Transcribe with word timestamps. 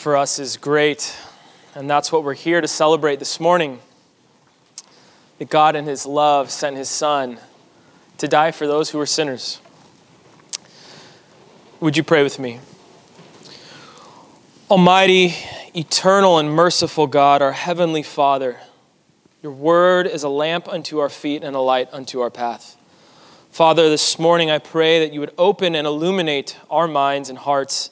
for 0.00 0.16
us 0.16 0.38
is 0.38 0.56
great, 0.56 1.14
and 1.74 1.88
that's 1.88 2.10
what 2.10 2.24
we're 2.24 2.32
here 2.32 2.62
to 2.62 2.66
celebrate 2.66 3.18
this 3.18 3.38
morning. 3.38 3.80
That 5.38 5.50
God, 5.50 5.76
in 5.76 5.84
his 5.84 6.06
love, 6.06 6.50
sent 6.50 6.78
his 6.78 6.88
Son 6.88 7.38
to 8.16 8.26
die 8.26 8.50
for 8.50 8.66
those 8.66 8.88
who 8.88 8.98
were 8.98 9.04
sinners. 9.04 9.60
Would 11.80 11.98
you 11.98 12.02
pray 12.02 12.22
with 12.22 12.38
me? 12.38 12.60
Almighty, 14.70 15.34
eternal, 15.74 16.38
and 16.38 16.50
merciful 16.50 17.06
God, 17.06 17.42
our 17.42 17.52
heavenly 17.52 18.02
Father, 18.02 18.56
your 19.42 19.52
word 19.52 20.06
is 20.06 20.22
a 20.22 20.30
lamp 20.30 20.66
unto 20.66 20.98
our 20.98 21.10
feet 21.10 21.44
and 21.44 21.54
a 21.54 21.60
light 21.60 21.90
unto 21.92 22.20
our 22.20 22.30
path. 22.30 22.74
Father, 23.50 23.90
this 23.90 24.18
morning 24.18 24.50
I 24.50 24.60
pray 24.60 25.00
that 25.00 25.12
you 25.12 25.20
would 25.20 25.34
open 25.36 25.74
and 25.74 25.86
illuminate 25.86 26.56
our 26.70 26.88
minds 26.88 27.28
and 27.28 27.36
hearts 27.36 27.90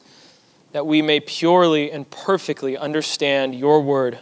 that 0.72 0.86
we 0.86 1.02
may 1.02 1.20
purely 1.20 1.90
and 1.90 2.08
perfectly 2.10 2.76
understand 2.76 3.54
your 3.54 3.80
word, 3.80 4.18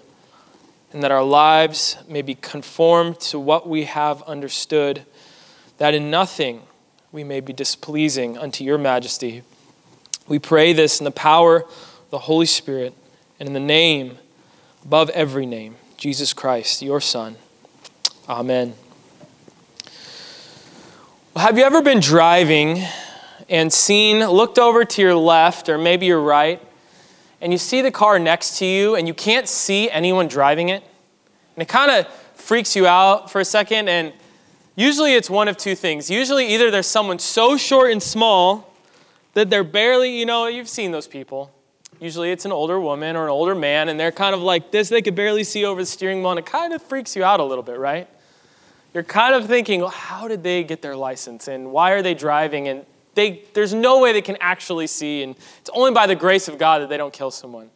and 0.92 1.02
that 1.02 1.10
our 1.10 1.24
lives 1.24 1.96
may 2.08 2.22
be 2.22 2.34
conformed 2.34 3.20
to 3.20 3.38
what 3.38 3.68
we 3.68 3.84
have 3.84 4.22
understood, 4.22 5.04
that 5.78 5.94
in 5.94 6.10
nothing 6.10 6.62
we 7.12 7.24
may 7.24 7.40
be 7.40 7.52
displeasing 7.52 8.38
unto 8.38 8.64
your 8.64 8.78
majesty. 8.78 9.42
We 10.28 10.38
pray 10.38 10.72
this 10.72 11.00
in 11.00 11.04
the 11.04 11.10
power 11.10 11.62
of 11.62 12.10
the 12.10 12.18
Holy 12.20 12.46
Spirit 12.46 12.94
and 13.38 13.48
in 13.48 13.52
the 13.52 13.60
name 13.60 14.18
above 14.84 15.10
every 15.10 15.46
name, 15.46 15.76
Jesus 15.96 16.32
Christ, 16.32 16.82
your 16.82 17.00
Son. 17.00 17.36
Amen. 18.28 18.74
Well, 21.34 21.44
have 21.44 21.58
you 21.58 21.64
ever 21.64 21.82
been 21.82 22.00
driving? 22.00 22.82
And 23.48 23.72
seen, 23.72 24.24
looked 24.26 24.58
over 24.58 24.84
to 24.84 25.02
your 25.02 25.14
left 25.14 25.68
or 25.68 25.78
maybe 25.78 26.06
your 26.06 26.20
right, 26.20 26.60
and 27.40 27.52
you 27.52 27.58
see 27.58 27.82
the 27.82 27.90
car 27.90 28.18
next 28.18 28.58
to 28.58 28.66
you 28.66 28.94
and 28.94 29.06
you 29.06 29.14
can't 29.14 29.48
see 29.48 29.90
anyone 29.90 30.26
driving 30.26 30.68
it. 30.68 30.82
And 31.54 31.62
it 31.62 31.68
kind 31.68 31.90
of 31.90 32.06
freaks 32.34 32.76
you 32.76 32.86
out 32.86 33.30
for 33.30 33.40
a 33.40 33.44
second. 33.44 33.88
And 33.88 34.12
usually 34.74 35.14
it's 35.14 35.28
one 35.28 35.48
of 35.48 35.56
two 35.56 35.74
things. 35.74 36.10
Usually, 36.10 36.54
either 36.54 36.70
there's 36.70 36.86
someone 36.86 37.18
so 37.18 37.56
short 37.56 37.92
and 37.92 38.02
small 38.02 38.72
that 39.34 39.50
they're 39.50 39.64
barely, 39.64 40.18
you 40.18 40.26
know, 40.26 40.46
you've 40.46 40.68
seen 40.68 40.92
those 40.92 41.06
people. 41.06 41.52
Usually 42.00 42.30
it's 42.30 42.44
an 42.44 42.52
older 42.52 42.78
woman 42.78 43.16
or 43.16 43.24
an 43.24 43.30
older 43.30 43.54
man, 43.54 43.88
and 43.88 43.98
they're 43.98 44.12
kind 44.12 44.34
of 44.34 44.40
like 44.40 44.70
this. 44.70 44.88
They 44.88 45.02
could 45.02 45.14
barely 45.14 45.44
see 45.44 45.64
over 45.64 45.80
the 45.80 45.86
steering 45.86 46.20
wheel, 46.20 46.30
and 46.30 46.38
it 46.38 46.46
kind 46.46 46.72
of 46.72 46.82
freaks 46.82 47.16
you 47.16 47.24
out 47.24 47.40
a 47.40 47.44
little 47.44 47.62
bit, 47.64 47.78
right? 47.78 48.08
You're 48.92 49.02
kind 49.02 49.34
of 49.34 49.46
thinking, 49.46 49.80
well, 49.80 49.90
how 49.90 50.28
did 50.28 50.42
they 50.42 50.62
get 50.62 50.82
their 50.82 50.96
license? 50.96 51.48
And 51.48 51.70
why 51.70 51.92
are 51.92 52.02
they 52.02 52.14
driving? 52.14 52.68
And 52.68 52.84
they, 53.16 53.42
there's 53.54 53.74
no 53.74 54.00
way 54.00 54.12
they 54.12 54.22
can 54.22 54.36
actually 54.40 54.86
see, 54.86 55.24
and 55.24 55.34
it's 55.58 55.70
only 55.72 55.90
by 55.90 56.06
the 56.06 56.14
grace 56.14 56.46
of 56.46 56.58
God 56.58 56.82
that 56.82 56.88
they 56.88 56.96
don't 56.96 57.12
kill 57.12 57.32
someone. 57.32 57.70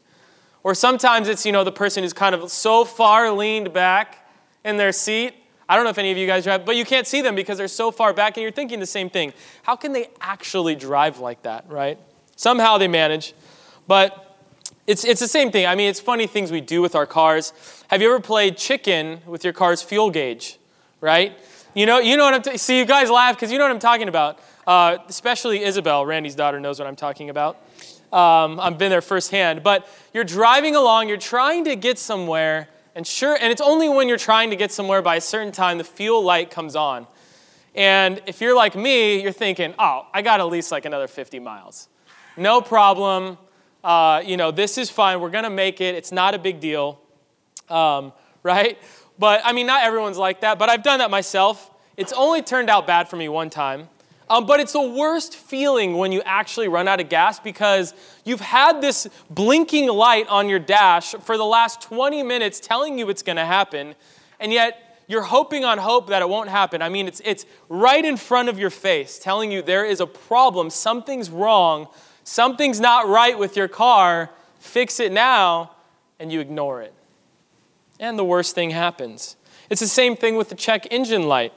Or 0.62 0.74
sometimes 0.74 1.27
it's, 1.27 1.44
you 1.44 1.52
know, 1.52 1.64
the 1.64 1.72
person 1.72 2.05
who's 2.05 2.12
kind 2.12 2.34
of 2.34 2.50
so 2.50 2.84
far 2.84 3.32
leaned 3.32 3.72
back 3.72 4.28
in 4.65 4.76
their 4.76 4.92
seat. 4.92 5.34
I 5.69 5.75
don't 5.75 5.84
know 5.84 5.91
if 5.91 5.98
any 5.98 6.12
of 6.12 6.19
you 6.19 6.26
guys 6.26 6.44
drive, 6.44 6.66
but 6.66 6.76
you 6.76 6.84
can't 6.84 7.06
see 7.06 7.22
them 7.22 7.34
because 7.34 7.56
they're 7.56 7.69
so 7.69 7.91
far 7.91 8.12
back, 8.12 8.37
and 8.37 8.42
you're 8.42 8.53
thinking 8.53 8.78
the 8.78 8.87
same 8.87 9.09
thing. 9.09 9.32
How 9.62 9.75
can 9.75 9.92
they 9.92 10.10
actually 10.20 10.76
drive 10.76 11.19
like 11.19 11.42
that, 11.42 11.65
right? 11.69 11.98
Somehow 12.36 12.78
they 12.78 12.88
manage, 12.88 13.34
but 13.88 14.36
it's, 14.86 15.04
it's 15.04 15.20
the 15.20 15.28
same 15.28 15.50
thing. 15.50 15.66
I 15.66 15.75
mean, 15.75 15.88
it's 15.88 16.00
funny 16.00 16.26
things 16.26 16.53
we 16.53 16.60
do 16.60 16.82
with 16.82 16.94
our 16.94 17.06
cars. 17.06 17.53
Have 17.88 18.03
you 18.03 18.09
ever 18.09 18.20
played 18.20 18.56
chicken 18.56 19.20
with 19.26 19.42
your 19.42 19.53
car's 19.53 19.81
fuel 19.81 20.10
gauge, 20.10 20.59
right? 21.00 21.36
You 21.75 21.86
know, 21.86 21.98
you 21.98 22.16
know 22.16 22.25
what 22.25 22.34
I'm 22.34 22.42
t- 22.42 22.59
see. 22.59 22.78
You 22.78 22.84
guys 22.84 23.09
laugh 23.09 23.36
because 23.36 23.53
you 23.53 23.59
know 23.59 23.65
what 23.65 23.70
I'm 23.70 23.78
talking 23.78 24.09
about. 24.09 24.38
Uh, 24.70 24.98
especially 25.08 25.64
Isabel, 25.64 26.06
Randy's 26.06 26.36
daughter, 26.36 26.60
knows 26.60 26.78
what 26.78 26.86
I'm 26.86 26.94
talking 26.94 27.28
about. 27.28 27.56
Um, 28.12 28.60
I've 28.60 28.78
been 28.78 28.91
there 28.91 29.03
firsthand. 29.03 29.64
But 29.64 29.88
you're 30.14 30.22
driving 30.22 30.76
along, 30.76 31.08
you're 31.08 31.16
trying 31.16 31.64
to 31.64 31.75
get 31.75 31.98
somewhere, 31.98 32.69
and 32.94 33.04
sure, 33.04 33.36
and 33.41 33.50
it's 33.50 33.60
only 33.60 33.88
when 33.88 34.06
you're 34.06 34.16
trying 34.16 34.48
to 34.50 34.54
get 34.54 34.70
somewhere 34.70 35.03
by 35.03 35.16
a 35.16 35.20
certain 35.20 35.50
time 35.50 35.78
the 35.78 35.82
fuel 35.82 36.22
light 36.22 36.53
comes 36.53 36.76
on. 36.76 37.09
And 37.75 38.22
if 38.26 38.41
you're 38.41 38.54
like 38.54 38.76
me, 38.76 39.20
you're 39.20 39.32
thinking, 39.32 39.75
oh, 39.76 40.06
I 40.14 40.22
got 40.22 40.38
at 40.38 40.47
least 40.47 40.70
like 40.70 40.84
another 40.84 41.09
50 41.09 41.41
miles. 41.41 41.88
No 42.36 42.60
problem. 42.60 43.38
Uh, 43.82 44.22
you 44.25 44.36
know, 44.36 44.53
this 44.53 44.78
is 44.78 44.88
fine. 44.88 45.20
We're 45.20 45.30
going 45.30 45.42
to 45.42 45.50
make 45.50 45.80
it. 45.80 45.97
It's 45.97 46.12
not 46.12 46.36
a 46.36 46.38
big 46.38 46.60
deal. 46.60 47.00
Um, 47.69 48.12
right? 48.44 48.78
But 49.19 49.41
I 49.44 49.53
mean, 49.53 49.66
not 49.66 49.82
everyone's 49.82 50.16
like 50.16 50.42
that, 50.42 50.60
but 50.60 50.69
I've 50.69 50.84
done 50.84 51.00
that 51.00 51.10
myself. 51.10 51.72
It's 51.97 52.12
only 52.12 52.41
turned 52.41 52.70
out 52.70 52.86
bad 52.86 53.09
for 53.09 53.16
me 53.16 53.28
one 53.28 53.50
time. 53.50 53.88
Um, 54.30 54.46
but 54.46 54.60
it's 54.60 54.72
the 54.72 54.80
worst 54.80 55.34
feeling 55.34 55.98
when 55.98 56.12
you 56.12 56.22
actually 56.24 56.68
run 56.68 56.86
out 56.86 57.00
of 57.00 57.08
gas 57.08 57.41
because 57.41 57.92
you've 58.24 58.41
had 58.41 58.80
this 58.80 59.08
blinking 59.28 59.88
light 59.88 60.28
on 60.28 60.48
your 60.48 60.60
dash 60.60 61.16
for 61.16 61.36
the 61.36 61.44
last 61.44 61.82
20 61.82 62.22
minutes 62.22 62.60
telling 62.60 62.96
you 62.96 63.10
it's 63.10 63.24
going 63.24 63.36
to 63.36 63.44
happen, 63.44 63.96
and 64.38 64.52
yet 64.52 65.02
you're 65.08 65.22
hoping 65.22 65.64
on 65.64 65.78
hope 65.78 66.06
that 66.10 66.22
it 66.22 66.28
won't 66.28 66.48
happen. 66.48 66.80
I 66.80 66.88
mean, 66.88 67.08
it's, 67.08 67.20
it's 67.24 67.44
right 67.68 68.04
in 68.04 68.16
front 68.16 68.48
of 68.48 68.56
your 68.56 68.70
face 68.70 69.18
telling 69.18 69.50
you 69.50 69.62
there 69.62 69.84
is 69.84 69.98
a 69.98 70.06
problem, 70.06 70.70
something's 70.70 71.28
wrong, 71.28 71.88
something's 72.22 72.78
not 72.78 73.08
right 73.08 73.36
with 73.36 73.56
your 73.56 73.66
car, 73.66 74.30
fix 74.60 75.00
it 75.00 75.10
now, 75.10 75.72
and 76.20 76.32
you 76.32 76.38
ignore 76.38 76.82
it. 76.82 76.94
And 77.98 78.16
the 78.16 78.24
worst 78.24 78.54
thing 78.54 78.70
happens. 78.70 79.34
It's 79.68 79.80
the 79.80 79.88
same 79.88 80.14
thing 80.14 80.36
with 80.36 80.50
the 80.50 80.54
check 80.54 80.86
engine 80.92 81.26
light. 81.26 81.52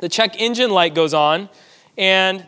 The 0.00 0.10
check 0.10 0.38
engine 0.38 0.70
light 0.70 0.94
goes 0.94 1.14
on, 1.14 1.48
and 1.96 2.44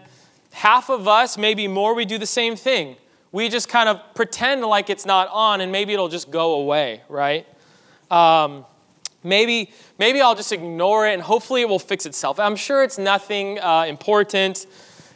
half 0.53 0.89
of 0.89 1.07
us, 1.07 1.37
maybe 1.37 1.69
more, 1.69 1.95
we 1.95 2.05
do 2.05 2.19
the 2.19 2.27
same 2.27 2.57
thing. 2.57 2.97
We 3.33 3.49
just 3.49 3.69
kind 3.69 3.89
of 3.89 4.01
pretend 4.15 4.63
like 4.63 4.89
it's 4.89 5.05
not 5.05 5.29
on 5.31 5.61
and 5.61 5.71
maybe 5.71 5.93
it'll 5.93 6.09
just 6.09 6.31
go 6.31 6.55
away, 6.55 7.03
right? 7.09 7.47
Um, 8.11 8.65
maybe, 9.23 9.71
maybe 9.99 10.21
I'll 10.21 10.35
just 10.35 10.53
ignore 10.53 11.07
it 11.07 11.13
and 11.13 11.23
hopefully 11.23 11.61
it 11.61 11.69
will 11.69 11.79
fix 11.79 12.07
itself. 12.07 12.41
I'm 12.41 12.57
sure 12.57 12.83
it's 12.83 12.99
nothing 12.99 13.59
uh, 13.61 13.85
important. 13.89 14.67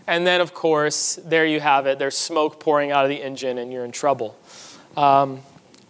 And 0.06 0.26
then, 0.26 0.40
of 0.40 0.52
course, 0.52 1.18
there 1.24 1.46
you 1.46 1.60
have 1.60 1.86
it. 1.86 1.98
There's 1.98 2.16
smoke 2.16 2.60
pouring 2.60 2.90
out 2.90 3.04
of 3.04 3.08
the 3.08 3.22
engine 3.22 3.58
and 3.58 3.72
you're 3.72 3.84
in 3.84 3.92
trouble. 3.92 4.36
Um, 4.96 5.40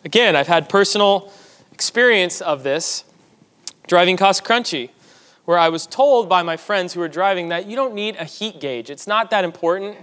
again, 0.04 0.36
I've 0.36 0.46
had 0.46 0.68
personal 0.68 1.32
experience 1.72 2.40
of 2.40 2.62
this 2.62 3.04
driving 3.86 4.16
cost 4.16 4.44
crunchy 4.44 4.90
where 5.50 5.58
I 5.58 5.68
was 5.68 5.84
told 5.84 6.28
by 6.28 6.44
my 6.44 6.56
friends 6.56 6.92
who 6.92 7.00
were 7.00 7.08
driving 7.08 7.48
that 7.48 7.66
you 7.66 7.74
don't 7.74 7.92
need 7.92 8.14
a 8.14 8.24
heat 8.24 8.60
gauge. 8.60 8.88
It's 8.88 9.08
not 9.08 9.32
that 9.32 9.42
important. 9.42 9.96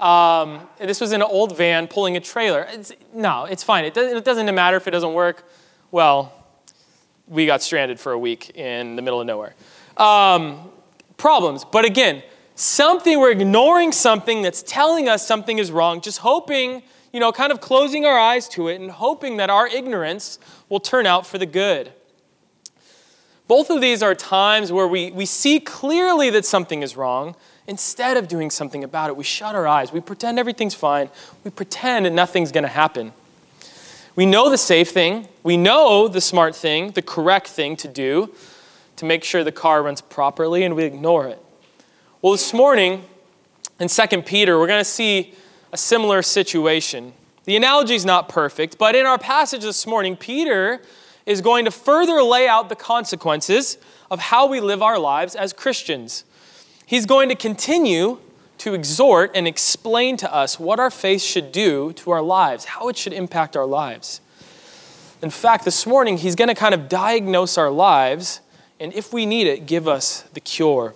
Um, 0.00 0.68
this 0.80 1.00
was 1.00 1.12
in 1.12 1.22
an 1.22 1.28
old 1.30 1.56
van 1.56 1.86
pulling 1.86 2.16
a 2.16 2.20
trailer. 2.20 2.66
It's, 2.68 2.90
no, 3.14 3.44
it's 3.44 3.62
fine. 3.62 3.84
It 3.84 3.94
doesn't, 3.94 4.16
it 4.16 4.24
doesn't 4.24 4.52
matter 4.52 4.76
if 4.76 4.88
it 4.88 4.90
doesn't 4.90 5.14
work. 5.14 5.48
Well, 5.92 6.32
we 7.28 7.46
got 7.46 7.62
stranded 7.62 8.00
for 8.00 8.10
a 8.10 8.18
week 8.18 8.56
in 8.56 8.96
the 8.96 9.02
middle 9.02 9.20
of 9.20 9.28
nowhere. 9.28 9.54
Um, 9.96 10.72
problems. 11.16 11.64
But 11.64 11.84
again, 11.84 12.24
something, 12.56 13.20
we're 13.20 13.30
ignoring 13.30 13.92
something 13.92 14.42
that's 14.42 14.60
telling 14.60 15.08
us 15.08 15.24
something 15.24 15.60
is 15.60 15.70
wrong, 15.70 16.00
just 16.00 16.18
hoping, 16.18 16.82
you 17.12 17.20
know, 17.20 17.30
kind 17.30 17.52
of 17.52 17.60
closing 17.60 18.06
our 18.06 18.18
eyes 18.18 18.48
to 18.48 18.66
it 18.66 18.80
and 18.80 18.90
hoping 18.90 19.36
that 19.36 19.50
our 19.50 19.68
ignorance 19.68 20.40
will 20.68 20.80
turn 20.80 21.06
out 21.06 21.28
for 21.28 21.38
the 21.38 21.46
good. 21.46 21.92
Both 23.50 23.68
of 23.68 23.80
these 23.80 24.00
are 24.00 24.14
times 24.14 24.70
where 24.70 24.86
we, 24.86 25.10
we 25.10 25.26
see 25.26 25.58
clearly 25.58 26.30
that 26.30 26.44
something 26.44 26.84
is 26.84 26.96
wrong. 26.96 27.34
Instead 27.66 28.16
of 28.16 28.28
doing 28.28 28.48
something 28.48 28.84
about 28.84 29.10
it, 29.10 29.16
we 29.16 29.24
shut 29.24 29.56
our 29.56 29.66
eyes. 29.66 29.92
We 29.92 29.98
pretend 29.98 30.38
everything's 30.38 30.76
fine. 30.76 31.10
We 31.42 31.50
pretend 31.50 32.06
that 32.06 32.12
nothing's 32.12 32.52
going 32.52 32.62
to 32.62 32.68
happen. 32.68 33.12
We 34.14 34.24
know 34.24 34.50
the 34.50 34.56
safe 34.56 34.90
thing. 34.90 35.26
We 35.42 35.56
know 35.56 36.06
the 36.06 36.20
smart 36.20 36.54
thing, 36.54 36.92
the 36.92 37.02
correct 37.02 37.48
thing 37.48 37.74
to 37.78 37.88
do 37.88 38.32
to 38.94 39.04
make 39.04 39.24
sure 39.24 39.42
the 39.42 39.50
car 39.50 39.82
runs 39.82 40.00
properly, 40.00 40.62
and 40.62 40.76
we 40.76 40.84
ignore 40.84 41.26
it. 41.26 41.42
Well, 42.22 42.30
this 42.30 42.54
morning 42.54 43.02
in 43.80 43.88
2 43.88 44.22
Peter, 44.22 44.60
we're 44.60 44.68
going 44.68 44.78
to 44.78 44.84
see 44.84 45.34
a 45.72 45.76
similar 45.76 46.22
situation. 46.22 47.14
The 47.46 47.56
analogy 47.56 47.96
is 47.96 48.04
not 48.04 48.28
perfect, 48.28 48.78
but 48.78 48.94
in 48.94 49.06
our 49.06 49.18
passage 49.18 49.62
this 49.62 49.88
morning, 49.88 50.14
Peter 50.14 50.82
is 51.26 51.40
going 51.40 51.64
to 51.64 51.70
further 51.70 52.22
lay 52.22 52.48
out 52.48 52.68
the 52.68 52.76
consequences 52.76 53.78
of 54.10 54.18
how 54.20 54.46
we 54.46 54.60
live 54.60 54.82
our 54.82 54.98
lives 54.98 55.34
as 55.34 55.52
Christians. 55.52 56.24
He's 56.86 57.06
going 57.06 57.28
to 57.28 57.34
continue 57.34 58.18
to 58.58 58.74
exhort 58.74 59.30
and 59.34 59.46
explain 59.46 60.16
to 60.18 60.34
us 60.34 60.60
what 60.60 60.78
our 60.78 60.90
faith 60.90 61.22
should 61.22 61.52
do 61.52 61.92
to 61.94 62.10
our 62.10 62.20
lives, 62.20 62.66
how 62.66 62.88
it 62.88 62.96
should 62.96 63.12
impact 63.12 63.56
our 63.56 63.66
lives. 63.66 64.20
In 65.22 65.30
fact, 65.30 65.64
this 65.64 65.86
morning, 65.86 66.18
he's 66.18 66.34
going 66.34 66.48
to 66.48 66.54
kind 66.54 66.74
of 66.74 66.88
diagnose 66.88 67.56
our 67.56 67.70
lives, 67.70 68.40
and 68.78 68.92
if 68.92 69.12
we 69.12 69.24
need 69.24 69.46
it, 69.46 69.66
give 69.66 69.86
us 69.86 70.22
the 70.34 70.40
cure. 70.40 70.94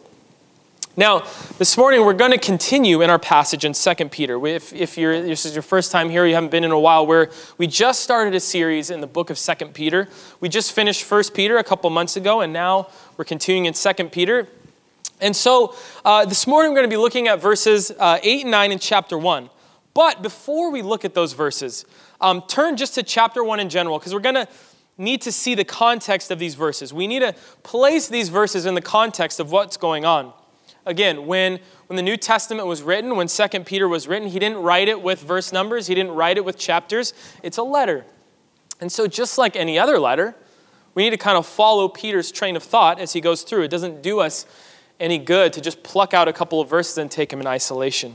Now, 0.96 1.26
this 1.58 1.76
morning 1.76 2.04
we're 2.04 2.12
going 2.12 2.30
to 2.30 2.38
continue 2.38 3.02
in 3.02 3.10
our 3.10 3.18
passage 3.18 3.64
in 3.64 3.72
2 3.72 3.94
Peter. 4.10 4.46
If, 4.46 4.72
if 4.72 4.94
this 4.94 5.44
is 5.44 5.52
your 5.52 5.62
first 5.62 5.90
time 5.90 6.08
here, 6.08 6.24
you 6.24 6.34
haven't 6.34 6.52
been 6.52 6.62
in 6.62 6.70
a 6.70 6.78
while, 6.78 7.04
where 7.04 7.32
we 7.58 7.66
just 7.66 8.04
started 8.04 8.32
a 8.32 8.38
series 8.38 8.90
in 8.90 9.00
the 9.00 9.08
book 9.08 9.28
of 9.28 9.36
2 9.36 9.54
Peter. 9.74 10.08
We 10.38 10.48
just 10.48 10.70
finished 10.70 11.10
1 11.10 11.24
Peter 11.34 11.58
a 11.58 11.64
couple 11.64 11.90
months 11.90 12.16
ago, 12.16 12.42
and 12.42 12.52
now 12.52 12.90
we're 13.16 13.24
continuing 13.24 13.64
in 13.64 13.74
2 13.74 13.92
Peter. 14.10 14.46
And 15.20 15.34
so 15.34 15.74
uh, 16.04 16.26
this 16.26 16.46
morning 16.46 16.70
we're 16.70 16.78
going 16.78 16.90
to 16.90 16.96
be 16.96 17.00
looking 17.00 17.26
at 17.26 17.42
verses 17.42 17.90
uh, 17.98 18.20
8 18.22 18.42
and 18.42 18.52
9 18.52 18.70
in 18.70 18.78
chapter 18.78 19.18
1. 19.18 19.50
But 19.94 20.22
before 20.22 20.70
we 20.70 20.80
look 20.82 21.04
at 21.04 21.12
those 21.12 21.32
verses, 21.32 21.86
um, 22.20 22.40
turn 22.46 22.76
just 22.76 22.94
to 22.94 23.02
chapter 23.02 23.42
1 23.42 23.58
in 23.58 23.68
general, 23.68 23.98
because 23.98 24.14
we're 24.14 24.20
going 24.20 24.36
to 24.36 24.46
need 24.96 25.22
to 25.22 25.32
see 25.32 25.56
the 25.56 25.64
context 25.64 26.30
of 26.30 26.38
these 26.38 26.54
verses. 26.54 26.92
We 26.92 27.08
need 27.08 27.20
to 27.20 27.34
place 27.64 28.06
these 28.06 28.28
verses 28.28 28.64
in 28.64 28.76
the 28.76 28.80
context 28.80 29.40
of 29.40 29.50
what's 29.50 29.76
going 29.76 30.04
on. 30.04 30.32
Again, 30.86 31.26
when, 31.26 31.60
when 31.86 31.96
the 31.96 32.02
New 32.02 32.16
Testament 32.16 32.66
was 32.66 32.82
written, 32.82 33.16
when 33.16 33.26
2 33.26 33.48
Peter 33.60 33.88
was 33.88 34.06
written, 34.06 34.28
he 34.28 34.38
didn't 34.38 34.58
write 34.58 34.88
it 34.88 35.00
with 35.00 35.22
verse 35.22 35.52
numbers, 35.52 35.86
he 35.86 35.94
didn't 35.94 36.12
write 36.12 36.36
it 36.36 36.44
with 36.44 36.58
chapters. 36.58 37.14
It's 37.42 37.56
a 37.56 37.62
letter. 37.62 38.04
And 38.80 38.92
so, 38.92 39.06
just 39.06 39.38
like 39.38 39.56
any 39.56 39.78
other 39.78 39.98
letter, 39.98 40.34
we 40.94 41.04
need 41.04 41.10
to 41.10 41.16
kind 41.16 41.36
of 41.36 41.46
follow 41.46 41.88
Peter's 41.88 42.30
train 42.30 42.56
of 42.56 42.62
thought 42.62 43.00
as 43.00 43.12
he 43.12 43.20
goes 43.20 43.42
through. 43.42 43.62
It 43.62 43.68
doesn't 43.68 44.02
do 44.02 44.20
us 44.20 44.46
any 45.00 45.18
good 45.18 45.52
to 45.54 45.60
just 45.60 45.82
pluck 45.82 46.14
out 46.14 46.28
a 46.28 46.32
couple 46.32 46.60
of 46.60 46.68
verses 46.68 46.98
and 46.98 47.10
take 47.10 47.30
them 47.30 47.40
in 47.40 47.46
isolation. 47.46 48.14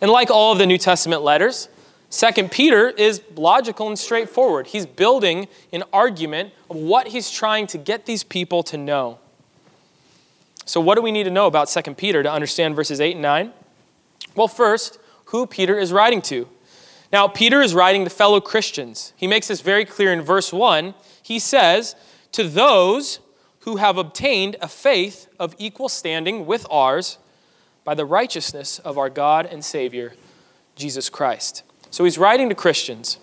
And 0.00 0.10
like 0.10 0.30
all 0.30 0.52
of 0.52 0.58
the 0.58 0.66
New 0.66 0.78
Testament 0.78 1.22
letters, 1.22 1.68
2 2.10 2.48
Peter 2.48 2.88
is 2.88 3.20
logical 3.34 3.88
and 3.88 3.98
straightforward. 3.98 4.68
He's 4.68 4.86
building 4.86 5.48
an 5.72 5.82
argument 5.92 6.52
of 6.70 6.76
what 6.76 7.08
he's 7.08 7.30
trying 7.30 7.66
to 7.68 7.78
get 7.78 8.06
these 8.06 8.22
people 8.22 8.62
to 8.64 8.76
know. 8.76 9.18
So, 10.66 10.80
what 10.80 10.96
do 10.96 11.02
we 11.02 11.12
need 11.12 11.24
to 11.24 11.30
know 11.30 11.46
about 11.46 11.68
2 11.68 11.94
Peter 11.94 12.22
to 12.22 12.30
understand 12.30 12.76
verses 12.76 13.00
8 13.00 13.12
and 13.12 13.22
9? 13.22 13.52
Well, 14.34 14.48
first, 14.48 14.98
who 15.26 15.46
Peter 15.46 15.78
is 15.78 15.92
writing 15.92 16.20
to. 16.22 16.48
Now, 17.12 17.28
Peter 17.28 17.62
is 17.62 17.72
writing 17.72 18.04
to 18.04 18.10
fellow 18.10 18.40
Christians. 18.40 19.12
He 19.16 19.26
makes 19.26 19.48
this 19.48 19.60
very 19.60 19.84
clear 19.84 20.12
in 20.12 20.22
verse 20.22 20.52
1. 20.52 20.94
He 21.22 21.38
says, 21.38 21.94
To 22.32 22.44
those 22.44 23.20
who 23.60 23.76
have 23.76 23.96
obtained 23.96 24.56
a 24.60 24.68
faith 24.68 25.28
of 25.38 25.54
equal 25.58 25.88
standing 25.88 26.46
with 26.46 26.66
ours 26.68 27.18
by 27.84 27.94
the 27.94 28.04
righteousness 28.04 28.80
of 28.80 28.98
our 28.98 29.08
God 29.08 29.46
and 29.46 29.64
Savior, 29.64 30.14
Jesus 30.74 31.08
Christ. 31.08 31.62
So 31.90 32.04
he's 32.04 32.18
writing 32.18 32.48
to 32.48 32.54
Christians. 32.54 33.18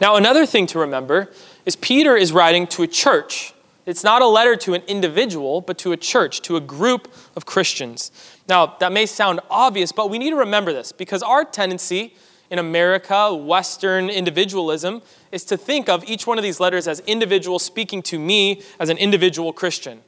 Now, 0.00 0.16
another 0.16 0.44
thing 0.44 0.66
to 0.68 0.80
remember 0.80 1.32
is 1.64 1.76
Peter 1.76 2.16
is 2.16 2.32
writing 2.32 2.66
to 2.68 2.82
a 2.82 2.88
church. 2.88 3.54
It's 3.84 4.04
not 4.04 4.22
a 4.22 4.26
letter 4.26 4.54
to 4.56 4.74
an 4.74 4.82
individual, 4.86 5.60
but 5.60 5.76
to 5.78 5.92
a 5.92 5.96
church, 5.96 6.40
to 6.42 6.56
a 6.56 6.60
group 6.60 7.12
of 7.34 7.46
Christians. 7.46 8.12
Now, 8.48 8.76
that 8.78 8.92
may 8.92 9.06
sound 9.06 9.40
obvious, 9.50 9.90
but 9.90 10.08
we 10.08 10.18
need 10.18 10.30
to 10.30 10.36
remember 10.36 10.72
this 10.72 10.92
because 10.92 11.22
our 11.22 11.44
tendency 11.44 12.14
in 12.50 12.58
America, 12.58 13.34
Western 13.34 14.08
individualism, 14.08 15.02
is 15.32 15.44
to 15.46 15.56
think 15.56 15.88
of 15.88 16.04
each 16.04 16.26
one 16.26 16.38
of 16.38 16.44
these 16.44 16.60
letters 16.60 16.86
as 16.86 17.00
individuals 17.00 17.64
speaking 17.64 18.02
to 18.02 18.18
me 18.18 18.62
as 18.78 18.88
an 18.88 18.98
individual 18.98 19.52
Christian. 19.52 20.02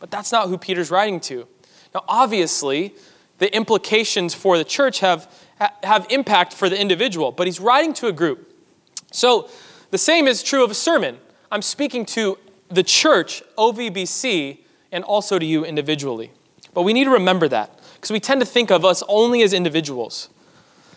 But 0.00 0.10
that's 0.10 0.32
not 0.32 0.48
who 0.48 0.58
Peter's 0.58 0.90
writing 0.90 1.20
to. 1.20 1.46
Now, 1.94 2.04
obviously, 2.08 2.94
the 3.38 3.54
implications 3.54 4.34
for 4.34 4.58
the 4.58 4.64
church 4.64 5.00
have, 5.00 5.30
have 5.82 6.06
impact 6.10 6.52
for 6.52 6.68
the 6.68 6.80
individual, 6.80 7.32
but 7.32 7.46
he's 7.46 7.60
writing 7.60 7.92
to 7.94 8.06
a 8.06 8.12
group. 8.12 8.50
So, 9.12 9.48
the 9.90 9.98
same 9.98 10.26
is 10.26 10.42
true 10.42 10.64
of 10.64 10.70
a 10.70 10.74
sermon. 10.74 11.18
I'm 11.50 11.62
speaking 11.62 12.06
to 12.06 12.38
the 12.70 12.82
church, 12.82 13.42
OVBC, 13.58 14.58
and 14.92 15.04
also 15.04 15.38
to 15.38 15.44
you 15.44 15.64
individually. 15.64 16.30
But 16.72 16.82
we 16.82 16.92
need 16.92 17.04
to 17.04 17.10
remember 17.10 17.48
that 17.48 17.80
because 17.94 18.10
we 18.10 18.20
tend 18.20 18.40
to 18.40 18.46
think 18.46 18.70
of 18.70 18.84
us 18.84 19.02
only 19.08 19.42
as 19.42 19.52
individuals. 19.52 20.28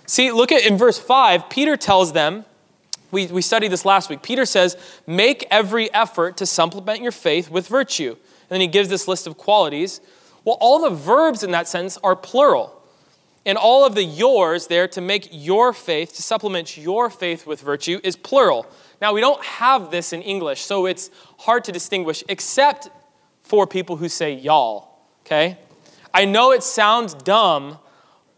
See, 0.06 0.32
look 0.32 0.52
at 0.52 0.66
in 0.66 0.78
verse 0.78 1.00
5, 1.00 1.50
Peter 1.50 1.78
tells 1.78 2.14
them, 2.14 2.46
we, 3.12 3.28
we 3.28 3.42
studied 3.42 3.70
this 3.70 3.86
last 3.86 4.10
week. 4.10 4.24
Peter 4.24 4.46
says, 4.46 4.76
Make 5.06 5.46
every 5.52 5.94
effort 5.94 6.38
to 6.38 6.46
supplement 6.46 7.02
your 7.02 7.12
faith 7.12 7.50
with 7.50 7.68
virtue. 7.68 8.12
And 8.12 8.50
then 8.50 8.62
he 8.62 8.68
gives 8.68 8.90
this 8.90 9.08
list 9.08 9.28
of 9.28 9.38
qualities. 9.38 10.02
Well, 10.44 10.58
all 10.60 10.82
the 10.82 10.90
verbs 10.90 11.44
in 11.44 11.52
that 11.52 11.68
sentence 11.68 11.98
are 12.04 12.16
plural. 12.16 12.82
And 13.46 13.58
all 13.58 13.86
of 13.86 13.94
the 13.94 14.04
yours 14.04 14.68
there 14.68 14.88
to 14.90 15.02
make 15.02 15.30
your 15.32 15.74
faith, 15.74 16.16
to 16.16 16.24
supplement 16.24 16.78
your 16.78 17.10
faith 17.10 17.46
with 17.46 17.62
virtue, 17.62 18.00
is 18.04 18.16
plural. 18.16 18.66
Now, 19.04 19.12
we 19.12 19.20
don't 19.20 19.44
have 19.44 19.92
this 19.92 20.14
in 20.14 20.22
English, 20.22 20.62
so 20.62 20.86
it's 20.86 21.12
hard 21.40 21.66
to 21.66 21.74
distinguish, 21.74 22.24
except 22.30 22.90
for 23.42 23.68
people 23.68 23.98
who 23.98 24.08
say 24.08 24.34
y'all, 24.34 24.98
okay? 25.26 25.58
I 26.14 26.24
know 26.24 26.54
it 26.54 26.64
sounds 26.64 27.14
dumb, 27.14 27.80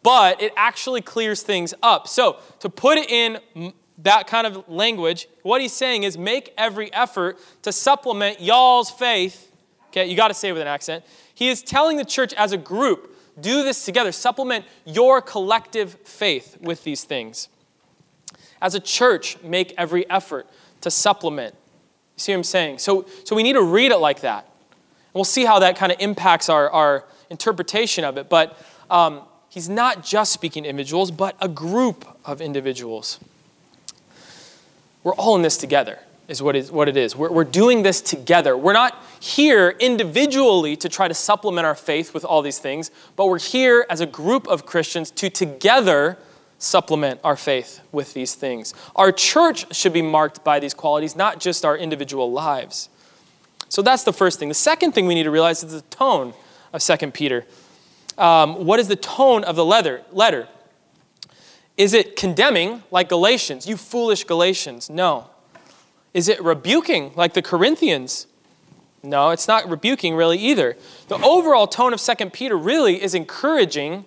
but 0.01 0.41
it 0.41 0.53
actually 0.57 1.01
clears 1.01 1.43
things 1.43 1.75
up. 1.83 2.07
So, 2.07 2.37
to 2.61 2.69
put 2.69 2.97
it 2.97 3.11
in 3.11 3.73
that 3.99 4.25
kind 4.25 4.47
of 4.47 4.67
language, 4.67 5.27
what 5.43 5.61
he's 5.61 5.71
saying 5.71 6.01
is 6.01 6.17
make 6.17 6.51
every 6.57 6.91
effort 6.93 7.37
to 7.61 7.71
supplement 7.71 8.41
y'all's 8.41 8.89
faith. 8.89 9.51
Okay, 9.89 10.07
you 10.07 10.15
got 10.15 10.29
to 10.29 10.33
say 10.33 10.49
it 10.49 10.53
with 10.53 10.63
an 10.63 10.67
accent. 10.67 11.05
He 11.35 11.49
is 11.49 11.61
telling 11.61 11.97
the 11.97 12.05
church 12.05 12.33
as 12.33 12.53
a 12.53 12.57
group, 12.57 13.15
do 13.39 13.61
this 13.61 13.85
together, 13.85 14.11
supplement 14.11 14.65
your 14.83 15.21
collective 15.21 15.93
faith 16.05 16.57
with 16.59 16.83
these 16.83 17.03
things. 17.03 17.49
As 18.61 18.75
a 18.75 18.79
church, 18.79 19.41
make 19.43 19.73
every 19.77 20.09
effort 20.09 20.47
to 20.81 20.91
supplement. 20.91 21.53
You 21.53 22.21
see 22.21 22.31
what 22.31 22.37
I'm 22.37 22.43
saying? 22.43 22.79
So, 22.79 23.05
so 23.23 23.35
we 23.35 23.43
need 23.43 23.53
to 23.53 23.63
read 23.63 23.91
it 23.91 23.97
like 23.97 24.21
that. 24.21 24.45
And 24.45 25.13
we'll 25.13 25.23
see 25.23 25.45
how 25.45 25.59
that 25.59 25.75
kind 25.75 25.91
of 25.91 25.99
impacts 25.99 26.49
our, 26.49 26.69
our 26.69 27.03
interpretation 27.29 28.03
of 28.03 28.17
it. 28.17 28.29
But 28.29 28.57
um, 28.89 29.21
he's 29.49 29.67
not 29.69 30.03
just 30.03 30.31
speaking 30.31 30.63
to 30.63 30.69
individuals, 30.69 31.11
but 31.11 31.35
a 31.41 31.47
group 31.47 32.05
of 32.23 32.41
individuals. 32.41 33.19
We're 35.03 35.13
all 35.15 35.35
in 35.35 35.41
this 35.41 35.57
together, 35.57 35.99
is 36.27 36.41
what, 36.41 36.55
is, 36.55 36.71
what 36.71 36.89
it 36.89 36.97
is. 36.97 37.15
We're, 37.15 37.31
we're 37.31 37.43
doing 37.43 37.83
this 37.83 38.01
together. 38.01 38.57
We're 38.57 38.73
not 38.73 39.03
here 39.19 39.75
individually 39.79 40.75
to 40.77 40.89
try 40.89 41.07
to 41.07 41.13
supplement 41.13 41.65
our 41.65 41.75
faith 41.75 42.13
with 42.13 42.25
all 42.25 42.41
these 42.41 42.59
things, 42.59 42.91
but 43.15 43.27
we're 43.27 43.39
here 43.39 43.85
as 43.89 44.01
a 44.01 44.05
group 44.05 44.47
of 44.47 44.65
Christians 44.65 45.11
to 45.11 45.29
together 45.29 46.17
supplement 46.57 47.19
our 47.23 47.35
faith 47.35 47.81
with 47.91 48.13
these 48.13 48.35
things. 48.35 48.73
Our 48.95 49.11
church 49.11 49.75
should 49.75 49.93
be 49.93 50.01
marked 50.01 50.43
by 50.43 50.59
these 50.59 50.73
qualities, 50.73 51.15
not 51.15 51.39
just 51.39 51.65
our 51.65 51.77
individual 51.77 52.31
lives. 52.31 52.89
So 53.69 53.81
that's 53.81 54.03
the 54.03 54.13
first 54.13 54.39
thing. 54.39 54.49
The 54.49 54.55
second 54.55 54.93
thing 54.93 55.05
we 55.07 55.15
need 55.15 55.23
to 55.23 55.31
realize 55.31 55.63
is 55.63 55.71
the 55.71 55.81
tone 55.81 56.33
of 56.71 56.81
2 56.81 57.11
Peter. 57.11 57.45
Um, 58.17 58.65
what 58.65 58.79
is 58.79 58.87
the 58.87 58.95
tone 58.95 59.43
of 59.43 59.55
the 59.55 59.65
letter? 59.65 60.01
letter? 60.11 60.47
Is 61.77 61.93
it 61.93 62.15
condemning 62.15 62.83
like 62.89 63.09
Galatians? 63.09 63.67
You 63.67 63.75
foolish 63.75 64.23
Galatians. 64.23 64.89
No. 64.89 65.29
Is 66.13 66.29
it 66.29 66.41
rebuking 66.41 67.11
like 67.15 67.33
the 67.33 67.41
Corinthians? 67.41 68.27
No, 69.03 69.31
it's 69.31 69.47
not 69.47 69.69
rebuking 69.69 70.15
really 70.15 70.37
either. 70.37 70.77
The 71.09 71.17
overall 71.17 71.67
tone 71.67 71.93
of 71.93 72.01
2 72.01 72.29
Peter 72.29 72.57
really 72.57 73.03
is 73.03 73.13
encouraging 73.13 74.05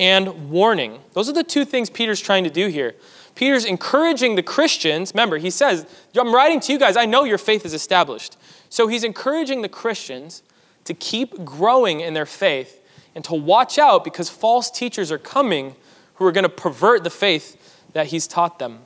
and 0.00 0.50
warning. 0.50 1.00
Those 1.12 1.28
are 1.28 1.32
the 1.32 1.44
two 1.44 1.64
things 1.64 1.90
Peter's 1.90 2.20
trying 2.20 2.44
to 2.44 2.50
do 2.50 2.68
here. 2.68 2.94
Peter's 3.34 3.64
encouraging 3.64 4.34
the 4.34 4.42
Christians. 4.42 5.12
Remember, 5.14 5.38
he 5.38 5.50
says, 5.50 5.86
I'm 6.18 6.34
writing 6.34 6.60
to 6.60 6.72
you 6.72 6.78
guys, 6.78 6.96
I 6.96 7.06
know 7.06 7.24
your 7.24 7.38
faith 7.38 7.64
is 7.64 7.72
established. 7.72 8.36
So 8.68 8.88
he's 8.88 9.04
encouraging 9.04 9.62
the 9.62 9.68
Christians 9.68 10.42
to 10.84 10.94
keep 10.94 11.44
growing 11.44 12.00
in 12.00 12.14
their 12.14 12.26
faith 12.26 12.84
and 13.14 13.24
to 13.24 13.34
watch 13.34 13.78
out 13.78 14.04
because 14.04 14.28
false 14.28 14.70
teachers 14.70 15.12
are 15.12 15.18
coming 15.18 15.76
who 16.14 16.24
are 16.24 16.32
going 16.32 16.44
to 16.44 16.48
pervert 16.48 17.04
the 17.04 17.10
faith 17.10 17.84
that 17.92 18.08
he's 18.08 18.26
taught 18.26 18.58
them. 18.58 18.80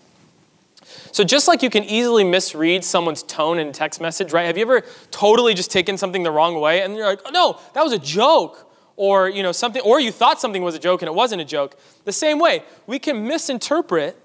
So, 1.12 1.25
just 1.25 1.49
like 1.49 1.62
you 1.62 1.71
can 1.71 1.85
easily 1.85 2.25
misread 2.25 2.85
someone's 2.85 3.23
tone 3.23 3.59
in 3.59 3.69
a 3.69 3.73
text 3.73 4.00
message, 4.00 4.33
right? 4.33 4.47
Have 4.47 4.59
you 4.59 4.62
ever 4.62 4.83
totally 5.11 5.54
just 5.54 5.71
taken 5.71 5.97
something 5.97 6.23
the 6.23 6.31
wrong 6.31 6.61
way 6.61 6.83
and 6.83 6.97
you're 6.97 7.07
like, 7.07 7.21
oh, 7.25 7.31
no, 7.31 7.59
that 7.75 7.83
was 7.83 7.92
a 7.92 7.99
joke? 7.99 8.72
Or 8.96 9.28
you 9.28 9.42
know 9.42 9.52
something 9.52 9.82
or 9.82 10.00
you 10.00 10.12
thought 10.12 10.40
something 10.40 10.62
was 10.62 10.75
a 10.75 10.78
joke 10.78 11.02
and 11.02 11.08
it 11.08 11.14
wasn't 11.14 11.40
a 11.40 11.44
joke. 11.44 11.78
The 12.04 12.12
same 12.12 12.38
way 12.38 12.62
we 12.87 12.99
can 12.99 13.26
misinterpret 13.26 14.18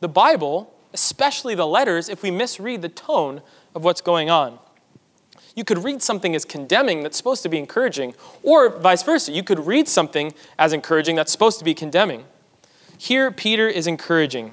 the 0.00 0.08
bible 0.08 0.74
especially 0.92 1.54
the 1.54 1.66
letters 1.66 2.08
if 2.08 2.22
we 2.22 2.30
misread 2.30 2.82
the 2.82 2.88
tone 2.88 3.42
of 3.74 3.84
what's 3.84 4.00
going 4.00 4.28
on. 4.28 4.58
You 5.54 5.64
could 5.64 5.84
read 5.84 6.02
something 6.02 6.34
as 6.34 6.44
condemning 6.44 7.02
that's 7.02 7.16
supposed 7.16 7.42
to 7.42 7.48
be 7.48 7.58
encouraging 7.58 8.14
or 8.42 8.78
vice 8.78 9.02
versa 9.02 9.32
you 9.32 9.42
could 9.42 9.66
read 9.66 9.88
something 9.88 10.32
as 10.58 10.72
encouraging 10.72 11.16
that's 11.16 11.32
supposed 11.32 11.58
to 11.58 11.64
be 11.64 11.74
condemning. 11.74 12.24
Here 12.98 13.30
peter 13.30 13.68
is 13.68 13.86
encouraging. 13.86 14.52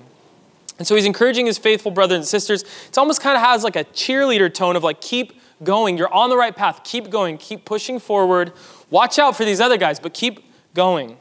And 0.78 0.86
so 0.86 0.96
he's 0.96 1.06
encouraging 1.06 1.48
his 1.48 1.58
faithful 1.58 1.92
brothers 1.92 2.18
and 2.18 2.26
sisters. 2.26 2.64
It 2.88 2.98
almost 2.98 3.22
kind 3.22 3.36
of 3.36 3.42
has 3.42 3.64
like 3.64 3.76
a 3.76 3.84
cheerleader 3.86 4.54
tone 4.54 4.76
of 4.76 4.84
like 4.84 5.02
keep 5.02 5.40
going. 5.64 5.98
You're 5.98 6.14
on 6.14 6.30
the 6.30 6.38
right 6.38 6.56
path. 6.56 6.84
Keep 6.84 7.10
going. 7.10 7.38
Keep 7.38 7.66
pushing 7.66 8.00
forward 8.00 8.54
Watch 8.90 9.20
out 9.20 9.36
for 9.36 9.46
these 9.46 9.60
other 9.60 9.78
guys, 9.78 10.00
but 10.00 10.14
keep 10.14 10.44
going. 10.74 11.18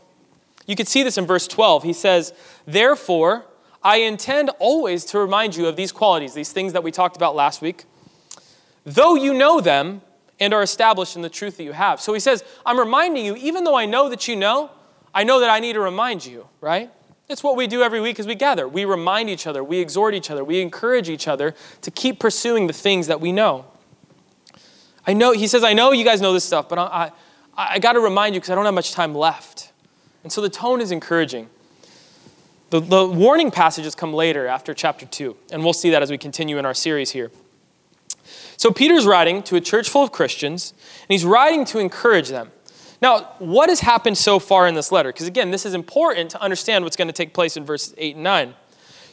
You 0.66 0.76
could 0.76 0.88
see 0.88 1.02
this 1.02 1.16
in 1.18 1.26
verse 1.26 1.46
12. 1.46 1.82
He 1.82 1.92
says, 1.92 2.32
Therefore, 2.66 3.46
I 3.82 3.98
intend 3.98 4.50
always 4.58 5.04
to 5.06 5.18
remind 5.18 5.56
you 5.56 5.66
of 5.66 5.76
these 5.76 5.92
qualities, 5.92 6.34
these 6.34 6.52
things 6.52 6.72
that 6.72 6.82
we 6.82 6.90
talked 6.90 7.16
about 7.16 7.36
last 7.36 7.62
week, 7.62 7.84
though 8.84 9.14
you 9.14 9.32
know 9.32 9.60
them 9.60 10.02
and 10.38 10.52
are 10.52 10.62
established 10.62 11.16
in 11.16 11.22
the 11.22 11.28
truth 11.28 11.56
that 11.56 11.64
you 11.64 11.72
have. 11.72 12.00
So 12.00 12.12
he 12.12 12.20
says, 12.20 12.44
I'm 12.64 12.78
reminding 12.78 13.24
you, 13.24 13.36
even 13.36 13.64
though 13.64 13.76
I 13.76 13.86
know 13.86 14.08
that 14.08 14.28
you 14.28 14.36
know, 14.36 14.70
I 15.14 15.24
know 15.24 15.40
that 15.40 15.48
I 15.48 15.60
need 15.60 15.74
to 15.74 15.80
remind 15.80 16.26
you, 16.26 16.46
right? 16.60 16.90
It's 17.28 17.42
what 17.42 17.56
we 17.56 17.66
do 17.66 17.82
every 17.82 18.00
week 18.00 18.20
as 18.20 18.26
we 18.26 18.34
gather. 18.34 18.68
We 18.68 18.84
remind 18.84 19.30
each 19.30 19.46
other, 19.46 19.64
we 19.64 19.78
exhort 19.78 20.14
each 20.14 20.30
other, 20.30 20.44
we 20.44 20.60
encourage 20.60 21.08
each 21.08 21.26
other 21.26 21.54
to 21.80 21.90
keep 21.90 22.20
pursuing 22.20 22.66
the 22.66 22.72
things 22.72 23.06
that 23.06 23.20
we 23.20 23.32
know. 23.32 23.64
I 25.06 25.12
know, 25.12 25.32
he 25.32 25.46
says, 25.46 25.64
I 25.64 25.72
know 25.72 25.92
you 25.92 26.04
guys 26.04 26.20
know 26.20 26.32
this 26.32 26.44
stuff, 26.44 26.68
but 26.68 26.78
I, 26.78 27.12
I, 27.56 27.74
I 27.74 27.78
got 27.78 27.92
to 27.92 28.00
remind 28.00 28.34
you 28.34 28.40
because 28.40 28.50
I 28.50 28.54
don't 28.54 28.64
have 28.64 28.74
much 28.74 28.92
time 28.92 29.14
left. 29.14 29.72
And 30.22 30.32
so 30.32 30.40
the 30.40 30.48
tone 30.48 30.80
is 30.80 30.90
encouraging. 30.90 31.48
The, 32.70 32.80
the 32.80 33.06
warning 33.06 33.50
passages 33.50 33.94
come 33.94 34.12
later 34.12 34.46
after 34.46 34.74
chapter 34.74 35.06
2, 35.06 35.36
and 35.52 35.62
we'll 35.62 35.72
see 35.72 35.90
that 35.90 36.02
as 36.02 36.10
we 36.10 36.18
continue 36.18 36.58
in 36.58 36.66
our 36.66 36.74
series 36.74 37.12
here. 37.12 37.30
So 38.56 38.72
Peter's 38.72 39.06
writing 39.06 39.42
to 39.44 39.56
a 39.56 39.60
church 39.60 39.88
full 39.88 40.02
of 40.02 40.10
Christians, 40.10 40.72
and 40.72 41.08
he's 41.08 41.24
writing 41.24 41.64
to 41.66 41.78
encourage 41.78 42.28
them. 42.28 42.50
Now, 43.00 43.34
what 43.38 43.68
has 43.68 43.80
happened 43.80 44.18
so 44.18 44.38
far 44.38 44.66
in 44.66 44.74
this 44.74 44.90
letter? 44.90 45.12
Because 45.12 45.28
again, 45.28 45.50
this 45.50 45.66
is 45.66 45.74
important 45.74 46.30
to 46.30 46.40
understand 46.40 46.84
what's 46.84 46.96
going 46.96 47.08
to 47.08 47.14
take 47.14 47.34
place 47.34 47.56
in 47.56 47.64
verses 47.64 47.94
8 47.96 48.16
and 48.16 48.24
9. 48.24 48.54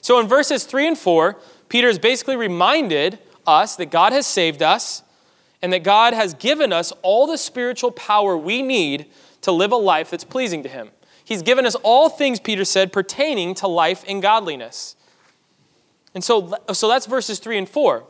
So 0.01 0.19
in 0.19 0.27
verses 0.27 0.63
3 0.63 0.87
and 0.87 0.97
4, 0.97 1.37
Peter 1.69 1.87
has 1.87 1.99
basically 1.99 2.35
reminded 2.35 3.19
us 3.45 3.75
that 3.75 3.91
God 3.91 4.13
has 4.13 4.25
saved 4.25 4.63
us 4.63 5.03
and 5.63 5.71
that 5.71 5.81
God 5.81 6.13
has 6.13 6.33
given 6.33 6.73
us 6.73 6.91
all 7.01 7.25
the 7.25 7.37
spiritual 7.37 7.89
power 7.89 8.37
we 8.37 8.61
need 8.61 9.07
to 9.41 9.51
live 9.51 9.71
a 9.71 9.77
life 9.77 10.11
that's 10.11 10.25
pleasing 10.25 10.61
to 10.61 10.69
Him. 10.69 10.91
He's 11.23 11.41
given 11.41 11.65
us 11.65 11.75
all 11.83 12.09
things, 12.09 12.41
Peter 12.41 12.65
said, 12.65 12.91
pertaining 12.91 13.55
to 13.55 13.67
life 13.67 14.03
and 14.05 14.21
godliness. 14.21 14.97
And 16.13 16.21
so, 16.21 16.53
so 16.73 16.89
that's 16.89 17.05
verses 17.05 17.39
3 17.39 17.59
and 17.59 17.69
4. 17.69 18.03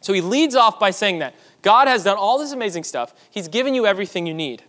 So 0.00 0.14
he 0.14 0.22
leads 0.22 0.54
off 0.54 0.80
by 0.80 0.90
saying 0.90 1.18
that 1.18 1.34
God 1.60 1.88
has 1.88 2.04
done 2.04 2.16
all 2.16 2.38
this 2.38 2.52
amazing 2.52 2.84
stuff, 2.84 3.14
He's 3.30 3.48
given 3.48 3.74
you 3.74 3.86
everything 3.86 4.26
you 4.26 4.34
need. 4.34 4.62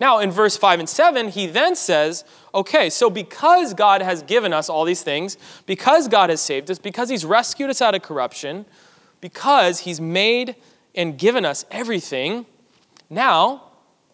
Now, 0.00 0.18
in 0.18 0.30
verse 0.30 0.56
5 0.56 0.80
and 0.80 0.88
7, 0.88 1.28
he 1.28 1.46
then 1.46 1.74
says, 1.74 2.24
okay, 2.54 2.90
so 2.90 3.08
because 3.08 3.72
God 3.72 4.02
has 4.02 4.22
given 4.22 4.52
us 4.52 4.68
all 4.68 4.84
these 4.84 5.02
things, 5.02 5.38
because 5.64 6.08
God 6.08 6.28
has 6.28 6.42
saved 6.42 6.70
us, 6.70 6.78
because 6.78 7.08
He's 7.08 7.24
rescued 7.24 7.70
us 7.70 7.80
out 7.80 7.94
of 7.94 8.02
corruption, 8.02 8.66
because 9.22 9.80
He's 9.80 10.00
made 10.00 10.56
and 10.98 11.16
given 11.16 11.44
us 11.44 11.64
everything, 11.70 12.44
now 13.08 13.62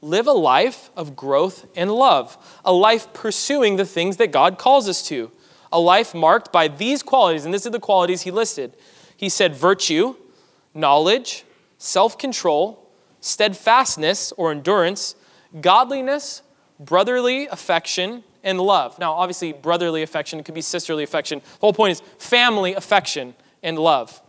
live 0.03 0.26
a 0.26 0.33
life 0.33 0.91
of 0.95 1.17
growth 1.17 1.67
and 1.75 1.91
love, 1.91 2.37
a 2.62 2.73
life 2.73 3.11
pursuing 3.14 3.76
the 3.76 3.87
things 3.87 4.19
that 4.19 4.31
God 4.31 4.59
calls 4.59 4.87
us 4.87 5.03
to, 5.09 5.33
a 5.73 5.81
life 5.81 6.14
marked 6.14 6.53
by 6.53 6.69
these 6.69 7.03
qualities, 7.03 7.47
and 7.47 7.55
these 7.55 7.67
are 7.67 7.71
the 7.71 7.81
qualities 7.81 8.23
he 8.23 8.31
listed. 8.31 8.76
He 9.17 9.31
said 9.31 9.57
virtue, 9.57 10.14
knowledge, 10.75 11.45
self 11.79 12.19
control, 12.19 12.87
steadfastness 13.21 14.33
or 14.33 14.50
endurance, 14.50 15.14
godliness, 15.62 16.43
brotherly 16.79 17.47
affection, 17.47 18.25
and 18.43 18.61
love. 18.61 18.99
Now, 18.99 19.14
obviously, 19.14 19.55
brotherly 19.55 20.03
affection 20.03 20.43
could 20.45 20.55
be 20.55 20.61
sisterly 20.61 21.03
affection. 21.03 21.38
The 21.38 21.61
whole 21.62 21.73
point 21.73 21.93
is 21.93 22.03
family 22.19 22.75
affection 22.75 23.35
and 23.62 23.79
love. 23.79 24.21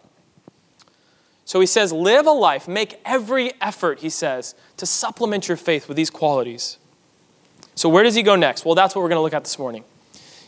So 1.45 1.59
he 1.59 1.67
says, 1.67 1.93
live 1.93 2.25
a 2.25 2.31
life, 2.31 2.67
make 2.67 2.99
every 3.05 3.53
effort, 3.61 3.99
he 3.99 4.09
says, 4.09 4.55
to 4.77 4.85
supplement 4.85 5.47
your 5.47 5.57
faith 5.57 5.87
with 5.87 5.95
these 5.95 6.09
qualities. 6.09 6.77
So, 7.75 7.87
where 7.87 8.03
does 8.03 8.15
he 8.15 8.23
go 8.23 8.35
next? 8.35 8.65
Well, 8.65 8.73
that's 8.73 8.95
what 8.95 9.01
we're 9.01 9.09
going 9.09 9.19
to 9.19 9.23
look 9.23 9.33
at 9.33 9.43
this 9.43 9.59
morning. 9.59 9.83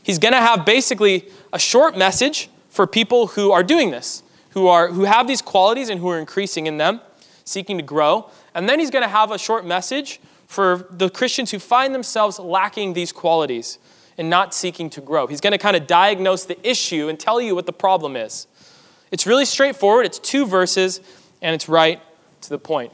He's 0.02 0.18
going 0.18 0.34
to 0.34 0.42
have 0.42 0.66
basically 0.66 1.28
a 1.54 1.60
short 1.60 1.98
message 1.98 2.50
for 2.70 2.88
people 2.88 3.28
who 3.28 3.52
are 3.52 3.64
doing 3.64 3.92
this, 3.92 4.24
who, 4.52 4.68
are, 4.68 4.88
who 4.88 5.04
have 5.04 5.28
these 5.28 5.42
qualities 5.42 5.90
and 5.90 6.00
who 6.00 6.10
are 6.10 6.18
increasing 6.18 6.66
in 6.66 6.78
them, 6.78 7.02
seeking 7.44 7.78
to 7.78 7.84
grow. 7.84 8.30
And 8.56 8.68
then 8.68 8.80
he's 8.80 8.90
going 8.90 9.04
to 9.04 9.10
have 9.10 9.32
a 9.32 9.38
short 9.38 9.66
message 9.66 10.20
for 10.48 10.88
the 10.90 11.10
Christians 11.10 11.52
who 11.52 11.60
find 11.60 11.94
themselves 11.94 12.40
lacking 12.40 12.94
these 12.94 13.12
qualities 13.12 13.78
and 14.18 14.30
not 14.30 14.54
seeking 14.54 14.90
to 14.92 15.02
grow. 15.02 15.28
He's 15.28 15.42
going 15.42 15.52
to 15.52 15.58
kind 15.58 15.76
of 15.76 15.86
diagnose 15.86 16.46
the 16.46 16.58
issue 16.68 17.10
and 17.10 17.20
tell 17.20 17.40
you 17.40 17.54
what 17.54 17.66
the 17.66 17.74
problem 17.74 18.16
is. 18.16 18.48
It's 19.12 19.26
really 19.26 19.46
straightforward. 19.46 20.06
It's 20.06 20.20
two 20.20 20.46
verses, 20.46 21.02
and 21.42 21.56
it's 21.56 21.70
right 21.70 22.02
to 22.42 22.50
the 22.50 22.58
point. 22.58 22.92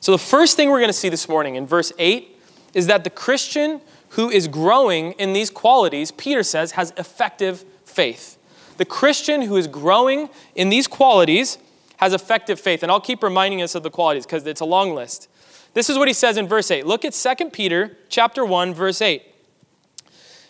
So, 0.00 0.12
the 0.12 0.18
first 0.18 0.56
thing 0.56 0.70
we're 0.70 0.78
going 0.78 0.88
to 0.88 0.92
see 0.92 1.08
this 1.08 1.28
morning 1.28 1.56
in 1.56 1.66
verse 1.66 1.92
8 1.98 2.38
is 2.74 2.86
that 2.86 3.04
the 3.04 3.10
Christian 3.10 3.80
who 4.10 4.30
is 4.30 4.48
growing 4.48 5.12
in 5.12 5.32
these 5.32 5.50
qualities, 5.50 6.10
Peter 6.12 6.42
says, 6.42 6.72
has 6.72 6.92
effective 6.96 7.64
faith. 7.84 8.38
The 8.76 8.84
Christian 8.84 9.42
who 9.42 9.56
is 9.56 9.66
growing 9.66 10.28
in 10.54 10.68
these 10.68 10.86
qualities 10.86 11.58
has 11.96 12.12
effective 12.12 12.60
faith. 12.60 12.82
And 12.82 12.92
I'll 12.92 13.00
keep 13.00 13.22
reminding 13.22 13.62
us 13.62 13.74
of 13.74 13.82
the 13.82 13.90
qualities 13.90 14.26
because 14.26 14.46
it's 14.46 14.60
a 14.60 14.66
long 14.66 14.94
list. 14.94 15.28
This 15.74 15.90
is 15.90 15.98
what 15.98 16.08
he 16.08 16.14
says 16.14 16.36
in 16.36 16.46
verse 16.46 16.70
8. 16.70 16.86
Look 16.86 17.04
at 17.04 17.12
2 17.12 17.50
Peter 17.50 17.96
chapter 18.08 18.44
1 18.44 18.74
verse 18.74 19.02
8. 19.02 19.22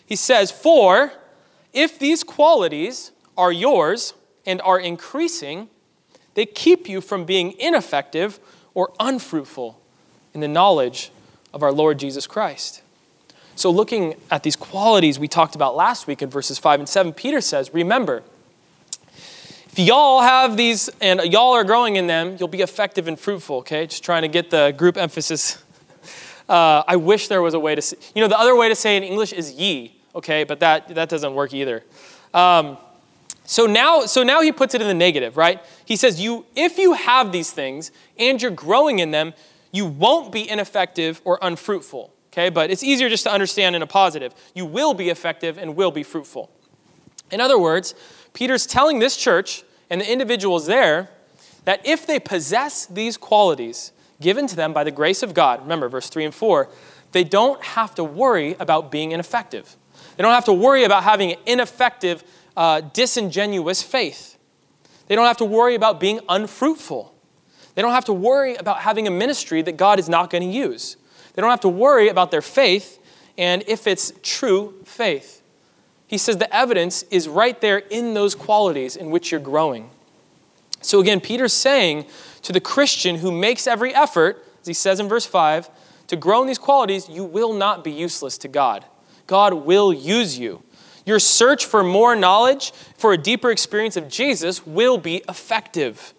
He 0.05 0.15
says, 0.15 0.51
"For 0.51 1.11
if 1.73 1.99
these 1.99 2.23
qualities 2.23 3.11
are 3.37 3.51
yours 3.51 4.13
and 4.45 4.61
are 4.61 4.79
increasing, 4.79 5.69
they 6.33 6.45
keep 6.45 6.89
you 6.89 7.01
from 7.01 7.25
being 7.25 7.53
ineffective 7.59 8.39
or 8.73 8.91
unfruitful 8.99 9.79
in 10.33 10.41
the 10.41 10.47
knowledge 10.47 11.11
of 11.53 11.63
our 11.63 11.71
Lord 11.71 11.99
Jesus 11.99 12.27
Christ. 12.27 12.81
So, 13.55 13.71
looking 13.71 14.15
at 14.29 14.43
these 14.43 14.55
qualities 14.55 15.17
we 15.17 15.27
talked 15.27 15.55
about 15.55 15.75
last 15.75 16.05
week 16.05 16.21
in 16.21 16.29
verses 16.29 16.59
5 16.59 16.81
and 16.81 16.87
7, 16.87 17.11
Peter 17.13 17.41
says, 17.41 17.73
Remember, 17.73 18.21
if 19.71 19.79
y'all 19.79 20.21
have 20.21 20.57
these 20.57 20.89
and 21.01 21.21
y'all 21.21 21.53
are 21.53 21.63
growing 21.63 21.95
in 21.95 22.05
them, 22.05 22.37
you'll 22.39 22.47
be 22.47 22.61
effective 22.61 23.07
and 23.07 23.19
fruitful, 23.19 23.57
okay? 23.57 23.87
Just 23.87 24.03
trying 24.03 24.21
to 24.21 24.27
get 24.27 24.51
the 24.51 24.75
group 24.77 24.95
emphasis. 24.97 25.63
Uh, 26.47 26.83
I 26.87 26.97
wish 26.97 27.27
there 27.29 27.41
was 27.41 27.55
a 27.55 27.59
way 27.59 27.73
to 27.73 27.81
say, 27.81 27.97
you 28.13 28.21
know, 28.21 28.27
the 28.27 28.39
other 28.39 28.55
way 28.55 28.69
to 28.69 28.75
say 28.75 28.95
in 28.95 29.03
English 29.03 29.33
is 29.33 29.53
ye, 29.53 29.95
okay? 30.13 30.43
But 30.43 30.59
that, 30.59 30.89
that 30.89 31.09
doesn't 31.09 31.33
work 31.33 31.53
either. 31.53 31.83
Um, 32.33 32.77
so 33.49 33.65
now, 33.65 34.05
so 34.05 34.23
now 34.23 34.41
he 34.41 34.51
puts 34.51 34.75
it 34.75 34.81
in 34.81 34.87
the 34.87 34.93
negative, 34.93 35.37
right? 35.37 35.63
He 35.85 35.95
says, 35.95 36.19
you, 36.19 36.45
if 36.53 36.77
you 36.77 36.93
have 36.93 37.31
these 37.31 37.49
things 37.49 37.91
and 38.19 38.41
you're 38.41 38.51
growing 38.51 38.99
in 38.99 39.11
them, 39.11 39.33
you 39.71 39.85
won't 39.85 40.33
be 40.33 40.47
ineffective 40.47 41.21
or 41.23 41.39
unfruitful. 41.41 42.13
Okay, 42.33 42.49
but 42.49 42.69
it's 42.69 42.83
easier 42.83 43.07
just 43.07 43.23
to 43.23 43.31
understand 43.31 43.73
in 43.73 43.81
a 43.81 43.87
positive. 43.87 44.35
You 44.53 44.65
will 44.65 44.93
be 44.93 45.07
effective 45.09 45.57
and 45.57 45.77
will 45.77 45.91
be 45.91 46.03
fruitful. 46.03 46.51
In 47.31 47.39
other 47.39 47.57
words, 47.57 47.95
Peter's 48.33 48.65
telling 48.65 48.99
this 48.99 49.15
church 49.15 49.63
and 49.89 50.01
the 50.01 50.11
individuals 50.11 50.67
there 50.67 51.09
that 51.63 51.85
if 51.85 52.05
they 52.05 52.19
possess 52.19 52.85
these 52.85 53.15
qualities 53.15 53.93
given 54.19 54.45
to 54.47 54.57
them 54.57 54.73
by 54.73 54.83
the 54.83 54.91
grace 54.91 55.23
of 55.23 55.33
God, 55.33 55.61
remember 55.61 55.87
verse 55.87 56.09
3 56.09 56.25
and 56.25 56.35
4, 56.35 56.67
they 57.13 57.23
don't 57.23 57.63
have 57.63 57.95
to 57.95 58.03
worry 58.03 58.57
about 58.59 58.91
being 58.91 59.13
ineffective. 59.13 59.77
They 60.17 60.23
don't 60.23 60.33
have 60.33 60.45
to 60.45 60.53
worry 60.53 60.83
about 60.83 61.03
having 61.03 61.31
an 61.31 61.39
ineffective 61.45 62.25
uh, 62.57 62.81
disingenuous 62.81 63.81
faith. 63.81 64.37
They 65.07 65.15
don't 65.15 65.27
have 65.27 65.37
to 65.37 65.45
worry 65.45 65.75
about 65.75 65.99
being 66.01 66.19
unfruitful. 66.27 67.13
They 67.75 67.81
don't 67.81 67.93
have 67.93 68.05
to 68.05 68.13
worry 68.13 68.55
about 68.55 68.79
having 68.79 69.07
a 69.07 69.11
ministry 69.11 69.61
that 69.61 69.77
God 69.77 69.99
is 69.99 70.09
not 70.09 70.29
going 70.29 70.43
to 70.43 70.49
use. 70.49 70.97
They 71.33 71.41
don't 71.41 71.51
have 71.51 71.61
to 71.61 71.69
worry 71.69 72.09
about 72.09 72.31
their 72.31 72.41
faith 72.41 72.99
and 73.37 73.63
if 73.67 73.85
it's 73.85 74.11
true 74.23 74.73
faith. 74.83 75.43
He 76.07 76.17
says 76.17 76.37
the 76.37 76.53
evidence 76.53 77.03
is 77.11 77.27
right 77.27 77.59
there 77.61 77.77
in 77.77 78.15
those 78.15 78.33
qualities 78.33 78.95
in 78.95 79.11
which 79.11 79.31
you're 79.31 79.39
growing. 79.39 79.91
So 80.81 80.99
again, 80.99 81.21
Peter's 81.21 81.53
saying 81.53 82.07
to 82.41 82.51
the 82.51 82.61
Christian 82.61 83.17
who 83.17 83.31
makes 83.31 83.67
every 83.67 83.93
effort, 83.93 84.43
as 84.61 84.67
he 84.67 84.73
says 84.73 84.99
in 84.99 85.07
verse 85.07 85.25
5, 85.25 85.69
to 86.07 86.15
grow 86.15 86.41
in 86.41 86.47
these 86.47 86.57
qualities, 86.57 87.07
you 87.07 87.23
will 87.23 87.53
not 87.53 87.83
be 87.83 87.91
useless 87.91 88.37
to 88.39 88.47
God. 88.47 88.85
God 89.27 89.53
will 89.53 89.93
use 89.93 90.39
you. 90.39 90.63
Your 91.07 91.19
search 91.19 91.65
for 91.65 91.85
more 91.85 92.17
knowledge, 92.17 92.73
for 92.97 93.13
a 93.13 93.17
deeper 93.17 93.49
experience 93.49 93.95
of 93.95 94.09
Jesus, 94.09 94.67
will 94.67 94.97
be 94.97 95.23
effective. 95.29 96.13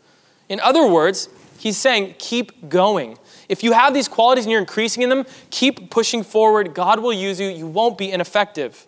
In 0.48 0.60
other 0.60 0.86
words, 0.86 1.28
he's 1.58 1.76
saying, 1.76 2.14
keep 2.18 2.70
going. 2.70 3.18
If 3.50 3.62
you 3.62 3.72
have 3.72 3.92
these 3.92 4.08
qualities 4.08 4.46
and 4.46 4.50
you're 4.50 4.62
increasing 4.62 5.02
in 5.02 5.10
them, 5.10 5.26
keep 5.50 5.90
pushing 5.90 6.22
forward. 6.22 6.72
God 6.72 7.00
will 7.00 7.12
use 7.12 7.38
you. 7.38 7.48
You 7.48 7.66
won't 7.66 7.98
be 7.98 8.10
ineffective. 8.10 8.86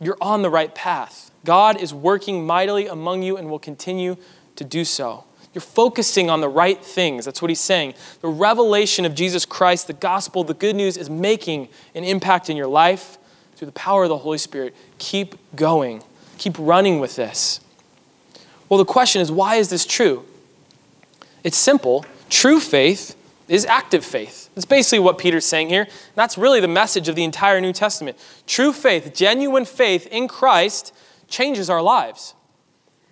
You're 0.00 0.18
on 0.20 0.42
the 0.42 0.50
right 0.50 0.74
path. 0.74 1.30
God 1.44 1.80
is 1.80 1.94
working 1.94 2.44
mightily 2.44 2.88
among 2.88 3.22
you 3.22 3.36
and 3.36 3.48
will 3.48 3.60
continue 3.60 4.16
to 4.56 4.64
do 4.64 4.84
so. 4.84 5.22
You're 5.52 5.62
focusing 5.62 6.28
on 6.28 6.40
the 6.40 6.48
right 6.48 6.84
things. 6.84 7.24
That's 7.26 7.40
what 7.40 7.48
he's 7.48 7.60
saying. 7.60 7.94
The 8.22 8.28
revelation 8.28 9.04
of 9.04 9.14
Jesus 9.14 9.44
Christ, 9.44 9.86
the 9.86 9.92
gospel, 9.92 10.42
the 10.42 10.52
good 10.52 10.74
news 10.74 10.96
is 10.96 11.08
making 11.08 11.68
an 11.94 12.02
impact 12.02 12.50
in 12.50 12.56
your 12.56 12.66
life 12.66 13.18
through 13.56 13.66
the 13.66 13.72
power 13.72 14.04
of 14.04 14.08
the 14.08 14.18
Holy 14.18 14.38
Spirit, 14.38 14.74
keep 14.98 15.36
going. 15.54 16.02
Keep 16.38 16.56
running 16.58 17.00
with 17.00 17.16
this. 17.16 17.60
Well, 18.68 18.78
the 18.78 18.84
question 18.84 19.22
is 19.22 19.30
why 19.30 19.56
is 19.56 19.68
this 19.68 19.86
true? 19.86 20.24
It's 21.42 21.56
simple. 21.56 22.04
True 22.30 22.58
faith 22.60 23.14
is 23.48 23.66
active 23.66 24.04
faith. 24.04 24.50
That's 24.54 24.64
basically 24.64 25.00
what 25.00 25.18
Peter's 25.18 25.44
saying 25.44 25.68
here. 25.68 25.86
That's 26.14 26.38
really 26.38 26.60
the 26.60 26.68
message 26.68 27.08
of 27.08 27.16
the 27.16 27.24
entire 27.24 27.60
New 27.60 27.72
Testament. 27.72 28.16
True 28.46 28.72
faith, 28.72 29.14
genuine 29.14 29.64
faith 29.64 30.06
in 30.10 30.28
Christ 30.28 30.94
changes 31.28 31.68
our 31.68 31.82
lives. 31.82 32.34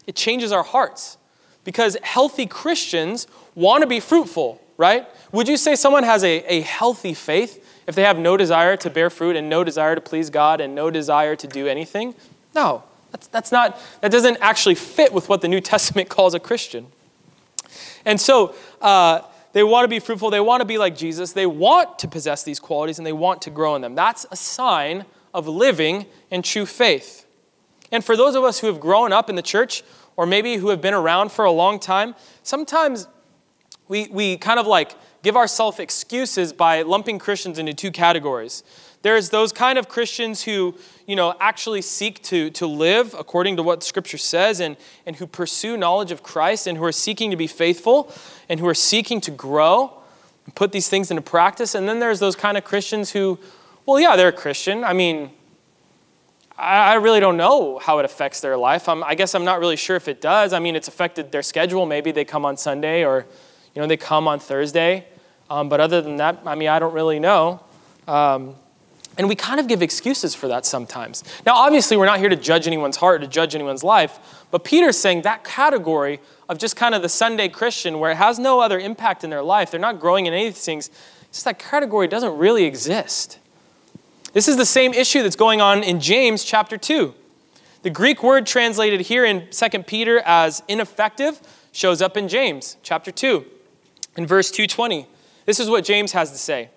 It 0.07 0.17
changes 0.17 0.53
our 0.53 0.63
hearts 0.63 1.19
because 1.65 1.97
healthy 2.03 2.47
Christians 2.47 3.27
want 3.55 3.83
to 3.83 3.87
be 3.87 4.01
fruitful, 4.01 4.61
right? 4.77 5.07
Would 5.33 5.49
you 5.49 5.57
say 5.57 5.75
someone 5.77 6.03
has 6.03 6.25
a, 6.25 6.43
a 6.53 6.61
healthy 6.63 7.15
faith 7.15 7.62
if 7.87 7.95
they 7.95 8.03
have 8.03 8.19
no 8.19 8.37
desire 8.37 8.77
to 8.79 8.91
bear 8.91 9.11
fruit 9.11 9.37
and 9.37 9.49
no 9.49 9.65
desire 9.65 9.95
to 9.95 10.01
please 10.01 10.31
God 10.31 10.61
and 10.61 10.75
no 10.75 10.91
desire 10.91 11.37
to 11.37 11.47
do 11.47 11.67
anything? 11.67 12.15
No, 12.55 12.85
that's, 13.11 13.27
that's 13.29 13.53
not, 13.53 13.79
that 14.01 14.11
doesn't 14.13 14.39
actually 14.41 14.75
fit 14.75 15.13
with 15.13 15.29
what 15.29 15.41
the 15.41 15.49
New 15.49 15.61
Testament 15.73 16.09
calls 16.09 16.35
a 16.35 16.41
Christian. 16.41 16.87
And 18.05 18.21
so, 18.21 18.55
uh, 18.81 19.23
they 19.53 19.63
want 19.63 19.85
to 19.85 19.89
be 19.89 19.99
fruitful. 19.99 20.31
They 20.31 20.41
want 20.41 20.63
to 20.63 20.65
be 20.65 20.79
like 20.79 20.97
Jesus. 20.97 21.33
They 21.33 21.47
want 21.47 21.99
to 22.01 22.09
possess 22.09 22.43
these 22.43 22.59
qualities 22.59 22.99
and 22.99 23.07
they 23.07 23.13
want 23.13 23.43
to 23.43 23.51
grow 23.51 23.77
in 23.77 23.83
them. 23.83 23.95
That's 23.95 24.27
a 24.31 24.37
sign 24.37 25.05
of 25.35 25.47
living 25.47 26.07
in 26.31 26.43
true 26.43 26.67
faith. 26.67 27.27
And 27.91 28.05
for 28.05 28.17
those 28.17 28.35
of 28.35 28.45
us 28.45 28.61
who 28.61 28.67
have 28.67 28.81
grown 28.81 29.13
up 29.13 29.29
in 29.29 29.37
the 29.37 29.43
church, 29.43 29.83
or 30.17 30.27
maybe 30.27 30.57
who 30.57 30.69
have 30.69 30.81
been 30.81 30.95
around 30.95 31.33
for 31.33 31.45
a 31.45 31.51
long 31.51 31.79
time, 31.79 32.15
sometimes 32.43 33.07
we, 33.89 34.09
we 34.09 34.37
kind 34.39 34.59
of 34.59 34.67
like 34.67 34.95
give 35.23 35.37
ourselves 35.37 35.79
excuses 35.79 36.53
by 36.53 36.83
lumping 36.83 37.19
Christians 37.19 37.59
into 37.59 37.75
two 37.75 37.91
categories. 37.91 38.63
There's 39.03 39.31
those 39.31 39.53
kind 39.53 39.79
of 39.79 39.89
Christians 39.89 40.45
who, 40.45 40.77
you 41.07 41.17
know, 41.17 41.35
actually 41.41 41.83
seek 41.83 42.23
to, 42.25 42.51
to 42.51 42.67
live 42.67 43.15
according 43.19 43.57
to 43.57 43.63
what 43.63 43.83
Scripture 43.83 44.19
says 44.19 44.61
and, 44.61 44.77
and 45.07 45.17
who 45.17 45.27
pursue 45.27 45.77
knowledge 45.77 46.13
of 46.13 46.23
Christ 46.23 46.69
and 46.69 46.79
who 46.79 46.85
are 46.85 46.93
seeking 46.93 47.31
to 47.31 47.37
be 47.37 47.49
faithful 47.49 48.13
and 48.49 48.61
who 48.61 48.69
are 48.69 48.75
seeking 48.75 49.21
to 49.23 49.33
grow 49.33 49.93
and 50.45 50.55
put 50.55 50.71
these 50.71 50.89
things 50.89 51.11
into 51.11 51.23
practice. 51.23 51.75
And 51.75 51.89
then 51.89 51.99
there's 51.99 52.21
those 52.21 52.37
kind 52.37 52.57
of 52.57 52.63
Christians 52.63 53.11
who, 53.11 53.41
well, 53.87 53.99
yeah, 53.99 54.15
they're 54.15 54.29
a 54.29 54.33
Christian. 54.33 54.85
I 54.85 54.93
mean, 54.93 55.31
I, 56.57 56.95
really 56.95 57.19
don't 57.19 57.37
know 57.37 57.79
how 57.79 57.99
it 57.99 58.05
affects 58.05 58.41
their 58.41 58.57
life. 58.57 58.89
I'm, 58.89 59.03
I 59.03 59.17
guess 59.17 59.35
I'm 59.35 59.45
not 59.45 59.59
really 59.59 59.77
sure 59.77 59.97
if 59.97 60.07
it 60.07 60.21
does. 60.21 60.53
I 60.53 60.61
mean, 60.61 60.77
it's 60.77 60.87
affected 60.87 61.33
their 61.33 61.43
schedule. 61.43 61.87
Maybe 61.87 62.13
they 62.13 62.25
come 62.25 62.45
on 62.45 62.57
Sunday 62.57 63.05
or, 63.05 63.27
you 63.75 63.83
know, 63.83 63.89
they 63.89 63.97
come 63.97 64.29
on 64.29 64.39
Thursday. 64.39 65.07
Um, 65.53 65.69
but 65.69 65.81
other 65.81 66.01
than 66.01 66.17
that, 66.17 66.41
I 66.47 66.55
mean, 66.55 66.71
I 66.71 66.79
don't 66.79 66.95
really 66.95 67.21
know. 67.21 67.61
Um, 68.09 68.55
and 69.19 69.29
we 69.29 69.35
kind 69.35 69.61
of 69.61 69.69
give 69.69 69.83
excuses 69.83 70.35
for 70.35 70.49
that 70.49 70.65
sometimes. 70.65 71.23
Now, 71.45 71.57
obviously, 71.57 71.99
we're 71.99 72.07
not 72.07 72.21
here 72.21 72.31
to 72.31 72.37
judge 72.37 72.67
anyone's 72.67 72.97
heart, 72.97 73.21
to 73.21 73.27
judge 73.27 73.55
anyone's 73.55 73.85
life, 73.85 74.47
but 74.51 74.65
Peter's 74.65 74.97
saying 74.97 75.23
that 75.23 75.45
category 75.45 76.21
of 76.49 76.57
just 76.57 76.75
kind 76.75 76.95
of 76.95 77.03
the 77.03 77.09
Sunday 77.11 77.51
Christian 77.51 77.99
where 77.99 78.11
it 78.11 78.17
has 78.17 78.39
no 78.39 78.61
other 78.61 78.79
impact 78.79 79.25
in 79.25 79.29
their 79.29 79.43
life, 79.43 79.71
they're 79.71 79.79
not 79.79 80.01
growing 80.01 80.25
in 80.25 80.33
any 80.33 80.47
anything, 80.47 80.79
just 80.79 81.45
that 81.45 81.59
category 81.59 82.09
doesn't 82.09 82.39
really 82.39 82.65
exist. 82.65 83.39
This 84.33 84.49
is 84.49 84.57
the 84.57 84.65
same 84.65 84.95
issue 84.95 85.23
that's 85.23 85.37
going 85.37 85.61
on 85.61 85.83
in 85.83 86.01
James 86.01 86.45
chapter 86.45 86.79
2. 86.79 87.13
The 87.83 87.91
Greek 87.91 88.23
word 88.23 88.47
translated 88.47 89.03
here 89.03 89.27
in 89.27 89.49
2 89.51 89.83
Peter 89.83 90.21
as 90.25 90.63
ineffective 90.67 91.43
shows 91.73 92.01
up 92.01 92.17
in 92.17 92.27
James 92.27 92.79
chapter 92.83 93.13
2 93.13 93.45
in 94.17 94.27
verse 94.27 94.51
220. 94.51 95.09
This 95.53 95.61
is 95.61 95.69
what 95.69 95.85
James 95.85 96.13
has 96.13 96.31
to 96.31 96.39
say. 96.39 96.71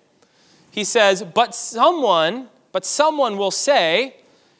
He 0.70 0.84
says, 0.84 1.22
"But 1.22 1.54
someone, 1.54 2.50
but 2.72 2.84
someone 2.84 3.38
will 3.38 3.50
say, 3.50 4.16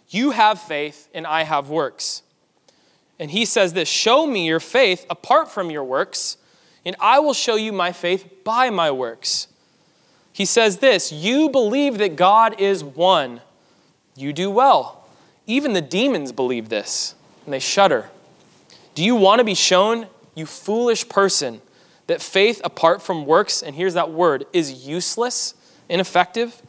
you 0.09 0.31
have 0.31 0.59
faith 0.59 1.09
and 1.13 1.27
I 1.27 1.43
have 1.43 1.69
works." 1.69 2.23
And 3.19 3.31
he 3.31 3.45
says 3.45 3.75
this, 3.75 3.91
"Show 3.91 4.25
me 4.27 4.47
your 4.47 4.59
faith 4.59 5.05
apart 5.11 5.51
from 5.51 5.71
your 5.71 5.85
works, 5.85 6.39
and 6.83 6.97
I 6.99 7.19
will 7.19 7.35
show 7.35 7.57
you 7.57 7.75
my 7.75 7.93
faith 7.93 8.43
by 8.43 8.71
my 8.71 8.91
works." 8.91 9.49
He 10.33 10.47
says 10.47 10.79
this 10.79 11.13
You 11.13 11.51
believe 11.51 11.99
that 11.99 12.17
God 12.17 12.59
is 12.59 12.83
one. 12.83 13.43
You 14.15 14.33
do 14.33 14.51
well. 14.51 15.05
Even 15.47 15.75
the 15.75 15.83
demons 15.83 16.33
believe 16.33 16.71
this, 16.71 17.15
and 17.45 17.53
they 17.53 17.59
shudder. 17.59 18.09
Do 18.95 19.05
you 19.05 19.15
want 19.15 19.41
to 19.41 19.45
be 19.45 19.53
shown, 19.53 20.07
you 20.35 20.47
foolish 20.47 21.07
person, 21.07 21.61
that 22.07 22.23
faith 22.23 22.61
apart 22.65 23.03
from 23.03 23.27
works, 23.27 23.63
and 23.63 23.75
here's 23.75 23.95
that 23.95 24.11
word, 24.11 24.47
is 24.53 24.87
useless, 24.87 25.55
ineffective? 25.89 26.63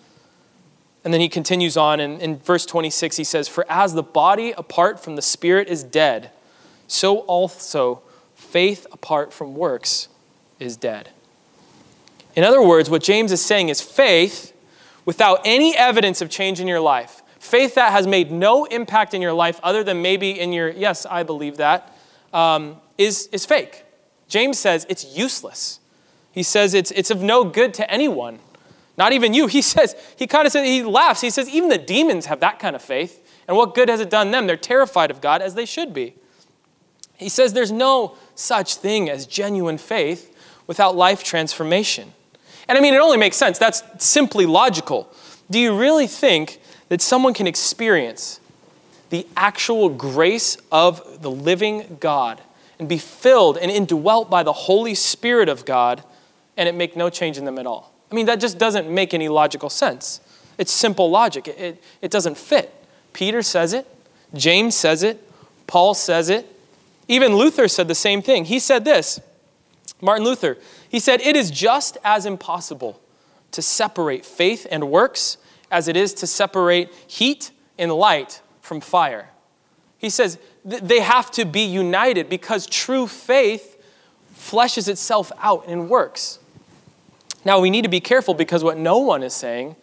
And 1.04 1.14
then 1.14 1.22
he 1.22 1.30
continues 1.30 1.78
on 1.78 2.00
in, 2.00 2.20
in 2.20 2.38
verse 2.38 2.66
26, 2.66 3.18
he 3.18 3.24
says, 3.24 3.48
For 3.48 3.66
as 3.70 3.94
the 3.94 4.04
body 4.04 4.52
apart 4.52 5.00
from 5.00 5.16
the 5.16 5.22
spirit 5.22 5.68
is 5.68 5.84
dead, 5.84 6.32
so 6.88 7.20
also 7.20 8.02
faith 8.36 8.86
apart 8.92 9.32
from 9.32 9.56
works 9.56 10.10
is 10.60 10.76
dead. 10.76 11.10
In 12.36 12.44
other 12.44 12.62
words, 12.62 12.90
what 12.90 13.04
James 13.04 13.32
is 13.32 13.44
saying 13.44 13.70
is 13.70 13.82
faith 13.82 14.54
without 15.06 15.42
any 15.46 15.76
evidence 15.76 16.22
of 16.22 16.30
change 16.30 16.60
in 16.60 16.68
your 16.68 16.80
life, 16.80 17.22
faith 17.40 17.76
that 17.76 17.92
has 17.92 18.06
made 18.06 18.32
no 18.32 18.66
impact 18.66 19.14
in 19.14 19.22
your 19.22 19.34
life 19.34 19.60
other 19.64 19.84
than 19.84 20.02
maybe 20.02 20.40
in 20.40 20.52
your, 20.52 20.70
yes, 20.70 21.06
I 21.06 21.24
believe 21.24 21.58
that, 21.58 21.96
um, 22.34 22.78
is 22.98 23.28
is 23.32 23.46
fake. 23.46 23.86
James 24.28 24.60
says 24.60 24.86
it's 24.90 25.06
useless. 25.18 25.80
He 26.32 26.44
says 26.44 26.74
it's, 26.74 26.92
it's 26.92 27.10
of 27.10 27.22
no 27.22 27.44
good 27.44 27.74
to 27.76 27.90
anyone, 27.90 28.40
not 28.98 29.12
even 29.12 29.34
you. 29.34 29.48
He 29.58 29.62
says, 29.62 29.96
he 30.18 30.28
kind 30.28 30.46
of 30.46 30.52
says, 30.52 30.66
he 30.66 30.84
laughs. 30.84 31.22
He 31.22 31.30
says, 31.30 31.50
even 31.50 31.70
the 31.70 31.78
demons 31.78 32.28
have 32.28 32.40
that 32.42 32.60
kind 32.60 32.76
of 32.76 32.82
faith. 32.82 33.24
And 33.48 33.56
what 33.56 33.74
good 33.74 33.90
has 33.90 34.02
it 34.02 34.10
done 34.10 34.32
them? 34.32 34.46
They're 34.46 34.58
terrified 34.58 35.10
of 35.10 35.22
God 35.22 35.42
as 35.42 35.56
they 35.56 35.66
should 35.66 35.94
be. 35.94 36.16
He 37.16 37.30
says 37.30 37.54
there's 37.54 37.72
no 37.72 38.16
such 38.36 38.76
thing 38.76 39.10
as 39.10 39.26
genuine 39.26 39.78
faith 39.78 40.36
without 40.68 40.96
life 40.96 41.24
transformation. 41.24 42.14
And 42.68 42.78
I 42.78 42.82
mean, 42.82 42.94
it 42.94 43.00
only 43.00 43.18
makes 43.18 43.38
sense. 43.38 43.58
That's 43.58 43.82
simply 43.98 44.46
logical. 44.46 45.12
Do 45.50 45.58
you 45.58 45.76
really 45.78 46.08
think 46.08 46.60
that 46.90 47.02
someone 47.02 47.34
can 47.34 47.48
experience 47.48 48.40
the 49.10 49.26
actual 49.38 49.90
grace 49.90 50.58
of 50.72 51.22
the 51.22 51.32
living 51.32 51.98
God 52.00 52.42
and 52.80 52.88
be 52.88 52.98
filled 52.98 53.58
and 53.58 53.72
indwelt 53.72 54.30
by 54.30 54.44
the 54.44 54.54
Holy 54.54 54.96
Spirit 54.96 55.50
of 55.50 55.66
God 55.66 56.04
and 56.56 56.68
it 56.68 56.76
make 56.76 56.96
no 56.96 57.10
change 57.10 57.38
in 57.38 57.46
them 57.46 57.58
at 57.58 57.66
all? 57.66 57.94
I 58.12 58.16
mean, 58.16 58.26
that 58.28 58.40
just 58.40 58.58
doesn't 58.58 58.90
make 58.90 59.14
any 59.14 59.30
logical 59.30 59.70
sense. 59.70 60.22
It's 60.58 60.72
simple 60.72 61.10
logic, 61.10 61.48
it, 61.48 61.58
it, 61.60 61.84
it 62.02 62.12
doesn't 62.12 62.38
fit. 62.38 62.74
Peter 63.14 63.42
says 63.42 63.74
it, 63.74 63.88
James 64.34 64.76
says 64.76 65.04
it, 65.04 65.24
Paul 65.68 65.94
says 65.94 66.30
it. 66.30 66.48
Even 67.08 67.36
Luther 67.36 67.68
said 67.68 67.88
the 67.88 67.96
same 67.96 68.22
thing. 68.22 68.46
He 68.46 68.60
said 68.60 68.86
this 68.86 69.20
Martin 70.02 70.26
Luther, 70.26 70.58
he 70.90 71.00
said, 71.00 71.22
It 71.22 71.36
is 71.36 71.52
just 71.52 71.98
as 72.04 72.26
impossible 72.26 73.02
to 73.52 73.62
separate 73.62 74.26
faith 74.26 74.68
and 74.70 74.90
works 74.90 75.38
as 75.72 75.88
it 75.88 75.98
is 75.98 76.14
to 76.16 76.28
separate 76.28 76.94
heat 77.08 77.52
and 77.78 77.92
light 77.92 78.42
from 78.62 78.82
fire. 78.82 79.30
He 79.98 80.10
says 80.10 80.38
they 80.68 81.00
have 81.00 81.32
to 81.32 81.46
be 81.46 81.62
united 81.62 82.30
because 82.30 82.68
true 82.68 83.08
faith 83.08 83.82
fleshes 84.36 84.88
itself 84.88 85.32
out 85.40 85.66
in 85.66 85.88
works. 85.88 86.40
Now, 87.46 87.60
we 87.60 87.70
need 87.70 87.84
to 87.84 87.90
be 87.90 88.02
careful 88.02 88.34
because 88.34 88.64
what 88.64 88.78
no 88.78 88.98
one 88.98 89.24
is 89.24 89.34
saying 89.34 89.78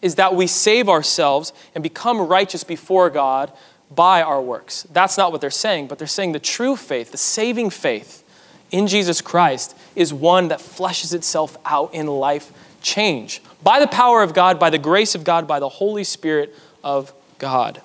is 0.00 0.14
that 0.14 0.34
we 0.34 0.46
save 0.46 0.88
ourselves 0.88 1.52
and 1.74 1.82
become 1.82 2.20
righteous 2.20 2.64
before 2.64 3.10
God 3.10 3.52
by 3.94 4.22
our 4.22 4.40
works. 4.40 4.86
That's 4.90 5.18
not 5.18 5.30
what 5.30 5.42
they're 5.42 5.50
saying, 5.50 5.88
but 5.88 5.98
they're 5.98 6.08
saying 6.08 6.32
the 6.32 6.38
true 6.38 6.76
faith, 6.76 7.10
the 7.10 7.18
saving 7.18 7.68
faith, 7.70 8.24
in 8.70 8.86
Jesus 8.86 9.20
Christ 9.20 9.76
is 9.96 10.14
one 10.14 10.48
that 10.48 10.60
fleshes 10.60 11.12
itself 11.12 11.56
out 11.64 11.92
in 11.92 12.06
life 12.06 12.52
change 12.82 13.42
by 13.62 13.80
the 13.80 13.86
power 13.86 14.22
of 14.22 14.32
God, 14.32 14.58
by 14.58 14.70
the 14.70 14.78
grace 14.78 15.14
of 15.14 15.24
God, 15.24 15.46
by 15.46 15.60
the 15.60 15.68
Holy 15.68 16.04
Spirit 16.04 16.54
of 16.82 17.12
God. 17.38 17.82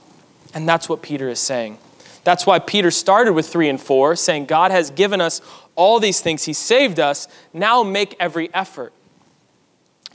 And 0.54 0.70
that's 0.70 0.88
what 0.88 1.02
Peter 1.02 1.28
is 1.28 1.40
saying. 1.40 1.78
That's 2.26 2.48
why 2.48 2.58
Peter 2.58 2.90
started 2.90 3.34
with 3.34 3.48
3 3.48 3.70
and 3.70 3.80
4, 3.80 4.16
saying, 4.16 4.48
God 4.48 4.72
has 4.72 4.90
given 4.90 5.22
us 5.22 5.42
all 5.76 6.00
these 6.00 6.22
things, 6.22 6.44
He 6.44 6.54
saved 6.54 7.00
us, 7.00 7.28
now 7.54 7.84
make 7.84 8.16
every 8.20 8.52
effort. 8.54 8.92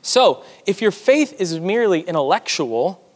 So, 0.03 0.42
if 0.66 0.83
your 0.83 0.90
faith 0.90 1.40
is 1.40 1.61
merely 1.61 2.01
intellectual, 2.01 3.07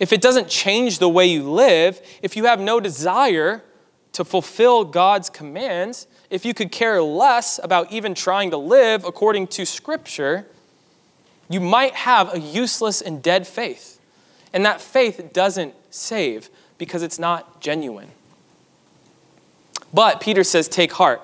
if 0.00 0.12
it 0.12 0.20
doesn't 0.20 0.48
change 0.48 0.98
the 0.98 1.08
way 1.08 1.26
you 1.26 1.48
live, 1.48 2.00
if 2.20 2.36
you 2.36 2.46
have 2.46 2.58
no 2.58 2.80
desire 2.80 3.62
to 4.12 4.24
fulfill 4.24 4.84
God's 4.84 5.30
commands, 5.30 6.08
if 6.28 6.44
you 6.44 6.52
could 6.52 6.72
care 6.72 7.00
less 7.00 7.60
about 7.62 7.92
even 7.92 8.12
trying 8.12 8.50
to 8.50 8.56
live 8.56 9.04
according 9.04 9.46
to 9.48 9.64
Scripture, 9.64 10.48
you 11.48 11.60
might 11.60 11.94
have 11.94 12.34
a 12.34 12.40
useless 12.40 13.00
and 13.00 13.22
dead 13.22 13.46
faith. 13.46 14.00
And 14.52 14.66
that 14.66 14.80
faith 14.80 15.32
doesn't 15.32 15.74
save 15.90 16.50
because 16.76 17.04
it's 17.04 17.20
not 17.20 17.60
genuine. 17.60 18.08
But 19.92 20.20
Peter 20.20 20.44
says, 20.44 20.68
take 20.68 20.92
heart. 20.92 21.20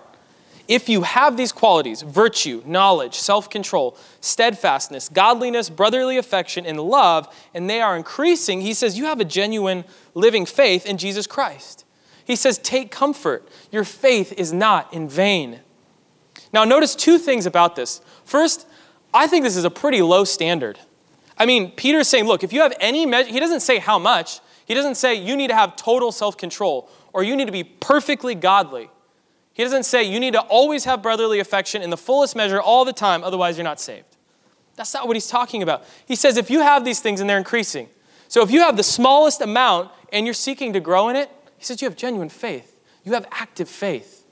If 0.67 0.91
you 0.91 1.03
have 1.03 1.39
these 1.39 1.51
qualities 1.51 2.03
virtue, 2.03 2.63
knowledge, 2.67 3.15
self 3.15 3.49
control, 3.49 3.97
steadfastness, 4.21 5.09
godliness, 5.09 5.71
brotherly 5.71 6.19
affection, 6.19 6.67
and 6.67 6.79
love 6.79 7.35
and 7.55 7.71
they 7.71 7.81
are 7.81 7.97
increasing, 7.97 8.61
he 8.61 8.75
says, 8.75 8.99
you 8.99 9.07
have 9.07 9.19
a 9.19 9.25
genuine 9.25 9.85
living 10.15 10.45
faith 10.45 10.85
in 10.85 10.99
Jesus 10.99 11.27
Christ. 11.27 11.87
He 12.23 12.37
says, 12.37 12.59
Take 12.59 12.91
comfort. 12.91 13.49
Your 13.73 13.85
faith 13.85 14.35
is 14.37 14.53
not 14.53 14.93
in 14.93 15.09
vain. 15.09 15.61
Now, 16.53 16.65
notice 16.65 16.95
two 16.95 17.19
things 17.19 17.47
about 17.47 17.75
this. 17.75 18.03
First, 18.25 18.67
I 19.13 19.27
think 19.27 19.45
this 19.45 19.57
is 19.57 19.65
a 19.65 19.71
pretty 19.71 20.03
low 20.03 20.25
standard. 20.25 20.79
I 21.39 21.47
mean, 21.47 21.71
Peter's 21.71 22.09
saying, 22.09 22.27
look, 22.27 22.43
if 22.43 22.53
you 22.53 22.61
have 22.61 22.75
any 22.81 23.07
measure, 23.07 23.31
he 23.31 23.41
doesn't 23.41 23.61
say 23.61 23.79
how 23.79 23.99
much. 23.99 24.41
He 24.69 24.75
doesn't 24.75 24.97
say 24.97 25.15
you 25.15 25.35
need 25.35 25.49
to 25.49 25.55
have 25.55 25.77
total 25.77 26.13
self 26.13 26.37
control 26.37 26.91
or 27.15 27.23
you 27.23 27.35
need 27.35 27.47
to 27.47 27.53
be 27.53 27.65
perfectly 27.65 28.35
godly. 28.35 28.91
He 29.55 29.65
doesn't 29.65 29.85
say 29.85 30.05
you 30.05 30.21
need 30.21 30.35
to 30.35 30.41
always 30.43 30.85
have 30.85 31.03
brotherly 31.03 31.41
affection 31.41 31.83
in 31.83 31.89
the 31.91 31.97
fullest 31.97 32.37
measure 32.37 32.61
all 32.61 32.85
the 32.85 32.93
time, 32.93 33.25
otherwise, 33.25 33.57
you're 33.57 33.65
not 33.65 33.81
saved. 33.81 34.05
That's 34.77 34.95
not 34.95 35.09
what 35.09 35.17
he's 35.17 35.27
talking 35.27 35.63
about. 35.63 35.85
He 36.07 36.15
says 36.15 36.37
if 36.37 36.51
you 36.51 36.61
have 36.61 36.85
these 36.85 37.01
things 37.01 37.21
and 37.21 37.29
they're 37.29 37.39
increasing, 37.39 37.89
so 38.29 38.43
if 38.43 38.51
you 38.51 38.61
have 38.61 38.77
the 38.77 38.85
smallest 38.85 39.41
amount 39.41 39.91
and 40.13 40.27
you're 40.27 40.35
seeking 40.35 40.75
to 40.75 40.81
grow 40.81 41.09
in 41.09 41.17
it, 41.17 41.31
he 41.57 41.65
says 41.65 41.81
you 41.81 41.89
have 41.89 41.97
genuine 41.97 42.29
faith. 42.29 42.79
You 43.05 43.15
have 43.15 43.27
active 43.33 43.71
faith. 43.71 44.27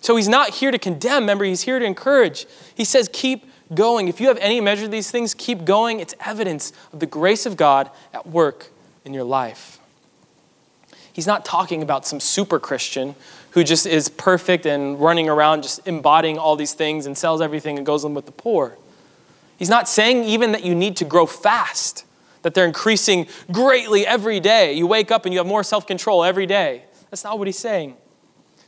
So 0.00 0.16
he's 0.16 0.28
not 0.28 0.50
here 0.50 0.72
to 0.72 0.78
condemn, 0.78 1.22
remember, 1.22 1.44
he's 1.44 1.62
here 1.62 1.78
to 1.78 1.84
encourage. 1.84 2.46
He 2.74 2.84
says, 2.84 3.08
keep 3.12 3.48
going. 3.72 4.08
If 4.08 4.20
you 4.20 4.28
have 4.28 4.38
any 4.38 4.60
measure 4.60 4.86
of 4.86 4.90
these 4.90 5.10
things, 5.10 5.32
keep 5.32 5.64
going. 5.64 6.00
It's 6.00 6.14
evidence 6.20 6.72
of 6.92 7.00
the 7.00 7.06
grace 7.06 7.46
of 7.46 7.56
God 7.56 7.90
at 8.12 8.26
work 8.26 8.70
in 9.06 9.14
your 9.14 9.24
life. 9.24 9.75
He's 11.16 11.26
not 11.26 11.46
talking 11.46 11.82
about 11.82 12.06
some 12.06 12.20
super 12.20 12.58
Christian 12.60 13.14
who 13.52 13.64
just 13.64 13.86
is 13.86 14.10
perfect 14.10 14.66
and 14.66 15.00
running 15.00 15.30
around 15.30 15.62
just 15.62 15.88
embodying 15.88 16.36
all 16.36 16.56
these 16.56 16.74
things 16.74 17.06
and 17.06 17.16
sells 17.16 17.40
everything 17.40 17.78
and 17.78 17.86
goes 17.86 18.04
in 18.04 18.12
with 18.12 18.26
the 18.26 18.32
poor. 18.32 18.76
He's 19.56 19.70
not 19.70 19.88
saying 19.88 20.24
even 20.24 20.52
that 20.52 20.62
you 20.62 20.74
need 20.74 20.94
to 20.98 21.06
grow 21.06 21.24
fast, 21.24 22.04
that 22.42 22.52
they're 22.52 22.66
increasing 22.66 23.28
greatly 23.50 24.06
every 24.06 24.40
day. 24.40 24.74
You 24.74 24.86
wake 24.86 25.10
up 25.10 25.24
and 25.24 25.32
you 25.32 25.40
have 25.40 25.46
more 25.46 25.64
self 25.64 25.86
control 25.86 26.22
every 26.22 26.44
day. 26.44 26.84
That's 27.08 27.24
not 27.24 27.38
what 27.38 27.48
he's 27.48 27.58
saying. 27.58 27.96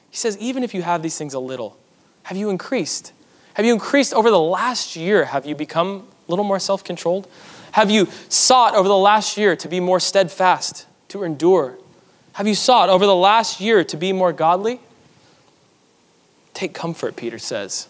He 0.08 0.16
says, 0.16 0.38
even 0.38 0.64
if 0.64 0.72
you 0.72 0.80
have 0.80 1.02
these 1.02 1.18
things 1.18 1.34
a 1.34 1.38
little, 1.38 1.78
have 2.22 2.38
you 2.38 2.48
increased? 2.48 3.12
Have 3.52 3.66
you 3.66 3.74
increased 3.74 4.14
over 4.14 4.30
the 4.30 4.40
last 4.40 4.96
year? 4.96 5.26
Have 5.26 5.44
you 5.44 5.54
become 5.54 6.08
a 6.26 6.30
little 6.30 6.46
more 6.46 6.58
self 6.58 6.82
controlled? 6.82 7.28
Have 7.72 7.90
you 7.90 8.08
sought 8.30 8.74
over 8.74 8.88
the 8.88 8.96
last 8.96 9.37
year 9.37 9.54
to 9.54 9.68
be 9.68 9.80
more 9.80 10.00
steadfast, 10.00 10.87
to 11.08 11.24
endure? 11.24 11.76
Have 12.38 12.46
you 12.46 12.55
sought 12.55 12.88
over 12.88 13.05
the 13.05 13.16
last 13.16 13.61
year 13.61 13.83
to 13.83 13.96
be 13.96 14.12
more 14.12 14.33
godly? 14.33 14.79
Take 16.55 16.72
comfort, 16.72 17.16
Peter 17.16 17.37
says. 17.37 17.88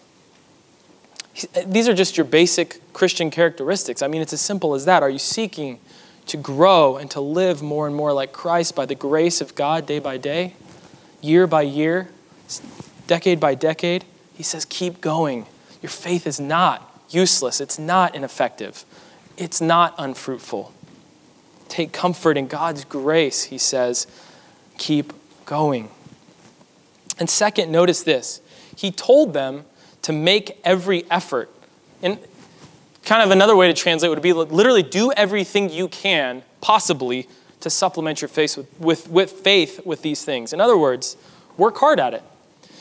These 1.67 1.87
are 1.87 1.93
just 1.93 2.17
your 2.17 2.25
basic 2.25 2.81
Christian 2.91 3.29
characteristics. 3.29 4.01
I 4.01 4.07
mean, 4.07 4.23
it's 4.23 4.33
as 4.33 4.41
simple 4.41 4.73
as 4.73 4.85
that. 4.85 5.03
Are 5.03 5.09
you 5.09 5.19
seeking 5.19 5.77
to 6.25 6.35
grow 6.35 6.97
and 6.97 7.11
to 7.11 7.21
live 7.21 7.61
more 7.61 7.85
and 7.85 7.95
more 7.95 8.11
like 8.11 8.31
Christ 8.31 8.75
by 8.75 8.87
the 8.87 8.95
grace 8.95 9.39
of 9.39 9.53
God 9.53 9.85
day 9.85 9.99
by 9.99 10.17
day, 10.17 10.55
year 11.21 11.45
by 11.45 11.61
year, 11.61 12.09
decade 13.05 13.39
by 13.39 13.53
decade? 13.53 14.03
He 14.33 14.41
says, 14.41 14.65
keep 14.65 14.99
going. 14.99 15.45
Your 15.83 15.91
faith 15.91 16.25
is 16.25 16.39
not 16.39 17.03
useless, 17.11 17.61
it's 17.61 17.77
not 17.77 18.15
ineffective, 18.15 18.83
it's 19.37 19.61
not 19.61 19.93
unfruitful. 19.99 20.73
Take 21.67 21.91
comfort 21.91 22.35
in 22.35 22.47
God's 22.47 22.83
grace, 22.83 23.43
he 23.43 23.59
says. 23.59 24.07
Keep 24.79 25.13
going. 25.45 25.89
And 27.19 27.29
second, 27.29 27.71
notice 27.71 28.01
this. 28.01 28.41
He 28.75 28.91
told 28.91 29.33
them 29.33 29.65
to 30.01 30.13
make 30.13 30.59
every 30.63 31.03
effort. 31.11 31.51
And 32.01 32.17
kind 33.03 33.21
of 33.21 33.29
another 33.29 33.55
way 33.55 33.67
to 33.67 33.73
translate 33.73 34.09
would 34.09 34.21
be 34.21 34.33
literally 34.33 34.83
do 34.83 35.11
everything 35.11 35.69
you 35.69 35.89
can, 35.89 36.43
possibly, 36.61 37.27
to 37.59 37.69
supplement 37.69 38.21
your 38.21 38.29
faith 38.29 38.57
with, 38.57 38.79
with, 38.79 39.09
with 39.09 39.31
faith 39.31 39.85
with 39.85 40.01
these 40.01 40.23
things. 40.23 40.53
In 40.53 40.61
other 40.61 40.77
words, 40.77 41.17
work 41.57 41.77
hard 41.77 41.99
at 41.99 42.13
it. 42.13 42.23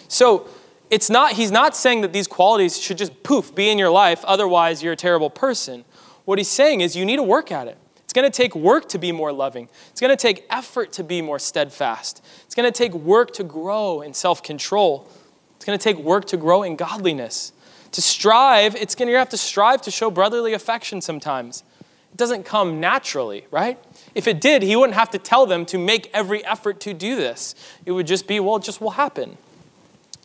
So 0.07 0.49
it's 0.91 1.11
not, 1.11 1.33
he's 1.33 1.51
not 1.51 1.77
saying 1.77 2.03
that 2.03 2.13
these 2.13 2.29
qualities 2.29 2.79
should 2.81 2.97
just 2.97 3.23
poof, 3.25 3.55
be 3.55 3.71
in 3.71 3.77
your 3.77 3.91
life, 3.91 4.25
otherwise 4.25 4.83
you're 4.83 4.93
a 4.93 4.97
terrible 4.97 5.31
person. 5.31 5.85
What 6.25 6.39
he's 6.39 6.49
saying 6.49 6.81
is 6.81 6.95
you 6.95 7.05
need 7.05 7.17
to 7.17 7.23
work 7.25 7.51
at 7.51 7.67
it. 7.67 7.77
It's 8.19 8.23
going 8.23 8.33
to 8.33 8.37
take 8.37 8.57
work 8.57 8.89
to 8.89 8.99
be 8.99 9.13
more 9.13 9.33
loving. 9.33 9.69
It's 9.93 10.01
going 10.01 10.11
to 10.11 10.21
take 10.21 10.45
effort 10.51 10.91
to 10.95 11.05
be 11.05 11.23
more 11.23 11.39
steadfast. 11.39 12.21
It's 12.47 12.55
going 12.57 12.67
to 12.67 12.77
take 12.77 12.93
work 12.93 13.33
to 13.35 13.45
grow 13.45 14.01
in 14.01 14.13
self 14.13 14.43
control. 14.43 15.09
It's 15.55 15.65
going 15.65 15.79
to 15.79 15.83
take 15.83 15.99
work 15.99 16.25
to 16.27 16.37
grow 16.37 16.65
in 16.65 16.75
godliness. 16.75 17.53
To 17.93 18.03
strive, 18.03 18.75
it's 18.75 18.97
going 18.97 19.09
to 19.09 19.17
have 19.17 19.29
to 19.29 19.37
strive 19.37 19.83
to 19.83 19.93
show 19.93 20.11
brotherly 20.11 20.53
affection 20.53 21.01
sometimes. 21.01 21.63
It 22.11 22.17
doesn't 22.17 22.43
come 22.43 22.81
naturally, 22.81 23.47
right? 23.53 23.79
If 24.17 24.27
it 24.27 24.41
did, 24.41 24.65
he 24.65 24.75
wouldn't 24.75 24.99
have 24.99 25.11
to 25.11 25.19
tell 25.19 25.47
them 25.47 25.65
to 25.67 25.79
make 25.79 26.11
every 26.13 26.45
effort 26.45 26.81
to 26.81 26.95
do 26.95 27.15
this. 27.15 27.55
It 27.87 27.93
would 27.93 28.09
just 28.09 28.27
be, 28.27 28.41
well, 28.41 28.57
it 28.57 28.65
just 28.65 28.81
will 28.81 28.91
happen. 28.91 29.39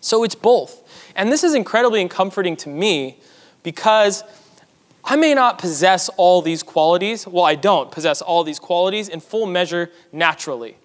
So 0.01 0.23
it's 0.23 0.34
both. 0.34 0.82
And 1.15 1.32
this 1.32 1.43
is 1.43 1.53
incredibly 1.53 2.08
comforting 2.08 2.56
to 2.56 2.69
me 2.69 3.19
because 3.62 4.23
I 5.05 5.15
may 5.15 5.33
not 5.33 5.57
possess 5.57 6.09
all 6.09 6.41
these 6.41 6.63
qualities. 6.63 7.27
Well, 7.27 7.43
I 7.43 7.55
don't 7.55 7.91
possess 7.91 8.21
all 8.21 8.43
these 8.43 8.59
qualities 8.59 9.09
in 9.09 9.19
full 9.19 9.45
measure 9.45 9.91
naturally. 10.11 10.77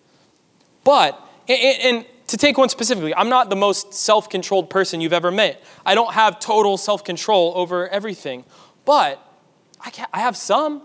But, 0.83 1.20
and 1.48 2.04
to 2.26 2.37
take 2.37 2.59
one 2.59 2.68
specifically, 2.68 3.14
I'm 3.14 3.28
not 3.28 3.48
the 3.48 3.57
most 3.57 3.94
self 3.94 4.28
controlled 4.28 4.70
person 4.70 5.00
you've 5.00 5.12
ever 5.12 5.31
met. 5.31 5.62
I 5.87 5.94
don't 5.94 6.14
have 6.14 6.40
total 6.40 6.76
self 6.76 7.04
control 7.04 7.52
over 7.54 7.88
everything. 7.88 8.44
But 8.85 9.24
I, 9.81 9.92
I 10.12 10.20
have 10.20 10.37
some. 10.37 10.83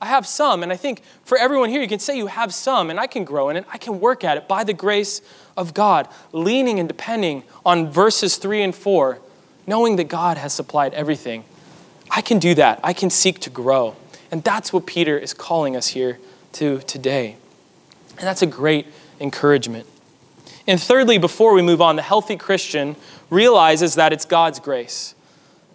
I 0.00 0.06
have 0.06 0.26
some. 0.26 0.62
And 0.62 0.72
I 0.72 0.76
think 0.76 1.02
for 1.24 1.38
everyone 1.38 1.70
here, 1.70 1.80
you 1.80 1.88
can 1.88 1.98
say 1.98 2.16
you 2.16 2.26
have 2.26 2.52
some, 2.52 2.90
and 2.90 3.00
I 3.00 3.06
can 3.06 3.24
grow 3.24 3.48
in 3.48 3.56
it. 3.56 3.64
I 3.72 3.78
can 3.78 4.00
work 4.00 4.24
at 4.24 4.36
it 4.36 4.48
by 4.48 4.64
the 4.64 4.74
grace 4.74 5.22
of 5.56 5.72
God, 5.72 6.08
leaning 6.32 6.78
and 6.78 6.88
depending 6.88 7.44
on 7.64 7.90
verses 7.90 8.36
3 8.36 8.62
and 8.62 8.74
4, 8.74 9.20
knowing 9.66 9.96
that 9.96 10.04
God 10.04 10.36
has 10.36 10.52
supplied 10.52 10.92
everything. 10.94 11.44
I 12.16 12.22
can 12.22 12.38
do 12.38 12.54
that. 12.54 12.80
I 12.82 12.94
can 12.94 13.10
seek 13.10 13.40
to 13.40 13.50
grow. 13.50 13.94
And 14.30 14.42
that's 14.42 14.72
what 14.72 14.86
Peter 14.86 15.18
is 15.18 15.34
calling 15.34 15.76
us 15.76 15.88
here 15.88 16.18
to 16.52 16.78
today. 16.80 17.36
And 18.16 18.26
that's 18.26 18.40
a 18.40 18.46
great 18.46 18.86
encouragement. 19.20 19.86
And 20.66 20.80
thirdly, 20.80 21.18
before 21.18 21.52
we 21.52 21.60
move 21.60 21.82
on, 21.82 21.96
the 21.96 22.02
healthy 22.02 22.36
Christian 22.36 22.96
realizes 23.28 23.96
that 23.96 24.14
it's 24.14 24.24
God's 24.24 24.58
grace 24.58 25.14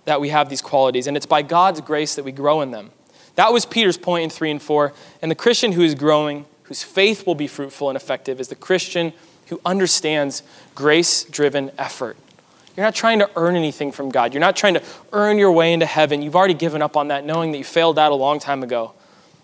that 0.05 0.19
we 0.19 0.29
have 0.29 0.49
these 0.49 0.63
qualities, 0.63 1.05
and 1.05 1.15
it's 1.15 1.27
by 1.27 1.43
God's 1.43 1.79
grace 1.79 2.15
that 2.15 2.25
we 2.25 2.31
grow 2.31 2.61
in 2.61 2.71
them. 2.71 2.89
That 3.35 3.53
was 3.53 3.65
Peter's 3.65 3.97
point 3.97 4.23
in 4.23 4.29
3 4.31 4.49
and 4.49 4.61
4. 4.61 4.93
And 5.21 5.29
the 5.29 5.35
Christian 5.35 5.73
who 5.73 5.83
is 5.83 5.93
growing, 5.93 6.45
whose 6.63 6.81
faith 6.81 7.27
will 7.27 7.35
be 7.35 7.45
fruitful 7.45 7.87
and 7.87 7.95
effective, 7.95 8.39
is 8.39 8.47
the 8.47 8.55
Christian 8.55 9.13
who 9.47 9.61
understands 9.63 10.41
grace 10.73 11.23
driven 11.23 11.69
effort. 11.77 12.17
You're 12.75 12.85
not 12.85 12.95
trying 12.95 13.19
to 13.19 13.29
earn 13.35 13.55
anything 13.55 13.91
from 13.91 14.09
God. 14.09 14.33
You're 14.33 14.41
not 14.41 14.55
trying 14.55 14.75
to 14.75 14.83
earn 15.11 15.37
your 15.37 15.51
way 15.51 15.73
into 15.73 15.85
heaven. 15.85 16.21
You've 16.21 16.35
already 16.35 16.53
given 16.53 16.81
up 16.81 16.95
on 16.95 17.09
that, 17.09 17.25
knowing 17.25 17.51
that 17.51 17.57
you 17.57 17.63
failed 17.63 17.99
out 17.99 18.11
a 18.11 18.15
long 18.15 18.39
time 18.39 18.63
ago. 18.63 18.93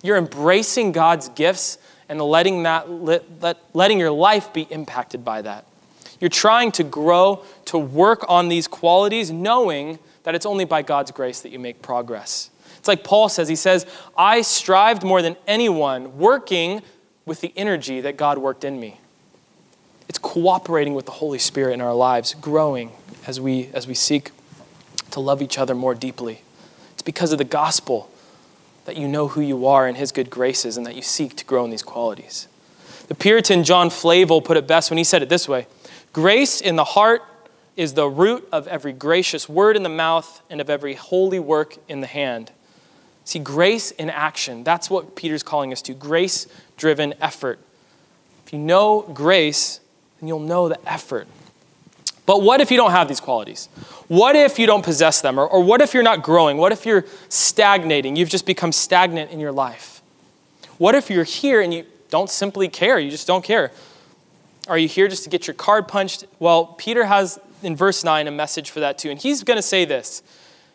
You're 0.02 0.18
embracing 0.18 0.94
God's 0.94 1.30
gifts 1.30 1.78
and 2.08 2.22
letting, 2.22 2.63
that, 2.63 2.90
let, 2.90 3.42
let, 3.42 3.58
letting 3.74 4.00
your 4.00 4.12
life 4.12 4.54
be 4.54 4.62
impacted 4.70 5.26
by 5.26 5.42
that. 5.42 5.66
You're 6.20 6.30
trying 6.30 6.72
to 6.74 6.84
grow, 6.84 7.44
to 7.66 7.78
work 7.78 8.26
on 8.30 8.48
these 8.48 8.68
qualities, 8.68 9.30
knowing 9.30 10.00
that 10.24 10.34
it's 10.34 10.46
only 10.46 10.66
by 10.66 10.82
God's 10.82 11.12
grace 11.12 11.42
that 11.42 11.52
you 11.52 11.60
make 11.60 11.82
progress. 11.82 12.50
It's 12.78 12.88
like 12.88 13.04
Paul 13.04 13.30
says, 13.30 13.50
he 13.50 13.56
says, 13.56 13.86
I 14.18 14.42
strived 14.42 15.04
more 15.04 15.22
than 15.22 15.36
anyone, 15.48 16.18
working 16.18 16.82
with 17.26 17.42
the 17.42 17.52
energy 17.58 18.02
that 18.02 18.18
God 18.18 18.38
worked 18.38 18.63
in 18.63 18.80
me. 18.80 19.00
It's 20.10 20.17
cooperating 20.17 20.93
with 20.93 21.06
the 21.06 21.12
Holy 21.13 21.39
Spirit 21.39 21.74
in 21.74 21.82
our 21.82 21.93
lives, 21.93 22.34
growing 22.34 22.91
as 23.26 23.41
we, 23.41 23.70
as 23.74 23.88
we 23.88 23.93
seek 23.93 24.32
to 25.12 25.20
love 25.20 25.41
each 25.41 25.58
other 25.58 25.76
more 25.76 25.96
deeply. 25.96 26.41
It's 26.93 27.02
because 27.02 27.32
of 27.32 27.38
the 27.38 27.43
gospel 27.43 28.10
that 28.86 28.96
you 28.96 29.08
know 29.08 29.28
who 29.28 29.41
you 29.41 29.67
are 29.67 29.86
and 29.86 29.98
His 29.98 30.12
good 30.12 30.30
graces 30.30 30.78
and 30.78 30.86
that 30.86 30.96
you 30.96 31.02
seek 31.02 31.36
to 31.36 31.46
grow 31.46 31.65
in 31.65 31.72
these 31.72 31.84
qualities. 31.84 32.48
The 33.08 33.15
Puritan 33.15 33.63
John 33.63 33.89
Flavel 33.89 34.41
put 34.41 34.58
it 34.58 34.67
best 34.67 34.89
when 34.89 34.98
he 34.98 35.04
said 35.04 35.22
it 35.22 35.30
this 35.30 35.48
way 35.48 35.67
Grace 36.13 36.62
in 36.62 36.76
the 36.76 36.84
heart 36.84 37.22
is 37.76 37.93
the 37.93 38.08
root 38.08 38.48
of 38.52 38.67
every 38.67 38.91
gracious 38.91 39.48
word 39.48 39.76
in 39.76 39.84
the 39.84 39.89
mouth 39.89 40.41
and 40.50 40.60
of 40.60 40.70
every 40.70 40.96
holy 40.96 41.39
work 41.39 41.78
in 41.88 42.02
the 42.02 42.08
hand. 42.08 42.52
See, 43.24 43.39
grace 43.39 43.91
in 43.91 44.10
action. 44.10 44.63
That's 44.63 44.89
what 44.89 45.15
Peter's 45.15 45.43
calling 45.43 45.72
us 45.72 45.82
to 45.84 45.93
grace 45.93 46.48
driven 46.78 47.13
effort. 47.22 47.60
If 48.46 48.54
you 48.54 48.60
know 48.60 49.02
grace, 49.13 49.80
then 50.19 50.27
you'll 50.27 50.39
know 50.39 50.69
the 50.69 50.80
effort. 50.89 51.27
But 52.25 52.41
what 52.41 52.60
if 52.60 52.71
you 52.71 52.77
don't 52.77 52.91
have 52.91 53.08
these 53.08 53.21
qualities? 53.21 53.69
What 54.10 54.36
if 54.36 54.60
you 54.60 54.67
don't 54.67 54.84
possess 54.84 55.21
them? 55.21 55.39
Or, 55.39 55.47
or 55.47 55.63
what 55.63 55.82
if 55.82 55.93
you're 55.93 56.03
not 56.03 56.23
growing? 56.23 56.58
What 56.58 56.71
if 56.73 56.86
you're 56.86 57.06
stagnating? 57.30 58.15
You've 58.15 58.30
just 58.30 58.45
become 58.45 58.71
stagnant 58.73 59.32
in 59.32 59.39
your 59.39 59.53
life. 59.53 60.01
What 60.77 60.93
if 60.93 61.10
you're 61.10 61.23
here 61.23 61.62
and 61.62 61.73
you 61.73 61.86
don't 62.10 62.30
simply 62.30 62.67
care? 62.67 62.99
You 62.99 63.10
just 63.10 63.27
don't 63.27 63.43
care. 63.43 63.71
Are 64.67 64.77
you 64.77 64.89
here 64.89 65.08
just 65.08 65.23
to 65.23 65.30
get 65.30 65.47
your 65.47 65.53
card 65.53 65.88
punched? 65.88 66.25
Well, 66.39 66.67
Peter 66.77 67.06
has 67.06 67.39
in 67.63 67.75
verse 67.75 68.03
9 68.03 68.27
a 68.27 68.32
message 68.32 68.69
for 68.71 68.82
that 68.82 68.97
too. 68.97 69.10
And 69.10 69.19
he's 69.19 69.43
going 69.43 69.58
to 69.58 69.63
say 69.63 69.86
this 69.86 70.21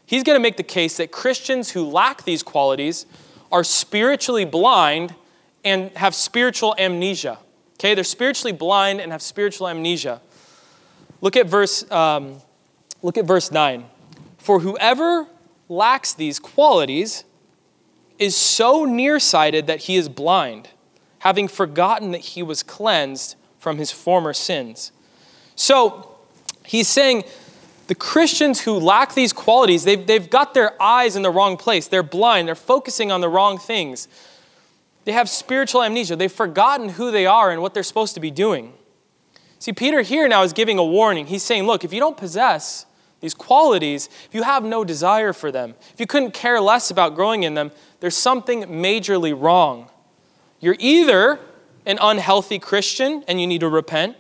He's 0.07 0.22
going 0.22 0.37
to 0.37 0.42
make 0.42 0.57
the 0.57 0.62
case 0.62 0.96
that 0.96 1.12
Christians 1.12 1.70
who 1.70 1.85
lack 1.85 2.24
these 2.24 2.42
qualities 2.42 3.07
are 3.50 3.64
spiritually 3.64 4.44
blind 4.44 5.14
and 5.64 5.90
have 5.96 6.14
spiritual 6.14 6.74
amnesia. 6.78 7.38
Okay, 7.83 7.95
they're 7.95 8.05
spiritually 8.05 8.53
blind 8.53 9.01
and 9.01 9.11
have 9.11 9.21
spiritual 9.21 9.66
amnesia. 9.66 10.21
Look 11.21 11.37
at 11.37 11.49
verse, 11.49 11.90
um, 11.90 12.37
look 13.03 13.18
at 13.18 13.25
verse 13.25 13.51
9. 13.51 13.87
For 14.38 14.61
whoever 14.61 15.27
lacks 15.68 16.12
these 16.12 16.38
qualities 16.38 17.25
is 18.21 18.37
so 18.37 18.85
nearsighted 18.85 19.66
that 19.66 19.81
he 19.81 19.97
is 19.97 20.09
blind, 20.09 20.68
having 21.18 21.49
forgotten 21.49 22.12
that 22.12 22.21
he 22.21 22.40
was 22.40 22.62
cleansed 22.62 23.35
from 23.59 23.79
his 23.79 23.90
former 23.90 24.33
sins. 24.33 24.92
So 25.57 26.09
he's 26.64 26.87
saying 26.87 27.25
the 27.88 27.97
Christians 27.97 28.61
who 28.61 28.75
lack 28.79 29.14
these 29.14 29.33
qualities, 29.33 29.83
they've, 29.83 30.07
they've 30.07 30.31
got 30.31 30.55
their 30.55 30.81
eyes 30.81 31.16
in 31.16 31.23
the 31.23 31.33
wrong 31.33 31.57
place. 31.57 31.88
They're 31.88 32.05
blind, 32.05 32.47
they're 32.47 32.55
focusing 32.55 33.11
on 33.11 33.21
the 33.21 33.29
wrong 33.29 33.59
things. 33.59 34.07
They 35.05 35.12
have 35.12 35.29
spiritual 35.29 35.83
amnesia. 35.83 36.17
They've 36.17 36.31
forgotten 36.31 36.91
who 36.91 37.11
they 37.11 37.27
are 37.27 37.51
and 37.51 37.61
what 37.61 37.75
they're 37.75 37.83
supposed 37.83 38.15
to 38.15 38.21
be 38.21 38.31
doing. 38.31 38.75
See, 39.59 39.73
Peter 39.73 40.03
here 40.03 40.29
now 40.29 40.43
is 40.43 40.53
giving 40.53 40.79
a 40.79 40.85
warning. 40.85 41.27
He's 41.27 41.43
saying, 41.43 41.65
look, 41.65 41.85
if 41.85 41.93
you 41.93 42.01
don't 42.01 42.17
possess 42.17 42.87
these 43.21 43.35
qualities, 43.35 44.09
if 44.27 44.35
you 44.35 44.43
have 44.43 44.65
no 44.65 44.85
desire 44.85 45.33
for 45.33 45.53
them, 45.53 45.75
if 45.93 46.01
you 46.01 46.07
couldn't 46.07 46.35
care 46.35 46.61
less 46.61 46.91
about 46.91 47.15
growing 47.15 47.45
in 47.45 47.55
them, 47.55 47.71
there's 48.01 48.17
something 48.17 48.65
majorly 48.65 49.33
wrong. 49.38 49.88
You're 50.61 50.77
either 50.79 51.38
an 51.87 51.99
unhealthy 52.01 52.59
Christian 52.59 53.25
and 53.29 53.41
you 53.41 53.47
need 53.47 53.61
to 53.61 53.69
repent, 53.69 54.17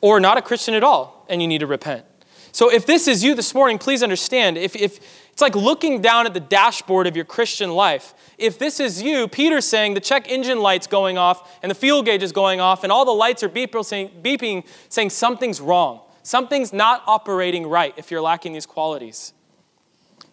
or 0.00 0.20
not 0.20 0.36
a 0.36 0.42
Christian 0.42 0.74
at 0.74 0.84
all 0.84 1.24
and 1.28 1.40
you 1.40 1.48
need 1.48 1.58
to 1.58 1.66
repent. 1.66 2.04
So 2.52 2.70
if 2.70 2.84
this 2.84 3.08
is 3.08 3.24
you 3.24 3.34
this 3.34 3.54
morning, 3.54 3.78
please 3.78 4.02
understand 4.02 4.58
if, 4.58 4.76
if 4.76 5.21
it's 5.32 5.40
like 5.40 5.56
looking 5.56 6.02
down 6.02 6.26
at 6.26 6.34
the 6.34 6.40
dashboard 6.40 7.06
of 7.06 7.16
your 7.16 7.24
Christian 7.24 7.70
life. 7.70 8.12
If 8.36 8.58
this 8.58 8.78
is 8.80 9.02
you, 9.02 9.26
Peter's 9.28 9.66
saying 9.66 9.94
the 9.94 10.00
check 10.00 10.30
engine 10.30 10.60
light's 10.60 10.86
going 10.86 11.16
off 11.16 11.58
and 11.62 11.70
the 11.70 11.74
fuel 11.74 12.02
gauge 12.02 12.22
is 12.22 12.32
going 12.32 12.60
off 12.60 12.84
and 12.84 12.92
all 12.92 13.06
the 13.06 13.12
lights 13.12 13.42
are 13.42 13.48
beeping, 13.48 14.64
saying, 14.90 15.10
something's 15.10 15.60
wrong. 15.60 16.02
Something's 16.22 16.72
not 16.72 17.02
operating 17.06 17.66
right 17.66 17.94
if 17.96 18.10
you're 18.10 18.20
lacking 18.20 18.52
these 18.52 18.66
qualities. 18.66 19.32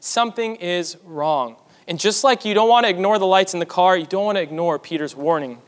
Something 0.01 0.57
is 0.57 0.97
wrong. 1.05 1.55
And 1.87 1.97
just 1.97 2.23
like 2.23 2.43
you 2.43 2.53
don't 2.53 2.69
want 2.69 2.85
to 2.85 2.89
ignore 2.89 3.17
the 3.17 3.25
lights 3.25 3.53
in 3.53 3.59
the 3.59 3.65
car, 3.65 3.97
you 3.97 4.05
don't 4.05 4.25
want 4.25 4.37
to 4.37 4.41
ignore 4.41 4.77
Peter's 4.77 5.15
warning. 5.15 5.61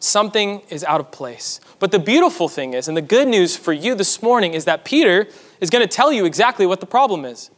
Something 0.00 0.62
is 0.70 0.82
out 0.84 1.00
of 1.00 1.12
place. 1.12 1.60
But 1.78 1.92
the 1.92 1.98
beautiful 1.98 2.48
thing 2.48 2.72
is, 2.72 2.88
and 2.88 2.96
the 2.96 3.02
good 3.02 3.28
news 3.28 3.56
for 3.56 3.74
you 3.74 3.94
this 3.94 4.22
morning, 4.22 4.54
is 4.54 4.64
that 4.64 4.84
Peter 4.84 5.28
is 5.60 5.68
going 5.68 5.86
to 5.86 5.94
tell 5.94 6.10
you 6.10 6.24
exactly 6.24 6.64
what 6.66 6.80
the 6.80 6.86
problem 6.86 7.26
is. 7.26 7.50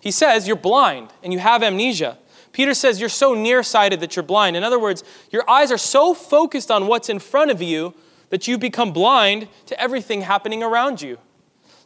He 0.00 0.10
says, 0.10 0.46
You're 0.46 0.56
blind 0.56 1.12
and 1.22 1.32
you 1.32 1.38
have 1.38 1.62
amnesia. 1.62 2.18
Peter 2.52 2.74
says, 2.74 3.00
You're 3.00 3.08
so 3.08 3.34
nearsighted 3.34 4.00
that 4.00 4.16
you're 4.16 4.22
blind. 4.22 4.56
In 4.56 4.64
other 4.64 4.78
words, 4.78 5.04
your 5.30 5.48
eyes 5.48 5.70
are 5.70 5.78
so 5.78 6.14
focused 6.14 6.70
on 6.70 6.86
what's 6.86 7.08
in 7.08 7.18
front 7.18 7.50
of 7.50 7.62
you 7.62 7.94
that 8.30 8.46
you 8.46 8.58
become 8.58 8.92
blind 8.92 9.48
to 9.66 9.80
everything 9.80 10.22
happening 10.22 10.62
around 10.62 11.00
you. 11.00 11.18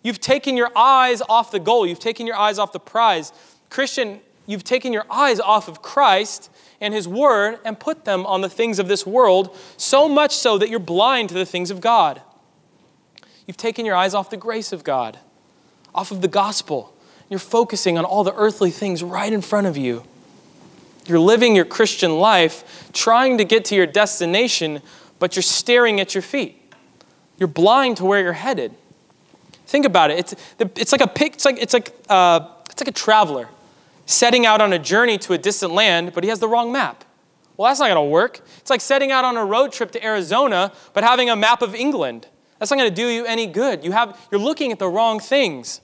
You've 0.03 0.20
taken 0.20 0.57
your 0.57 0.77
eyes 0.77 1.22
off 1.29 1.51
the 1.51 1.61
goal, 1.61 1.87
you've 1.87 2.01
taken 2.01 2.27
your 2.27 2.37
eyes 2.37 2.59
off 2.59 2.72
the 2.72 2.81
prize. 2.81 3.33
Christian, 3.70 4.20
you've 4.46 4.64
taken 4.64 4.92
your 4.92 5.07
eyes 5.11 5.38
off 5.40 5.68
of 5.68 5.81
Christ 5.81 6.51
and 6.81 6.92
His 6.92 7.07
Word 7.07 7.61
and 7.64 7.79
put 7.79 8.05
them 8.05 8.27
on 8.27 8.40
the 8.40 8.48
things 8.48 8.79
of 8.79 8.88
this 8.88 9.07
world, 9.07 9.57
so 9.77 10.09
much 10.09 10.37
so 10.37 10.59
that 10.59 10.68
you're 10.68 10.81
blind 10.81 11.29
to 11.29 11.35
the 11.35 11.46
things 11.46 11.70
of 11.70 11.81
God. 11.81 12.20
You've 13.46 13.57
taken 13.57 13.87
your 13.87 13.94
eyes 13.94 14.14
off 14.14 14.31
the 14.31 14.37
grace 14.37 14.72
of 14.72 14.85
God, 14.85 15.18
off 15.94 16.11
of 16.11 16.20
the 16.20 16.29
gospel. 16.29 16.91
You're 17.33 17.40
focusing 17.40 17.99
on 17.99 18.05
all 18.05 18.23
the 18.23 18.35
earthly 18.35 18.71
things 18.71 19.03
right 19.03 19.33
in 19.33 19.40
front 19.40 19.66
of 19.66 19.77
you. 19.77 20.05
You're 21.07 21.18
living 21.18 21.57
your 21.57 21.64
Christian 21.64 22.18
life 22.18 22.90
trying 22.92 23.38
to 23.38 23.45
get 23.45 23.64
to 23.66 23.75
your 23.75 23.87
destination 23.87 24.81
but 25.23 25.37
you're 25.37 25.42
staring 25.45 26.01
at 26.01 26.16
your 26.16 26.23
feet. 26.23 26.61
You're 27.38 27.47
blind 27.47 27.99
to 27.99 28.05
where 28.05 28.21
you're 28.21 28.33
headed. 28.33 28.75
Think 29.68 29.87
about 29.87 30.11
it. 30.11 30.18
It's, 30.18 30.35
it's 30.59 30.90
like 30.90 31.01
a 31.01 31.07
pic, 31.07 31.35
it's 31.35 31.45
like, 31.45 31.59
it's, 31.62 31.73
like, 31.73 31.95
uh, 32.09 32.49
it's 32.68 32.81
like 32.81 32.88
a 32.88 32.92
traveler 32.92 33.47
setting 34.05 34.47
out 34.47 34.61
on 34.61 34.73
a 34.73 34.81
journey 34.81 35.18
to 35.18 35.33
a 35.33 35.38
distant 35.38 35.75
land, 35.75 36.12
but 36.12 36.25
he 36.25 36.31
has 36.31 36.40
the 36.40 36.49
wrong 36.49 36.73
map. 36.73 37.05
Well, 37.57 37.71
that's 37.71 37.79
not 37.79 37.87
going 37.87 38.05
to 38.05 38.11
work. 38.11 38.40
It's 38.59 38.68
like 38.68 38.81
setting 38.81 39.12
out 39.12 39.25
on 39.25 39.37
a 39.37 39.45
road 39.45 39.71
trip 39.71 39.92
to 39.92 40.05
Arizona, 40.05 40.73
but 40.92 41.05
having 41.05 41.31
a 41.31 41.37
map 41.37 41.62
of 41.62 41.73
England. 41.73 42.27
That's 42.59 42.73
not 42.73 42.79
going 42.79 42.90
to 42.90 42.97
do 42.97 43.07
you 43.07 43.25
any 43.25 43.47
good. 43.47 43.85
You 43.85 43.92
have, 43.92 44.18
you're 44.33 44.40
looking 44.40 44.73
at 44.73 44.81
the 44.81 44.88
wrong 44.88 45.21
things. 45.21 45.81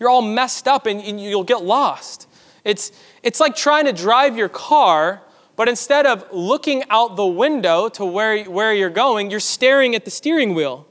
You're 0.00 0.08
all 0.08 0.22
messed 0.22 0.66
up 0.66 0.86
and, 0.86 1.00
and 1.00 1.20
you'll 1.20 1.44
get 1.44 1.62
lost. 1.62 2.26
It's, 2.64 2.90
it's 3.22 3.38
like 3.38 3.54
trying 3.54 3.84
to 3.84 3.92
drive 3.92 4.36
your 4.36 4.48
car 4.48 5.22
but 5.60 5.68
instead 5.68 6.06
of 6.06 6.24
looking 6.32 6.84
out 6.88 7.16
the 7.16 7.26
window 7.26 7.90
to 7.90 8.02
where, 8.02 8.44
where 8.44 8.72
you're 8.72 8.88
going, 8.88 9.30
you're 9.30 9.40
staring 9.40 9.94
at 9.94 10.06
the 10.06 10.10
steering 10.10 10.54
wheel. 10.54 10.86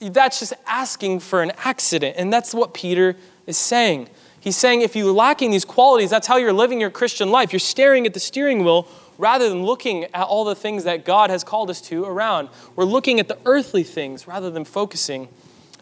That's 0.00 0.40
just 0.40 0.54
asking 0.66 1.20
for 1.20 1.42
an 1.42 1.52
accident. 1.62 2.16
And 2.18 2.32
that's 2.32 2.54
what 2.54 2.72
Peter 2.72 3.16
is 3.46 3.58
saying. 3.58 4.08
He's 4.40 4.56
saying 4.56 4.80
if 4.80 4.96
you're 4.96 5.12
lacking 5.12 5.50
these 5.50 5.66
qualities, 5.66 6.08
that's 6.08 6.26
how 6.26 6.38
you're 6.38 6.54
living 6.54 6.80
your 6.80 6.88
Christian 6.88 7.30
life. 7.30 7.52
You're 7.52 7.60
staring 7.60 8.06
at 8.06 8.14
the 8.14 8.18
steering 8.18 8.64
wheel 8.64 8.88
rather 9.18 9.50
than 9.50 9.66
looking 9.66 10.04
at 10.04 10.22
all 10.22 10.46
the 10.46 10.54
things 10.54 10.84
that 10.84 11.04
God 11.04 11.28
has 11.28 11.44
called 11.44 11.68
us 11.68 11.82
to 11.82 12.06
around. 12.06 12.48
We're 12.76 12.84
looking 12.84 13.20
at 13.20 13.28
the 13.28 13.36
earthly 13.44 13.82
things 13.82 14.26
rather 14.26 14.50
than 14.50 14.64
focusing 14.64 15.28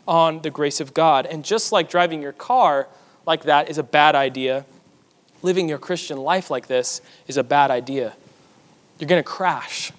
on 0.07 0.43
the 0.43 0.51
grace 0.51 0.81
of 0.81 0.95
God. 0.95 1.27
And 1.27 1.45
just 1.45 1.73
like 1.73 1.91
driving 1.91 2.23
your 2.23 2.33
car 2.33 2.88
like 3.27 3.45
that 3.45 3.71
is 3.71 3.79
a 3.79 3.83
bad 3.83 4.15
idea, 4.15 4.65
living 5.43 5.69
your 5.69 5.79
Christian 5.79 6.19
life 6.19 6.51
like 6.51 6.67
this 6.67 7.01
is 7.27 7.37
a 7.37 7.45
bad 7.45 7.71
idea. 7.71 8.15
You're 8.99 9.09
going 9.09 9.23
to 9.23 9.29
crash. 9.29 9.93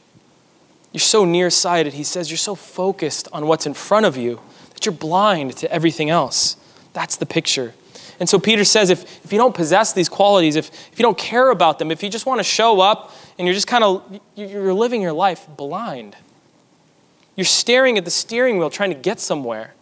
You're 0.92 1.00
so 1.00 1.26
nearsighted. 1.26 1.94
He 1.94 2.04
says 2.04 2.30
you're 2.30 2.38
so 2.38 2.56
focused 2.56 3.28
on 3.34 3.48
what's 3.48 3.66
in 3.66 3.74
front 3.74 4.06
of 4.06 4.16
you 4.16 4.40
that 4.74 4.86
you're 4.86 4.94
blind 4.94 5.58
to 5.58 5.72
everything 5.72 6.10
else. 6.10 6.58
That's 6.94 7.16
the 7.16 7.26
picture. 7.26 7.74
And 8.20 8.30
so 8.30 8.40
Peter 8.40 8.64
says 8.64 8.90
if, 8.90 9.26
if 9.26 9.32
you 9.32 9.40
don't 9.40 9.56
possess 9.56 9.94
these 9.94 10.08
qualities, 10.08 10.56
if, 10.56 10.70
if 10.92 11.00
you 11.00 11.04
don't 11.04 11.18
care 11.18 11.50
about 11.50 11.80
them, 11.80 11.92
if 11.92 12.04
you 12.04 12.10
just 12.10 12.26
want 12.26 12.40
to 12.40 12.44
show 12.44 12.80
up 12.80 13.14
and 13.38 13.48
you're 13.48 13.56
just 13.56 13.68
kind 13.68 13.84
of, 13.84 14.20
you're 14.36 14.74
living 14.74 15.02
your 15.02 15.14
life 15.14 15.48
blind. 15.58 16.16
You're 17.36 17.46
staring 17.46 17.98
at 17.98 18.06
the 18.06 18.12
steering 18.12 18.60
wheel 18.60 18.70
trying 18.70 18.92
to 18.92 18.96
get 18.96 19.20
somewhere. 19.20 19.74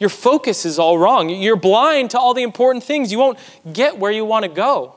Your 0.00 0.08
focus 0.08 0.64
is 0.64 0.78
all 0.78 0.98
wrong. 0.98 1.28
You're 1.28 1.56
blind 1.56 2.10
to 2.10 2.18
all 2.18 2.34
the 2.34 2.42
important 2.42 2.82
things. 2.82 3.12
You 3.12 3.18
won't 3.18 3.38
get 3.72 3.98
where 3.98 4.10
you 4.10 4.24
want 4.24 4.44
to 4.44 4.48
go. 4.48 4.96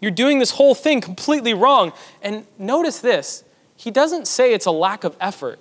You're 0.00 0.10
doing 0.10 0.40
this 0.40 0.50
whole 0.50 0.74
thing 0.74 1.00
completely 1.00 1.54
wrong. 1.54 1.92
And 2.20 2.46
notice 2.58 2.98
this 2.98 3.44
he 3.76 3.90
doesn't 3.90 4.26
say 4.26 4.52
it's 4.52 4.66
a 4.66 4.70
lack 4.70 5.04
of 5.04 5.16
effort. 5.20 5.60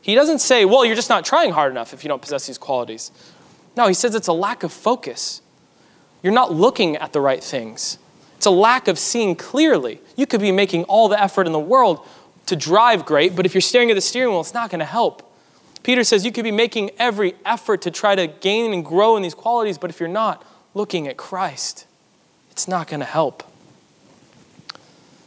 He 0.00 0.14
doesn't 0.14 0.40
say, 0.40 0.64
well, 0.64 0.84
you're 0.84 0.96
just 0.96 1.08
not 1.08 1.24
trying 1.24 1.52
hard 1.52 1.70
enough 1.70 1.92
if 1.92 2.02
you 2.02 2.08
don't 2.08 2.22
possess 2.22 2.46
these 2.46 2.58
qualities. 2.58 3.12
No, 3.76 3.86
he 3.86 3.94
says 3.94 4.14
it's 4.14 4.28
a 4.28 4.32
lack 4.32 4.62
of 4.62 4.72
focus. 4.72 5.42
You're 6.22 6.32
not 6.32 6.52
looking 6.52 6.96
at 6.96 7.12
the 7.12 7.20
right 7.20 7.42
things. 7.42 7.98
It's 8.36 8.46
a 8.46 8.50
lack 8.50 8.88
of 8.88 8.98
seeing 8.98 9.36
clearly. 9.36 10.00
You 10.16 10.26
could 10.26 10.40
be 10.40 10.52
making 10.52 10.84
all 10.84 11.08
the 11.08 11.20
effort 11.20 11.46
in 11.46 11.52
the 11.52 11.58
world 11.60 12.06
to 12.46 12.56
drive 12.56 13.04
great, 13.04 13.36
but 13.36 13.44
if 13.44 13.54
you're 13.54 13.60
staring 13.60 13.90
at 13.90 13.94
the 13.94 14.00
steering 14.00 14.30
wheel, 14.30 14.40
it's 14.40 14.54
not 14.54 14.70
going 14.70 14.78
to 14.78 14.84
help. 14.84 15.27
Peter 15.82 16.04
says 16.04 16.24
you 16.24 16.32
could 16.32 16.44
be 16.44 16.50
making 16.50 16.90
every 16.98 17.34
effort 17.44 17.82
to 17.82 17.90
try 17.90 18.14
to 18.14 18.26
gain 18.26 18.72
and 18.72 18.84
grow 18.84 19.16
in 19.16 19.22
these 19.22 19.34
qualities, 19.34 19.78
but 19.78 19.90
if 19.90 20.00
you're 20.00 20.08
not 20.08 20.44
looking 20.74 21.08
at 21.08 21.16
Christ, 21.16 21.86
it's 22.50 22.68
not 22.68 22.88
going 22.88 23.00
to 23.00 23.06
help. 23.06 23.42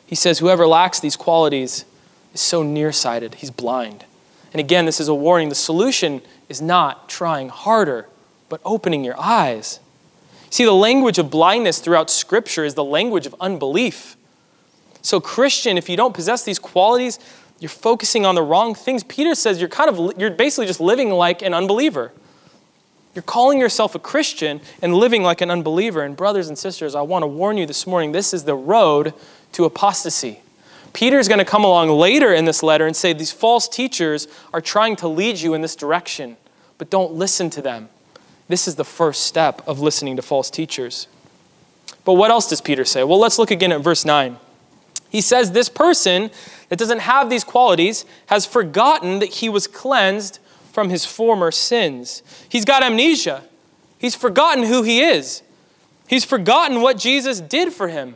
He 0.06 0.16
says, 0.16 0.40
Whoever 0.40 0.68
lacks 0.68 1.00
these 1.00 1.16
qualities 1.16 1.86
is 2.34 2.42
so 2.42 2.64
nearsighted, 2.64 3.36
he's 3.36 3.52
blind. 3.52 4.06
And 4.54 4.60
again, 4.60 4.86
this 4.86 5.00
is 5.00 5.08
a 5.08 5.16
warning. 5.16 5.50
The 5.50 5.56
solution 5.56 6.22
is 6.50 6.62
not 6.62 7.08
trying 7.08 7.50
harder, 7.50 8.08
but 8.50 8.60
opening 8.66 9.04
your 9.04 9.18
eyes. 9.18 9.80
See, 10.50 10.66
the 10.66 10.74
language 10.74 11.18
of 11.18 11.32
blindness 11.32 11.80
throughout 11.80 12.10
Scripture 12.10 12.66
is 12.66 12.74
the 12.74 12.84
language 12.84 13.26
of 13.26 13.34
unbelief. 13.40 14.18
So, 15.02 15.22
Christian, 15.22 15.78
if 15.78 15.90
you 15.90 15.96
don't 15.96 16.14
possess 16.14 16.44
these 16.44 16.60
qualities, 16.60 17.18
you're 17.62 17.69
focusing 17.69 18.26
on 18.26 18.34
the 18.34 18.41
wrong 18.41 18.74
things. 18.74 19.04
Peter 19.04 19.36
says 19.36 19.60
you're 19.60 19.69
kind 19.69 19.88
of, 19.88 20.19
you're 20.19 20.32
basically 20.32 20.65
just 20.65 20.82
living 20.82 21.12
like 21.12 21.43
an 21.43 21.54
unbeliever. 21.54 22.12
You're 23.13 23.21
calling 23.21 23.60
yourself 23.60 23.93
a 23.93 24.00
Christian 24.00 24.62
and 24.82 24.95
living 24.95 25.21
like 25.21 25.41
an 25.41 25.52
unbeliever. 25.52 26.02
And, 26.02 26.17
brothers 26.17 26.47
and 26.47 26.58
sisters, 26.58 26.95
I 26.95 27.02
want 27.02 27.21
to 27.21 27.28
warn 27.28 27.58
you 27.58 27.67
this 27.67 27.86
morning 27.86 28.13
this 28.13 28.34
is 28.34 28.45
the 28.45 28.56
road 28.56 29.13
to 29.52 29.65
apostasy. 29.65 30.39
Peter 30.91 31.19
is 31.19 31.28
going 31.28 31.38
to 31.38 31.45
come 31.45 31.63
along 31.63 31.89
later 31.89 32.34
in 32.34 32.45
this 32.45 32.63
letter 32.63 32.88
and 32.88 32.95
say 32.95 33.13
these 33.13 33.32
false 33.32 33.67
teachers 33.67 34.28
are 34.54 34.62
trying 34.62 34.95
to 34.95 35.08
lead 35.08 35.39
you 35.39 35.54
in 35.54 35.62
this 35.62 35.76
direction, 35.76 36.38
but 36.80 36.89
don't 36.89 37.13
listen 37.13 37.52
to 37.52 37.62
them. 37.62 37.89
This 38.47 38.67
is 38.67 38.76
the 38.76 38.84
first 38.84 39.28
step 39.28 39.62
of 39.67 39.80
listening 39.80 40.15
to 40.15 40.24
false 40.24 40.50
teachers. 40.50 41.08
But 42.06 42.13
what 42.13 42.32
else 42.32 42.47
does 42.47 42.60
Peter 42.60 42.86
say? 42.86 43.04
Well, 43.04 43.19
let's 43.19 43.38
look 43.38 43.52
again 43.52 43.71
at 43.71 43.82
verse 43.82 44.04
9. 44.04 44.38
He 45.12 45.21
says, 45.21 45.52
This 45.52 45.69
person 45.69 46.32
that 46.69 46.80
doesn't 46.80 47.00
have 47.00 47.30
these 47.30 47.43
qualities 47.43 48.06
has 48.28 48.45
forgotten 48.45 49.19
that 49.19 49.30
he 49.30 49.50
was 49.50 49.67
cleansed 49.67 50.39
from 50.71 50.89
his 50.89 51.06
former 51.06 51.52
sins. 51.52 52.24
He's 52.47 52.63
got 52.63 52.82
amnesia. 52.82 53.43
He's 53.97 54.15
forgotten 54.15 54.63
who 54.63 54.84
he 54.84 55.02
is. 55.02 55.43
He's 56.08 56.24
forgotten 56.24 56.82
what 56.82 56.97
Jesus 56.97 57.41
did 57.41 57.74
for 57.74 57.89
him. 57.89 58.15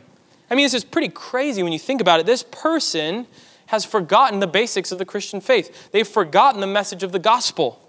I 0.50 0.54
mean, 0.54 0.64
this 0.64 0.74
is 0.74 0.84
pretty 0.84 1.08
crazy 1.08 1.62
when 1.62 1.72
you 1.72 1.78
think 1.78 2.00
about 2.00 2.18
it. 2.18 2.26
This 2.26 2.42
person 2.42 3.26
has 3.66 3.84
forgotten 3.84 4.40
the 4.40 4.46
basics 4.46 4.90
of 4.90 4.98
the 4.98 5.04
Christian 5.04 5.40
faith, 5.40 5.90
they've 5.92 6.06
forgotten 6.06 6.60
the 6.60 6.66
message 6.66 7.02
of 7.02 7.12
the 7.12 7.18
gospel, 7.18 7.80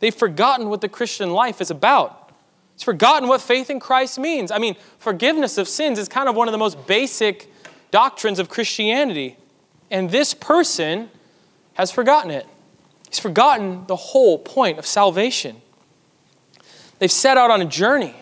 they've 0.00 0.14
forgotten 0.14 0.68
what 0.68 0.80
the 0.80 0.88
Christian 0.88 1.30
life 1.30 1.60
is 1.60 1.70
about. 1.70 2.18
He's 2.74 2.82
forgotten 2.82 3.28
what 3.28 3.40
faith 3.40 3.70
in 3.70 3.78
Christ 3.78 4.18
means. 4.18 4.50
I 4.50 4.58
mean, 4.58 4.76
forgiveness 4.98 5.58
of 5.58 5.68
sins 5.68 5.98
is 5.98 6.08
kind 6.08 6.28
of 6.28 6.34
one 6.34 6.48
of 6.48 6.52
the 6.52 6.58
most 6.58 6.86
basic 6.86 7.51
doctrines 7.92 8.40
of 8.40 8.48
Christianity. 8.48 9.36
And 9.88 10.10
this 10.10 10.34
person 10.34 11.10
has 11.74 11.92
forgotten 11.92 12.32
it. 12.32 12.46
He's 13.08 13.20
forgotten 13.20 13.86
the 13.86 13.94
whole 13.96 14.38
point 14.38 14.78
of 14.80 14.86
salvation. 14.86 15.62
They've 16.98 17.12
set 17.12 17.36
out 17.36 17.50
on 17.50 17.62
a 17.62 17.66
journey, 17.66 18.16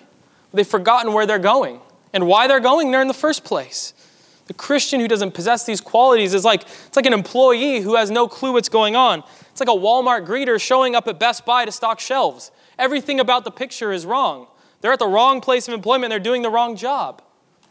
they've 0.53 0.67
forgotten 0.67 1.15
where 1.15 1.25
they're 1.25 1.39
going 1.39 1.81
and 2.13 2.27
why 2.27 2.47
they're 2.47 2.61
going 2.61 2.91
there 2.91 3.01
in 3.01 3.09
the 3.09 3.15
first 3.15 3.45
place. 3.45 3.95
The 4.47 4.55
Christian 4.55 4.99
who 4.99 5.07
doesn't 5.07 5.33
possess 5.33 5.65
these 5.65 5.81
qualities 5.81 6.35
is 6.35 6.45
like 6.45 6.63
it's 6.63 6.97
like 6.97 7.07
an 7.07 7.13
employee 7.13 7.81
who 7.81 7.95
has 7.95 8.11
no 8.11 8.27
clue 8.27 8.53
what's 8.53 8.69
going 8.69 8.97
on. 8.97 9.23
It's 9.53 9.61
like 9.61 9.69
a 9.69 9.73
Walmart 9.73 10.27
greeter 10.27 10.61
showing 10.61 10.97
up 10.97 11.07
at 11.07 11.21
Best 11.21 11.47
Buy 11.47 11.65
to 11.65 11.71
stock 11.71 12.01
shelves. 12.01 12.51
Everything 12.77 13.21
about 13.21 13.45
the 13.45 13.53
picture 13.53 13.93
is 13.93 14.05
wrong. 14.05 14.49
They're 14.81 14.93
at 14.93 14.99
the 14.99 15.07
wrong 15.07 15.41
place 15.41 15.69
of 15.69 15.75
employment, 15.75 16.11
they're 16.11 16.19
doing 16.19 16.43
the 16.43 16.51
wrong 16.51 16.75
job. 16.75 17.23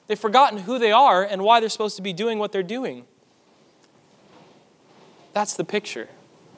They've 0.10 0.18
forgotten 0.18 0.58
who 0.58 0.80
they 0.80 0.92
are 0.92 1.24
and 1.24 1.44
why 1.44 1.60
they're 1.60 1.70
supposed 1.70 1.96
to 1.98 2.02
be 2.02 2.14
doing 2.14 2.40
what 2.40 2.52
they're 2.52 2.64
doing. 2.64 3.06
That's 5.34 5.54
the 5.54 5.64
picture. 5.64 6.10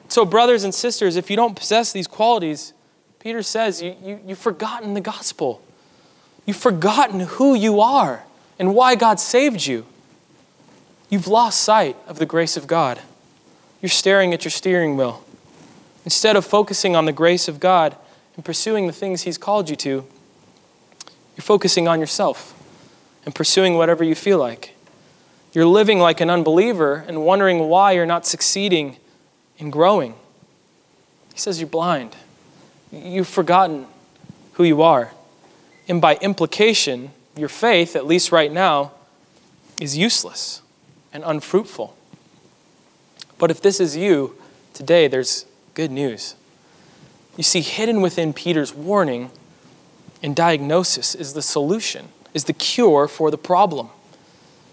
So, 0.08 0.24
brothers 0.24 0.64
and 0.64 0.74
sisters, 0.74 1.16
if 1.16 1.28
you 1.28 1.36
don't 1.36 1.54
possess 1.54 1.92
these 1.92 2.06
qualities, 2.06 2.72
Peter 3.18 3.42
says 3.42 3.82
you, 3.82 3.94
you, 4.02 4.20
you've 4.26 4.38
forgotten 4.38 4.94
the 4.94 5.02
gospel. 5.02 5.60
You've 6.46 6.56
forgotten 6.56 7.20
who 7.20 7.54
you 7.54 7.82
are 7.82 8.24
and 8.58 8.74
why 8.74 8.94
God 8.94 9.20
saved 9.20 9.66
you. 9.66 9.84
You've 11.10 11.28
lost 11.28 11.60
sight 11.60 11.94
of 12.06 12.18
the 12.18 12.24
grace 12.24 12.56
of 12.56 12.66
God. 12.66 13.00
You're 13.82 13.90
staring 13.90 14.32
at 14.32 14.46
your 14.46 14.50
steering 14.50 14.96
wheel. 14.96 15.22
Instead 16.06 16.36
of 16.36 16.46
focusing 16.46 16.96
on 16.96 17.04
the 17.04 17.12
grace 17.12 17.48
of 17.48 17.60
God 17.60 17.96
and 18.34 18.46
pursuing 18.46 18.86
the 18.86 18.94
things 18.94 19.22
He's 19.22 19.36
called 19.36 19.68
you 19.68 19.76
to, 19.76 20.06
you're 21.36 21.44
focusing 21.44 21.86
on 21.86 22.00
yourself 22.00 22.58
and 23.24 23.34
pursuing 23.34 23.74
whatever 23.74 24.04
you 24.04 24.14
feel 24.14 24.38
like. 24.38 24.74
You're 25.52 25.66
living 25.66 25.98
like 25.98 26.20
an 26.20 26.30
unbeliever 26.30 27.04
and 27.06 27.24
wondering 27.24 27.68
why 27.68 27.92
you're 27.92 28.06
not 28.06 28.26
succeeding 28.26 28.96
in 29.58 29.70
growing. 29.70 30.14
He 31.32 31.38
says 31.38 31.60
you're 31.60 31.68
blind. 31.68 32.16
You've 32.90 33.28
forgotten 33.28 33.86
who 34.54 34.64
you 34.64 34.82
are. 34.82 35.12
And 35.88 36.00
by 36.00 36.16
implication, 36.16 37.10
your 37.36 37.48
faith, 37.48 37.96
at 37.96 38.06
least 38.06 38.32
right 38.32 38.52
now, 38.52 38.92
is 39.80 39.96
useless 39.96 40.62
and 41.12 41.22
unfruitful. 41.24 41.96
But 43.38 43.50
if 43.50 43.60
this 43.60 43.80
is 43.80 43.96
you, 43.96 44.36
today 44.72 45.08
there's 45.08 45.46
good 45.74 45.90
news. 45.90 46.34
You 47.36 47.42
see, 47.42 47.60
hidden 47.60 48.00
within 48.00 48.32
Peter's 48.32 48.74
warning 48.74 49.30
and 50.22 50.36
diagnosis 50.36 51.14
is 51.14 51.32
the 51.32 51.42
solution, 51.42 52.08
is 52.34 52.44
the 52.44 52.52
cure 52.52 53.08
for 53.08 53.30
the 53.30 53.38
problem. 53.38 53.90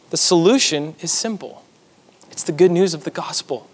The 0.09 0.17
solution 0.17 0.95
is 1.01 1.11
simple 1.11 1.63
it's 2.31 2.43
the 2.43 2.51
good 2.51 2.71
news 2.71 2.93
of 2.93 3.03
the 3.03 3.11
gospel. 3.11 3.69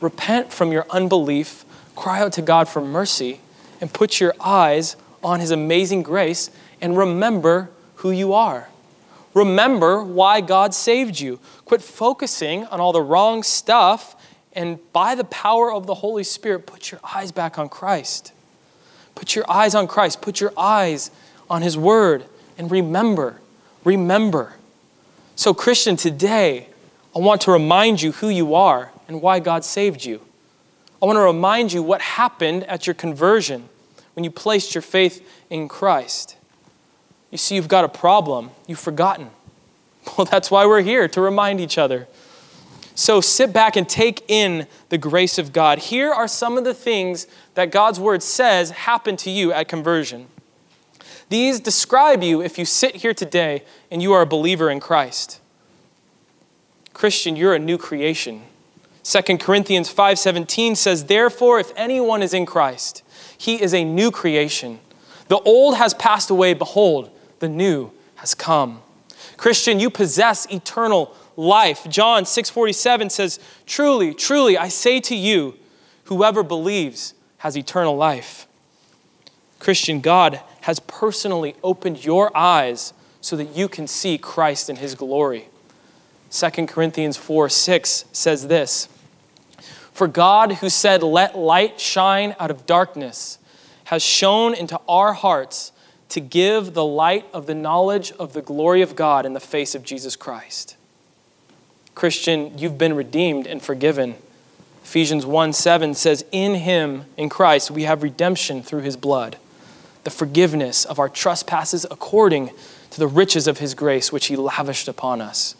Repent 0.00 0.52
from 0.52 0.72
your 0.72 0.86
unbelief, 0.90 1.64
cry 1.94 2.20
out 2.20 2.32
to 2.34 2.42
God 2.42 2.68
for 2.68 2.80
mercy, 2.80 3.40
and 3.80 3.92
put 3.92 4.20
your 4.20 4.34
eyes 4.40 4.96
on 5.22 5.40
His 5.40 5.50
amazing 5.50 6.02
grace 6.02 6.50
and 6.80 6.96
remember 6.96 7.70
who 7.96 8.10
you 8.10 8.32
are. 8.32 8.68
Remember 9.32 10.02
why 10.02 10.40
God 10.40 10.74
saved 10.74 11.20
you. 11.20 11.38
Quit 11.64 11.82
focusing 11.82 12.64
on 12.66 12.80
all 12.80 12.92
the 12.92 13.02
wrong 13.02 13.42
stuff 13.42 14.16
and 14.52 14.78
by 14.92 15.14
the 15.14 15.24
power 15.24 15.72
of 15.72 15.86
the 15.86 15.94
Holy 15.94 16.24
Spirit, 16.24 16.66
put 16.66 16.90
your 16.90 17.00
eyes 17.14 17.30
back 17.30 17.58
on 17.58 17.68
Christ. 17.68 18.32
Put 19.14 19.36
your 19.36 19.48
eyes 19.50 19.74
on 19.74 19.86
Christ. 19.86 20.20
Put 20.20 20.40
your 20.40 20.52
eyes 20.56 21.10
on 21.48 21.62
His 21.62 21.76
Word 21.76 22.24
and 22.60 22.70
remember, 22.70 23.40
remember. 23.84 24.52
So, 25.34 25.54
Christian, 25.54 25.96
today, 25.96 26.68
I 27.16 27.18
want 27.18 27.40
to 27.42 27.50
remind 27.50 28.02
you 28.02 28.12
who 28.12 28.28
you 28.28 28.54
are 28.54 28.92
and 29.08 29.22
why 29.22 29.40
God 29.40 29.64
saved 29.64 30.04
you. 30.04 30.20
I 31.02 31.06
want 31.06 31.16
to 31.16 31.22
remind 31.22 31.72
you 31.72 31.82
what 31.82 32.02
happened 32.02 32.64
at 32.64 32.86
your 32.86 32.92
conversion 32.92 33.70
when 34.12 34.24
you 34.24 34.30
placed 34.30 34.74
your 34.74 34.82
faith 34.82 35.26
in 35.48 35.68
Christ. 35.68 36.36
You 37.30 37.38
see, 37.38 37.54
you've 37.54 37.66
got 37.66 37.86
a 37.86 37.88
problem. 37.88 38.50
You've 38.66 38.78
forgotten. 38.78 39.30
Well, 40.16 40.24
that's 40.24 40.50
why 40.50 40.66
we're 40.66 40.80
here, 40.80 41.08
to 41.08 41.20
remind 41.20 41.60
each 41.60 41.78
other. 41.78 42.08
So 42.94 43.20
sit 43.20 43.52
back 43.52 43.76
and 43.76 43.88
take 43.88 44.24
in 44.28 44.66
the 44.88 44.98
grace 44.98 45.38
of 45.38 45.52
God. 45.52 45.78
Here 45.78 46.10
are 46.10 46.26
some 46.26 46.58
of 46.58 46.64
the 46.64 46.74
things 46.74 47.26
that 47.54 47.70
God's 47.70 48.00
word 48.00 48.22
says 48.22 48.70
happened 48.70 49.18
to 49.20 49.30
you 49.30 49.52
at 49.52 49.68
conversion. 49.68 50.26
These 51.30 51.60
describe 51.60 52.22
you 52.22 52.42
if 52.42 52.58
you 52.58 52.64
sit 52.64 52.96
here 52.96 53.14
today 53.14 53.62
and 53.90 54.02
you 54.02 54.12
are 54.12 54.20
a 54.20 54.26
believer 54.26 54.68
in 54.68 54.80
Christ. 54.80 55.40
Christian, 56.92 57.36
you're 57.36 57.54
a 57.54 57.58
new 57.58 57.78
creation. 57.78 58.42
2 59.04 59.38
Corinthians 59.38 59.88
5:17 59.88 60.74
says, 60.74 61.04
"Therefore 61.04 61.60
if 61.60 61.72
anyone 61.76 62.22
is 62.22 62.34
in 62.34 62.46
Christ, 62.46 63.02
he 63.38 63.62
is 63.62 63.72
a 63.72 63.84
new 63.84 64.10
creation. 64.10 64.80
The 65.28 65.38
old 65.38 65.76
has 65.76 65.94
passed 65.94 66.30
away, 66.30 66.52
behold, 66.52 67.10
the 67.38 67.48
new 67.48 67.92
has 68.16 68.34
come. 68.34 68.82
Christian, 69.36 69.78
you 69.78 69.88
possess 69.88 70.46
eternal 70.50 71.14
life. 71.36 71.86
John 71.88 72.26
6:47 72.26 73.08
says, 73.08 73.38
"Truly, 73.66 74.12
truly, 74.12 74.58
I 74.58 74.68
say 74.68 74.98
to 75.00 75.14
you, 75.14 75.54
whoever 76.04 76.42
believes 76.42 77.14
has 77.38 77.56
eternal 77.56 77.96
life." 77.96 78.48
Christian, 79.60 80.00
God 80.00 80.40
has 80.62 80.80
personally 80.80 81.54
opened 81.62 82.04
your 82.04 82.36
eyes 82.36 82.92
so 83.20 83.36
that 83.36 83.56
you 83.56 83.68
can 83.68 83.86
see 83.86 84.18
Christ 84.18 84.70
in 84.70 84.76
his 84.76 84.94
glory. 84.94 85.48
2 86.30 86.66
Corinthians 86.66 87.16
4 87.16 87.48
6 87.48 88.04
says 88.12 88.48
this 88.48 88.88
For 89.92 90.06
God, 90.06 90.52
who 90.54 90.68
said, 90.68 91.02
Let 91.02 91.36
light 91.36 91.80
shine 91.80 92.36
out 92.38 92.50
of 92.50 92.66
darkness, 92.66 93.38
has 93.84 94.02
shone 94.02 94.54
into 94.54 94.80
our 94.88 95.12
hearts 95.12 95.72
to 96.10 96.20
give 96.20 96.74
the 96.74 96.84
light 96.84 97.24
of 97.32 97.46
the 97.46 97.54
knowledge 97.54 98.12
of 98.12 98.32
the 98.32 98.42
glory 98.42 98.82
of 98.82 98.96
God 98.96 99.24
in 99.24 99.32
the 99.32 99.40
face 99.40 99.74
of 99.74 99.84
Jesus 99.84 100.16
Christ. 100.16 100.76
Christian, 101.94 102.56
you've 102.56 102.78
been 102.78 102.94
redeemed 102.94 103.46
and 103.46 103.62
forgiven. 103.62 104.16
Ephesians 104.84 105.26
1 105.26 105.52
7 105.52 105.94
says, 105.94 106.24
In 106.32 106.54
him, 106.54 107.04
in 107.16 107.28
Christ, 107.28 107.70
we 107.70 107.84
have 107.84 108.02
redemption 108.02 108.62
through 108.62 108.80
his 108.82 108.96
blood, 108.96 109.36
the 110.04 110.10
forgiveness 110.10 110.84
of 110.84 110.98
our 110.98 111.08
trespasses 111.08 111.86
according 111.90 112.50
to 112.90 112.98
the 112.98 113.06
riches 113.06 113.46
of 113.46 113.58
his 113.58 113.74
grace, 113.74 114.12
which 114.12 114.26
he 114.26 114.36
lavished 114.36 114.88
upon 114.88 115.20
us. 115.20 115.54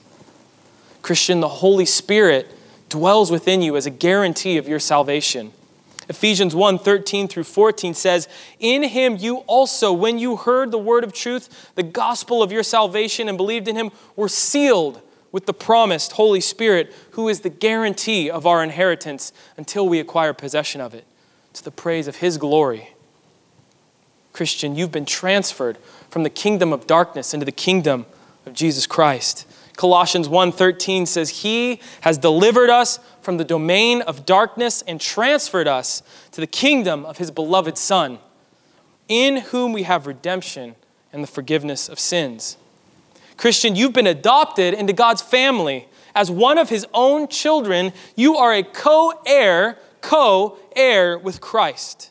Christian, 1.03 1.41
the 1.41 1.49
Holy 1.49 1.87
Spirit 1.87 2.49
dwells 2.89 3.31
within 3.31 3.63
you 3.63 3.77
as 3.77 3.87
a 3.87 3.91
guarantee 3.91 4.57
of 4.57 4.69
your 4.69 4.81
salvation. 4.81 5.53
Ephesians 6.09 6.57
1 6.57 6.79
13 6.79 7.29
through 7.29 7.45
14 7.45 7.95
says, 7.95 8.29
In 8.59 8.83
him 8.83 9.17
you 9.17 9.39
also, 9.47 9.93
when 9.93 10.19
you 10.19 10.37
heard 10.37 10.73
the 10.73 10.79
word 10.79 11.05
of 11.05 11.13
truth, 11.13 11.71
the 11.77 11.85
gospel 11.85 12.43
of 12.43 12.51
your 12.51 12.65
salvation, 12.65 13.29
and 13.29 13.39
believed 13.39 13.69
in 13.69 13.77
him, 13.77 13.91
were 14.17 14.29
sealed 14.29 15.01
with 15.31 15.47
the 15.47 15.55
promised 15.55 16.13
Holy 16.13 16.41
Spirit, 16.41 16.93
who 17.13 17.29
is 17.29 17.41
the 17.41 17.49
guarantee 17.51 18.29
of 18.29 18.45
our 18.45 18.65
inheritance 18.65 19.33
until 19.57 19.89
we 19.89 20.01
acquire 20.01 20.33
possession 20.33 20.81
of 20.81 20.95
it, 20.95 21.05
to 21.53 21.63
the 21.63 21.71
praise 21.71 22.09
of 22.09 22.17
his 22.17 22.37
glory. 22.37 22.91
Christian, 24.41 24.75
you've 24.75 24.91
been 24.91 25.05
transferred 25.05 25.77
from 26.09 26.23
the 26.23 26.31
kingdom 26.31 26.73
of 26.73 26.87
darkness 26.87 27.35
into 27.35 27.45
the 27.45 27.53
kingdom 27.53 28.07
of 28.47 28.55
Jesus 28.55 28.87
Christ. 28.87 29.45
Colossians 29.77 30.31
1:13 30.31 31.05
says 31.05 31.43
he 31.43 31.79
has 32.01 32.17
delivered 32.17 32.71
us 32.71 33.01
from 33.21 33.37
the 33.37 33.45
domain 33.45 34.01
of 34.01 34.25
darkness 34.25 34.83
and 34.87 34.99
transferred 34.99 35.69
us 35.69 36.03
to 36.33 36.41
the 36.41 36.47
kingdom 36.47 37.05
of 37.05 37.19
his 37.19 37.31
beloved 37.31 37.77
son 37.77 38.19
in 39.09 39.37
whom 39.37 39.75
we 39.75 39.83
have 39.83 40.07
redemption 40.07 40.75
and 41.13 41.23
the 41.23 41.29
forgiveness 41.29 41.91
of 41.91 42.01
sins. 42.01 42.57
Christian, 43.37 43.77
you've 43.77 43.93
been 43.93 44.07
adopted 44.07 44.73
into 44.73 44.95
God's 44.95 45.21
family 45.21 45.87
as 46.15 46.31
one 46.31 46.57
of 46.57 46.71
his 46.71 46.87
own 46.95 47.29
children. 47.29 47.93
You 48.17 48.39
are 48.39 48.55
a 48.55 48.63
co-heir, 48.63 49.77
co-heir 50.01 51.19
with 51.19 51.43
Christ. 51.43 52.11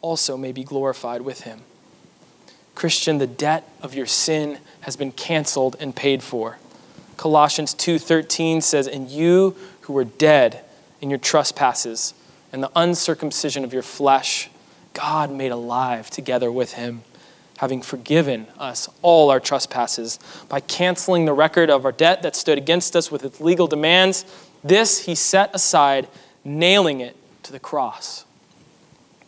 also 0.00 0.36
may 0.36 0.52
be 0.52 0.64
glorified 0.64 1.22
with 1.22 1.42
Him. 1.42 1.62
Christian, 2.74 3.18
the 3.18 3.26
debt 3.26 3.68
of 3.82 3.94
your 3.94 4.06
sin 4.06 4.58
has 4.80 4.96
been 4.96 5.12
canceled 5.12 5.76
and 5.80 5.94
paid 5.94 6.22
for. 6.22 6.58
Colossians 7.16 7.74
2:13 7.74 8.62
says, 8.62 8.86
"And 8.86 9.10
you 9.10 9.54
who 9.82 9.92
were 9.92 10.04
dead 10.04 10.64
in 11.00 11.10
your 11.10 11.18
trespasses 11.18 12.14
and 12.52 12.62
the 12.62 12.70
uncircumcision 12.74 13.64
of 13.64 13.74
your 13.74 13.82
flesh, 13.82 14.48
God 14.94 15.30
made 15.30 15.52
alive 15.52 16.08
together 16.08 16.50
with 16.50 16.72
him, 16.72 17.04
having 17.58 17.82
forgiven 17.82 18.46
us 18.58 18.88
all 19.02 19.30
our 19.30 19.40
trespasses 19.40 20.18
by 20.48 20.60
canceling 20.60 21.26
the 21.26 21.34
record 21.34 21.68
of 21.68 21.84
our 21.84 21.92
debt 21.92 22.22
that 22.22 22.34
stood 22.34 22.56
against 22.56 22.96
us 22.96 23.10
with 23.10 23.22
its 23.22 23.40
legal 23.40 23.66
demands. 23.66 24.24
This 24.64 25.00
he 25.00 25.14
set 25.14 25.50
aside, 25.54 26.08
nailing 26.42 27.00
it 27.00 27.16
to 27.42 27.52
the 27.52 27.60
cross." 27.60 28.24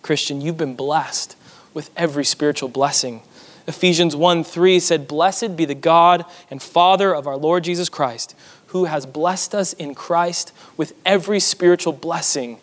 Christian, 0.02 0.40
you've 0.40 0.58
been 0.58 0.76
blessed 0.76 1.36
with 1.72 1.90
every 1.96 2.24
spiritual 2.24 2.68
blessing 2.68 3.22
Ephesians 3.66 4.16
1 4.16 4.44
3 4.44 4.80
said, 4.80 5.08
Blessed 5.08 5.56
be 5.56 5.64
the 5.64 5.74
God 5.74 6.24
and 6.50 6.60
Father 6.60 7.14
of 7.14 7.26
our 7.26 7.36
Lord 7.36 7.64
Jesus 7.64 7.88
Christ, 7.88 8.34
who 8.68 8.86
has 8.86 9.06
blessed 9.06 9.54
us 9.54 9.72
in 9.74 9.94
Christ 9.94 10.52
with 10.76 10.94
every 11.06 11.38
spiritual 11.38 11.92
blessing 11.92 12.58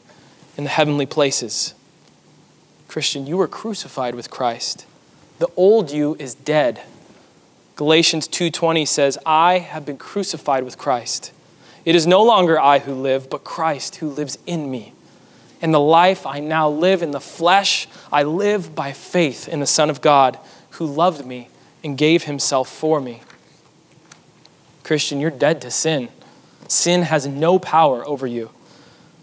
in 0.57 0.65
the 0.65 0.69
heavenly 0.69 1.05
places. 1.05 1.73
Christian, 2.87 3.27
you 3.27 3.37
were 3.37 3.47
crucified 3.47 4.15
with 4.15 4.29
Christ. 4.29 4.85
The 5.37 5.47
old 5.55 5.91
you 5.91 6.17
is 6.19 6.33
dead. 6.33 6.81
Galatians 7.75 8.27
2:20 8.27 8.85
says, 8.85 9.17
"I 9.25 9.59
have 9.59 9.85
been 9.85 9.97
crucified 9.97 10.65
with 10.65 10.77
Christ. 10.77 11.31
It 11.85 11.95
is 11.95 12.05
no 12.05 12.21
longer 12.21 12.59
I 12.59 12.79
who 12.79 12.93
live, 12.93 13.29
but 13.29 13.45
Christ 13.45 13.97
who 13.97 14.09
lives 14.09 14.37
in 14.45 14.69
me. 14.69 14.91
And 15.62 15.74
the 15.74 15.80
life 15.80 16.26
I 16.26 16.39
now 16.39 16.70
live 16.70 17.01
in 17.01 17.12
the 17.12 17.20
flesh, 17.20 17.88
I 18.12 18.24
live 18.24 18.74
by 18.76 18.93
faith 18.93 19.47
in 19.47 19.60
the 19.60 19.68
Son 19.68 19.89
of 19.89 20.01
God." 20.01 20.39
who 20.80 20.86
loved 20.86 21.26
me 21.26 21.49
and 21.84 21.97
gave 21.97 22.24
himself 22.24 22.70
for 22.70 23.01
me. 23.01 23.22
Christian, 24.84 25.20
you're 25.20 25.30
dead 25.30 25.62
to 25.62 25.70
sin. 25.70 26.07
Sin 26.70 27.03
has 27.03 27.28
no 27.28 27.60
power 27.60 28.07
over 28.07 28.26
you. 28.26 28.49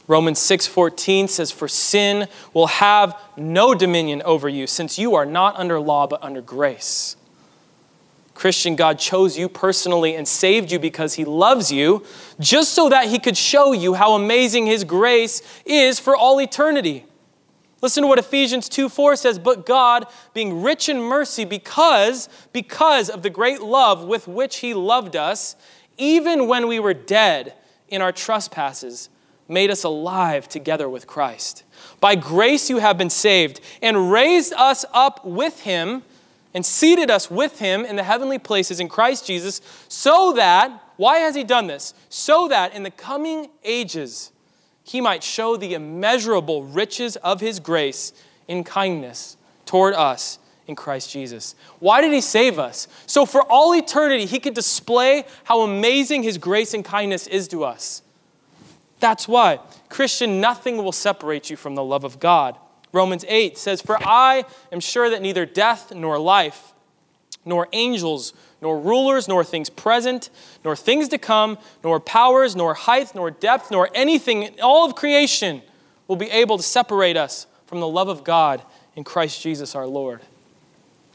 Romans 0.07 0.39
6:14 0.39 1.29
says 1.29 1.51
for 1.51 1.67
sin 1.67 2.29
will 2.53 2.67
have 2.67 3.19
no 3.37 3.75
dominion 3.75 4.21
over 4.23 4.49
you 4.51 4.67
since 4.67 4.99
you 4.99 5.15
are 5.15 5.27
not 5.27 5.57
under 5.57 5.81
law 5.81 6.07
but 6.07 6.23
under 6.23 6.43
grace. 6.43 7.17
Christian, 8.37 8.77
God 8.77 8.99
chose 8.99 9.39
you 9.39 9.49
personally 9.49 10.15
and 10.15 10.29
saved 10.29 10.71
you 10.71 10.79
because 10.79 11.15
he 11.15 11.25
loves 11.25 11.73
you, 11.73 12.05
just 12.39 12.75
so 12.75 12.91
that 12.91 13.09
he 13.09 13.19
could 13.19 13.37
show 13.37 13.73
you 13.73 13.95
how 13.95 14.13
amazing 14.13 14.67
his 14.67 14.85
grace 14.85 15.43
is 15.65 15.99
for 15.99 16.15
all 16.15 16.41
eternity. 16.41 17.07
Listen 17.81 18.03
to 18.03 18.09
what 18.09 18.19
Ephesians 18.19 18.69
2 18.69 18.89
4 18.89 19.17
says, 19.17 19.39
but 19.39 19.65
God, 19.65 20.07
being 20.35 20.63
rich 20.63 20.89
in 20.89 21.01
mercy, 21.01 21.45
because, 21.47 22.29
because 22.53 23.09
of 23.09 23.23
the 23.23 23.31
great 23.31 23.63
love 23.63 24.05
with 24.05 24.29
which 24.29 24.57
He 24.57 24.75
loved 24.75 25.17
us, 25.17 25.57
even 25.97 26.47
when 26.47 26.69
we 26.69 26.79
were 26.79 26.95
dead 26.95 27.55
in 27.89 28.03
our 28.03 28.13
trespasses, 28.13 29.09
made 29.49 29.71
us 29.71 29.85
alive 29.85 30.49
together 30.49 30.89
with 30.89 31.07
Christ. 31.07 31.65
By 32.01 32.17
grace 32.17 32.69
you 32.69 32.79
have 32.79 32.99
been 32.99 33.11
saved, 33.11 33.61
and 33.81 34.11
raised 34.11 34.53
us 34.55 34.85
up 34.93 35.25
with 35.25 35.61
Him, 35.61 36.03
and 36.57 36.65
seated 36.65 37.11
us 37.11 37.31
with 37.31 37.59
Him 37.61 37.85
in 37.85 37.97
the 37.97 38.03
heavenly 38.03 38.39
places 38.39 38.81
in 38.81 38.89
Christ 38.89 39.27
Jesus, 39.27 39.61
so 39.87 40.33
that, 40.33 40.73
why 40.97 41.19
has 41.19 41.37
He 41.37 41.45
done 41.45 41.67
this? 41.67 41.93
So 42.09 42.49
that 42.49 42.75
in 42.75 42.83
the 42.83 42.91
coming 42.91 43.51
ages, 43.63 44.33
he 44.87 45.01
might 45.01 45.25
show 45.25 45.57
the 45.57 45.75
immeasurable 45.75 46.63
riches 46.63 47.17
of 47.17 47.41
his 47.41 47.59
grace 47.59 48.13
in 48.47 48.63
kindness 48.63 49.37
toward 49.65 49.95
us 49.95 50.39
in 50.69 50.77
Christ 50.77 51.11
Jesus. 51.11 51.57
Why 51.81 52.01
did 52.01 52.13
he 52.13 52.21
save 52.21 52.61
us? 52.61 52.87
So 53.07 53.27
for 53.27 53.43
all 53.43 53.75
eternity, 53.75 54.27
he 54.27 54.39
could 54.39 54.55
display 54.55 55.25
how 55.43 55.63
amazing 55.63 56.23
his 56.23 56.39
grace 56.39 56.73
and 56.73 56.85
kindness 56.85 57.27
is 57.27 57.49
to 57.49 57.65
us. 57.65 58.03
That's 59.01 59.27
why. 59.27 59.59
Christian, 59.89 60.41
nothing 60.41 60.77
will 60.77 60.93
separate 60.93 61.51
you 61.51 61.57
from 61.57 61.75
the 61.75 61.85
love 61.85 62.05
of 62.05 62.21
God. 62.21 62.57
Romans 62.93 63.25
8 63.29 63.59
says, 63.59 63.81
For 63.81 63.99
I 64.07 64.45
am 64.73 64.81
sure 64.81 65.11
that 65.11 65.23
neither 65.23 65.47
death 65.47 65.95
nor 65.95 66.19
life, 66.19 66.73
nor 67.45 67.69
angels, 67.73 68.33
nor 68.61 68.81
rulers, 68.81 69.29
nor 69.29 69.45
things 69.45 69.71
present, 69.71 70.31
nor 70.65 70.75
things 70.75 71.09
to 71.09 71.19
come, 71.19 71.59
nor 71.85 72.01
powers, 72.01 72.57
nor 72.57 72.75
height, 72.75 73.15
nor 73.15 73.31
depth, 73.31 73.71
nor 73.71 73.91
anything 73.95 74.43
in 74.45 74.61
all 74.61 74.87
of 74.87 74.95
creation 74.95 75.63
will 76.09 76.17
be 76.17 76.31
able 76.31 76.57
to 76.57 76.63
separate 76.63 77.17
us 77.17 77.47
from 77.67 77.81
the 77.81 77.89
love 77.89 78.09
of 78.09 78.25
God 78.25 78.63
in 78.95 79.05
Christ 79.05 79.43
Jesus 79.43 79.75
our 79.75 79.87
Lord. 79.87 80.21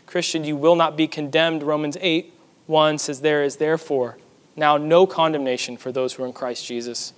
Christian, 0.05 0.43
you 0.43 0.55
will 0.55 0.75
not 0.75 0.97
be 0.97 1.07
condemned. 1.07 1.63
Romans 1.63 1.97
8 2.01 2.33
1 2.67 2.97
says, 2.97 3.21
There 3.21 3.43
is 3.43 3.57
therefore 3.57 4.17
now 4.55 4.77
no 4.77 5.07
condemnation 5.07 5.77
for 5.77 5.91
those 5.91 6.13
who 6.13 6.23
are 6.23 6.27
in 6.27 6.33
Christ 6.33 6.65
Jesus. 6.65 7.13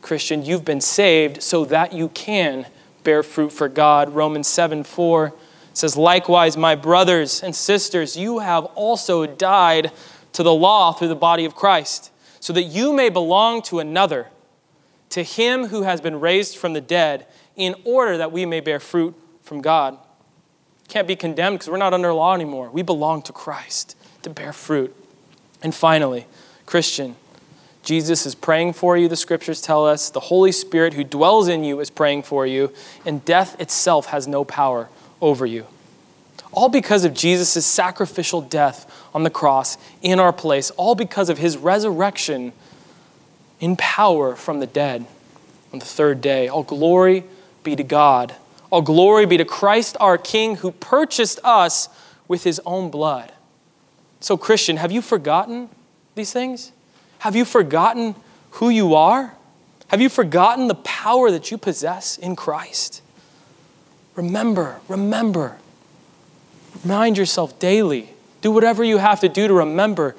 Christian, 0.00 0.44
you've 0.44 0.64
been 0.64 0.80
saved 0.80 1.42
so 1.42 1.64
that 1.64 1.92
you 1.92 2.08
can 2.10 2.66
bear 3.08 3.22
fruit 3.22 3.50
for 3.50 3.70
God. 3.70 4.14
Romans 4.14 4.46
7 4.46 4.84
4 4.84 5.32
says, 5.72 5.96
Likewise, 5.96 6.58
my 6.58 6.74
brothers 6.74 7.42
and 7.42 7.56
sisters, 7.56 8.18
you 8.18 8.40
have 8.40 8.66
also 8.74 9.24
died 9.24 9.90
to 10.34 10.42
the 10.42 10.52
law 10.52 10.92
through 10.92 11.08
the 11.08 11.16
body 11.16 11.46
of 11.46 11.54
Christ, 11.54 12.12
so 12.38 12.52
that 12.52 12.64
you 12.64 12.92
may 12.92 13.08
belong 13.08 13.62
to 13.62 13.78
another, 13.78 14.26
to 15.08 15.22
him 15.22 15.68
who 15.68 15.84
has 15.84 16.02
been 16.02 16.20
raised 16.20 16.58
from 16.58 16.74
the 16.74 16.82
dead, 16.82 17.26
in 17.56 17.74
order 17.84 18.18
that 18.18 18.30
we 18.30 18.44
may 18.44 18.60
bear 18.60 18.78
fruit 18.78 19.14
from 19.40 19.62
God. 19.62 19.96
Can't 20.88 21.08
be 21.08 21.16
condemned 21.16 21.60
because 21.60 21.70
we're 21.70 21.78
not 21.78 21.94
under 21.94 22.12
law 22.12 22.34
anymore. 22.34 22.68
We 22.68 22.82
belong 22.82 23.22
to 23.22 23.32
Christ 23.32 23.96
to 24.20 24.28
bear 24.28 24.52
fruit. 24.52 24.94
And 25.62 25.74
finally, 25.74 26.26
Christian, 26.66 27.16
Jesus 27.88 28.26
is 28.26 28.34
praying 28.34 28.74
for 28.74 28.98
you, 28.98 29.08
the 29.08 29.16
scriptures 29.16 29.62
tell 29.62 29.86
us. 29.86 30.10
The 30.10 30.20
Holy 30.20 30.52
Spirit 30.52 30.92
who 30.92 31.02
dwells 31.02 31.48
in 31.48 31.64
you 31.64 31.80
is 31.80 31.88
praying 31.88 32.24
for 32.24 32.46
you, 32.46 32.70
and 33.06 33.24
death 33.24 33.58
itself 33.58 34.08
has 34.08 34.28
no 34.28 34.44
power 34.44 34.90
over 35.22 35.46
you. 35.46 35.66
All 36.52 36.68
because 36.68 37.06
of 37.06 37.14
Jesus' 37.14 37.64
sacrificial 37.64 38.42
death 38.42 39.08
on 39.14 39.22
the 39.22 39.30
cross 39.30 39.78
in 40.02 40.20
our 40.20 40.34
place, 40.34 40.68
all 40.72 40.94
because 40.94 41.30
of 41.30 41.38
his 41.38 41.56
resurrection 41.56 42.52
in 43.58 43.74
power 43.74 44.36
from 44.36 44.60
the 44.60 44.66
dead 44.66 45.06
on 45.72 45.78
the 45.78 45.86
third 45.86 46.20
day. 46.20 46.46
All 46.46 46.64
glory 46.64 47.24
be 47.64 47.74
to 47.74 47.82
God. 47.82 48.34
All 48.68 48.82
glory 48.82 49.24
be 49.24 49.38
to 49.38 49.46
Christ 49.46 49.96
our 49.98 50.18
King 50.18 50.56
who 50.56 50.72
purchased 50.72 51.40
us 51.42 51.88
with 52.28 52.44
his 52.44 52.60
own 52.66 52.90
blood. 52.90 53.32
So, 54.20 54.36
Christian, 54.36 54.76
have 54.76 54.92
you 54.92 55.00
forgotten 55.00 55.70
these 56.16 56.34
things? 56.34 56.72
Have 57.20 57.34
you 57.34 57.44
forgotten 57.44 58.14
who 58.52 58.68
you 58.68 58.94
are? 58.94 59.34
Have 59.88 60.00
you 60.00 60.08
forgotten 60.08 60.68
the 60.68 60.74
power 60.74 61.30
that 61.30 61.50
you 61.50 61.58
possess 61.58 62.18
in 62.18 62.36
Christ? 62.36 63.02
Remember, 64.14 64.80
remember. 64.88 65.58
Remind 66.84 67.16
yourself 67.16 67.58
daily. 67.58 68.10
Do 68.40 68.50
whatever 68.50 68.84
you 68.84 68.98
have 68.98 69.20
to 69.20 69.28
do 69.28 69.48
to 69.48 69.54
remember. 69.54 70.14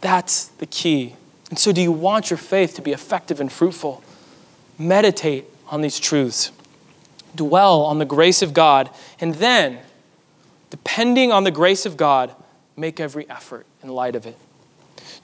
That's 0.00 0.46
the 0.46 0.66
key. 0.66 1.16
And 1.50 1.58
so, 1.58 1.72
do 1.72 1.80
you 1.80 1.92
want 1.92 2.30
your 2.30 2.36
faith 2.36 2.74
to 2.74 2.82
be 2.82 2.92
effective 2.92 3.40
and 3.40 3.50
fruitful? 3.50 4.02
Meditate 4.78 5.46
on 5.68 5.80
these 5.80 5.98
truths. 5.98 6.52
Dwell 7.34 7.82
on 7.82 7.98
the 7.98 8.04
grace 8.04 8.42
of 8.42 8.54
God. 8.54 8.90
And 9.20 9.34
then, 9.36 9.78
depending 10.70 11.32
on 11.32 11.44
the 11.44 11.50
grace 11.50 11.86
of 11.86 11.96
God, 11.96 12.34
make 12.76 13.00
every 13.00 13.28
effort 13.28 13.66
in 13.82 13.88
light 13.88 14.14
of 14.14 14.26
it. 14.26 14.36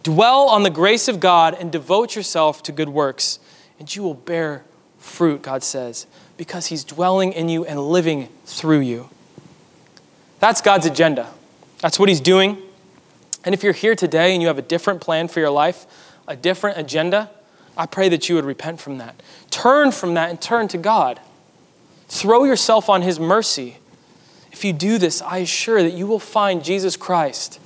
Dwell 0.05 0.49
on 0.49 0.63
the 0.63 0.71
grace 0.71 1.09
of 1.09 1.19
God 1.19 1.57
and 1.59 1.73
devote 1.73 2.15
yourself 2.15 2.63
to 2.63 2.73
good 2.73 2.91
works, 2.91 3.41
and 3.81 3.95
you 3.95 4.05
will 4.05 4.15
bear 4.15 4.65
fruit, 4.99 5.43
God 5.43 5.65
says 5.65 6.07
because 6.37 6.67
He's 6.67 6.85
dwelling 6.85 7.33
in 7.33 7.49
you 7.49 7.65
and 7.65 7.81
living 7.81 8.29
through 8.45 8.81
you. 8.81 9.09
That's 10.41 10.61
God's 10.61 10.87
agenda. 10.87 11.31
That's 11.81 11.99
what 11.99 12.09
He's 12.09 12.21
doing. 12.21 12.59
And 13.45 13.55
if 13.55 13.63
you're 13.63 13.73
here 13.73 13.95
today 13.95 14.33
and 14.33 14.43
you 14.43 14.49
have 14.49 14.59
a 14.59 14.63
different 14.63 15.01
plan 15.01 15.29
for 15.29 15.41
your 15.41 15.51
life, 15.51 15.87
a 16.27 16.37
different 16.37 16.79
agenda, 16.79 17.31
I 17.77 17.87
pray 17.87 18.09
that 18.09 18.29
you 18.29 18.35
would 18.37 18.45
repent 18.45 18.81
from 18.81 18.99
that. 18.99 19.21
Turn 19.51 19.93
from 19.93 20.15
that 20.15 20.31
and 20.31 20.41
turn 20.41 20.69
to 20.69 20.79
God. 20.79 21.21
Throw 22.09 22.45
yourself 22.45 22.89
on 22.89 23.03
His 23.03 23.21
mercy. 23.21 23.79
If 24.51 24.65
you 24.65 24.73
do 24.73 24.99
this, 24.99 25.21
I 25.21 25.39
assure 25.39 25.83
that 25.83 25.93
you 25.93 26.07
will 26.07 26.19
find 26.19 26.65
Jesus 26.65 26.97
Christ 26.97 27.61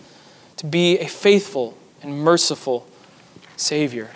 to 0.57 0.67
be 0.67 0.99
a 0.99 1.07
faithful 1.07 1.77
and 2.03 2.21
merciful 2.23 2.87
Savior. 3.57 4.11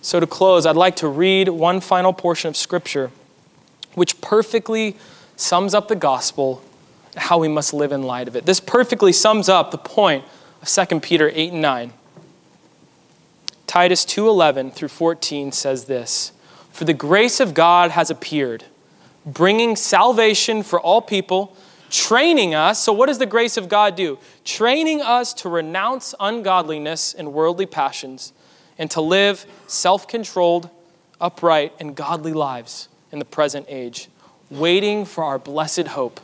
So, 0.00 0.20
to 0.20 0.26
close, 0.26 0.64
I'd 0.64 0.76
like 0.76 0.96
to 0.96 1.08
read 1.08 1.48
one 1.48 1.80
final 1.80 2.12
portion 2.12 2.48
of 2.48 2.56
Scripture 2.56 3.10
which 3.98 4.20
perfectly 4.20 4.96
sums 5.36 5.74
up 5.74 5.88
the 5.88 5.96
gospel 5.96 6.62
and 7.12 7.24
how 7.24 7.38
we 7.38 7.48
must 7.48 7.74
live 7.74 7.92
in 7.92 8.02
light 8.02 8.28
of 8.28 8.36
it. 8.36 8.46
This 8.46 8.60
perfectly 8.60 9.12
sums 9.12 9.48
up 9.48 9.70
the 9.70 9.78
point 9.78 10.24
of 10.62 10.68
2 10.68 11.00
Peter 11.00 11.30
8 11.34 11.52
and 11.52 11.62
9. 11.62 11.92
Titus 13.66 14.04
2:11 14.04 14.70
through 14.70 14.88
14 14.88 15.52
says 15.52 15.84
this, 15.84 16.32
"For 16.72 16.84
the 16.84 16.94
grace 16.94 17.40
of 17.40 17.54
God 17.54 17.90
has 17.90 18.10
appeared, 18.10 18.64
bringing 19.26 19.76
salvation 19.76 20.62
for 20.62 20.80
all 20.80 21.02
people, 21.02 21.54
training 21.90 22.54
us. 22.54 22.82
So, 22.82 22.92
what 22.92 23.06
does 23.06 23.18
the 23.18 23.26
grace 23.26 23.56
of 23.56 23.68
God 23.68 23.96
do? 23.96 24.18
Training 24.44 25.02
us 25.02 25.32
to 25.34 25.48
renounce 25.48 26.14
ungodliness 26.20 27.14
and 27.14 27.32
worldly 27.32 27.66
passions 27.66 28.32
and 28.78 28.90
to 28.90 29.00
live 29.00 29.46
self 29.66 30.06
controlled, 30.06 30.70
upright, 31.20 31.72
and 31.80 31.94
godly 31.94 32.32
lives 32.32 32.88
in 33.10 33.18
the 33.18 33.24
present 33.24 33.66
age, 33.68 34.08
waiting 34.50 35.04
for 35.04 35.24
our 35.24 35.38
blessed 35.38 35.88
hope, 35.88 36.20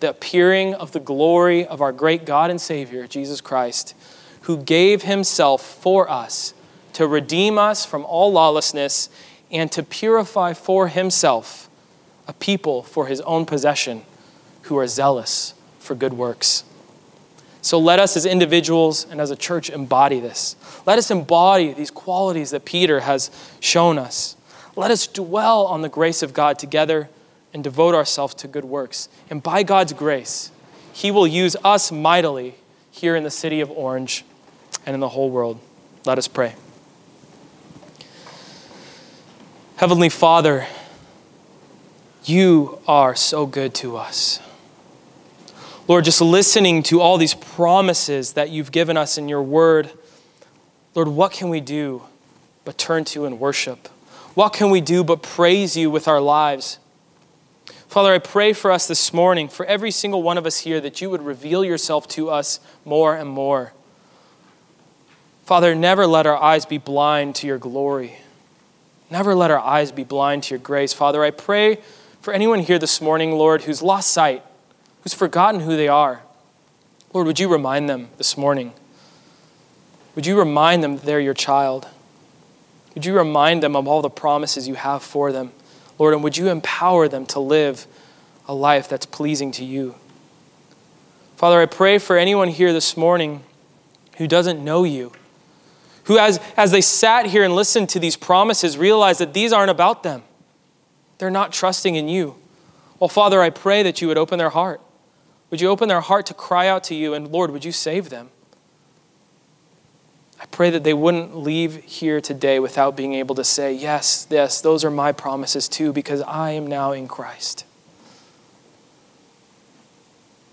the 0.00 0.10
appearing 0.10 0.74
of 0.74 0.92
the 0.92 1.00
glory 1.00 1.66
of 1.66 1.80
our 1.80 1.92
great 1.92 2.24
God 2.24 2.50
and 2.50 2.60
Savior, 2.60 3.06
Jesus 3.06 3.40
Christ, 3.40 3.94
who 4.42 4.56
gave 4.56 5.02
himself 5.02 5.62
for 5.62 6.10
us 6.10 6.54
to 6.94 7.06
redeem 7.06 7.58
us 7.58 7.86
from 7.86 8.04
all 8.04 8.32
lawlessness 8.32 9.08
and 9.50 9.70
to 9.72 9.82
purify 9.82 10.52
for 10.52 10.88
himself 10.88 11.68
a 12.26 12.32
people 12.32 12.82
for 12.82 13.06
his 13.06 13.20
own 13.22 13.46
possession 13.46 14.02
who 14.72 14.78
are 14.78 14.86
zealous 14.86 15.52
for 15.78 15.94
good 15.94 16.14
works. 16.14 16.64
So 17.60 17.78
let 17.78 18.00
us, 18.00 18.16
as 18.16 18.24
individuals 18.24 19.06
and 19.10 19.20
as 19.20 19.30
a 19.30 19.36
church, 19.36 19.68
embody 19.68 20.18
this. 20.18 20.56
Let 20.86 20.98
us 20.98 21.10
embody 21.10 21.74
these 21.74 21.90
qualities 21.90 22.50
that 22.52 22.64
Peter 22.64 23.00
has 23.00 23.30
shown 23.60 23.98
us. 23.98 24.34
Let 24.74 24.90
us 24.90 25.06
dwell 25.06 25.66
on 25.66 25.82
the 25.82 25.90
grace 25.90 26.22
of 26.22 26.32
God 26.32 26.58
together 26.58 27.10
and 27.52 27.62
devote 27.62 27.94
ourselves 27.94 28.34
to 28.36 28.48
good 28.48 28.64
works. 28.64 29.10
And 29.28 29.42
by 29.42 29.62
God's 29.62 29.92
grace, 29.92 30.50
He 30.94 31.10
will 31.10 31.26
use 31.26 31.54
us 31.62 31.92
mightily 31.92 32.54
here 32.90 33.14
in 33.14 33.22
the 33.22 33.30
city 33.30 33.60
of 33.60 33.70
Orange 33.70 34.24
and 34.86 34.94
in 34.94 35.00
the 35.00 35.10
whole 35.10 35.28
world. 35.28 35.60
Let 36.06 36.16
us 36.16 36.28
pray. 36.28 36.54
Heavenly 39.76 40.08
Father, 40.08 40.66
you 42.24 42.78
are 42.88 43.14
so 43.14 43.44
good 43.44 43.74
to 43.74 43.98
us. 43.98 44.40
Lord, 45.92 46.06
just 46.06 46.22
listening 46.22 46.82
to 46.84 47.02
all 47.02 47.18
these 47.18 47.34
promises 47.34 48.32
that 48.32 48.48
you've 48.48 48.72
given 48.72 48.96
us 48.96 49.18
in 49.18 49.28
your 49.28 49.42
word, 49.42 49.90
Lord, 50.94 51.06
what 51.06 51.32
can 51.32 51.50
we 51.50 51.60
do 51.60 52.04
but 52.64 52.78
turn 52.78 53.04
to 53.04 53.26
and 53.26 53.38
worship? 53.38 53.88
What 54.32 54.54
can 54.54 54.70
we 54.70 54.80
do 54.80 55.04
but 55.04 55.22
praise 55.22 55.76
you 55.76 55.90
with 55.90 56.08
our 56.08 56.18
lives? 56.18 56.78
Father, 57.88 58.10
I 58.14 58.20
pray 58.20 58.54
for 58.54 58.70
us 58.70 58.88
this 58.88 59.12
morning, 59.12 59.50
for 59.50 59.66
every 59.66 59.90
single 59.90 60.22
one 60.22 60.38
of 60.38 60.46
us 60.46 60.60
here, 60.60 60.80
that 60.80 61.02
you 61.02 61.10
would 61.10 61.20
reveal 61.20 61.62
yourself 61.62 62.08
to 62.08 62.30
us 62.30 62.58
more 62.86 63.14
and 63.14 63.28
more. 63.28 63.74
Father, 65.44 65.74
never 65.74 66.06
let 66.06 66.26
our 66.26 66.42
eyes 66.42 66.64
be 66.64 66.78
blind 66.78 67.34
to 67.34 67.46
your 67.46 67.58
glory. 67.58 68.16
Never 69.10 69.34
let 69.34 69.50
our 69.50 69.60
eyes 69.60 69.92
be 69.92 70.04
blind 70.04 70.44
to 70.44 70.54
your 70.54 70.58
grace. 70.58 70.94
Father, 70.94 71.22
I 71.22 71.32
pray 71.32 71.80
for 72.22 72.32
anyone 72.32 72.60
here 72.60 72.78
this 72.78 73.02
morning, 73.02 73.32
Lord, 73.32 73.64
who's 73.64 73.82
lost 73.82 74.10
sight, 74.10 74.42
who's 75.02 75.14
forgotten 75.14 75.60
who 75.60 75.76
they 75.76 75.88
are. 75.88 76.22
Lord, 77.12 77.26
would 77.26 77.38
you 77.38 77.48
remind 77.48 77.88
them 77.88 78.08
this 78.18 78.36
morning? 78.36 78.72
Would 80.14 80.26
you 80.26 80.38
remind 80.38 80.82
them 80.82 80.96
that 80.96 81.04
they're 81.04 81.20
your 81.20 81.34
child? 81.34 81.88
Would 82.94 83.04
you 83.04 83.16
remind 83.16 83.62
them 83.62 83.76
of 83.76 83.86
all 83.86 84.02
the 84.02 84.10
promises 84.10 84.68
you 84.68 84.74
have 84.74 85.02
for 85.02 85.32
them? 85.32 85.52
Lord, 85.98 86.14
and 86.14 86.22
would 86.22 86.36
you 86.36 86.48
empower 86.48 87.08
them 87.08 87.26
to 87.26 87.40
live 87.40 87.86
a 88.46 88.54
life 88.54 88.88
that's 88.88 89.06
pleasing 89.06 89.52
to 89.52 89.64
you? 89.64 89.94
Father, 91.36 91.60
I 91.60 91.66
pray 91.66 91.98
for 91.98 92.16
anyone 92.16 92.48
here 92.48 92.72
this 92.72 92.96
morning 92.96 93.42
who 94.16 94.26
doesn't 94.26 94.62
know 94.62 94.84
you 94.84 95.12
who, 96.04 96.18
as, 96.18 96.40
as 96.56 96.70
they 96.70 96.80
sat 96.80 97.26
here 97.26 97.44
and 97.44 97.54
listened 97.54 97.88
to 97.90 98.00
these 98.00 98.16
promises, 98.16 98.76
realized 98.76 99.20
that 99.20 99.34
these 99.34 99.52
aren't 99.52 99.70
about 99.70 100.02
them. 100.02 100.22
They're 101.18 101.30
not 101.30 101.52
trusting 101.52 101.94
in 101.94 102.08
you. 102.08 102.36
Well, 102.98 103.08
Father, 103.08 103.40
I 103.40 103.50
pray 103.50 103.82
that 103.84 104.00
you 104.00 104.08
would 104.08 104.18
open 104.18 104.38
their 104.38 104.50
heart. 104.50 104.80
Would 105.52 105.60
you 105.60 105.68
open 105.68 105.90
their 105.90 106.00
heart 106.00 106.24
to 106.26 106.34
cry 106.34 106.66
out 106.66 106.82
to 106.84 106.94
you? 106.94 107.12
And 107.12 107.28
Lord, 107.28 107.50
would 107.50 107.62
you 107.62 107.72
save 107.72 108.08
them? 108.08 108.30
I 110.40 110.46
pray 110.46 110.70
that 110.70 110.82
they 110.82 110.94
wouldn't 110.94 111.36
leave 111.36 111.84
here 111.84 112.22
today 112.22 112.58
without 112.58 112.96
being 112.96 113.12
able 113.12 113.34
to 113.34 113.44
say, 113.44 113.70
Yes, 113.70 114.26
yes, 114.30 114.62
those 114.62 114.82
are 114.82 114.90
my 114.90 115.12
promises 115.12 115.68
too, 115.68 115.92
because 115.92 116.22
I 116.22 116.52
am 116.52 116.66
now 116.66 116.92
in 116.92 117.06
Christ. 117.06 117.66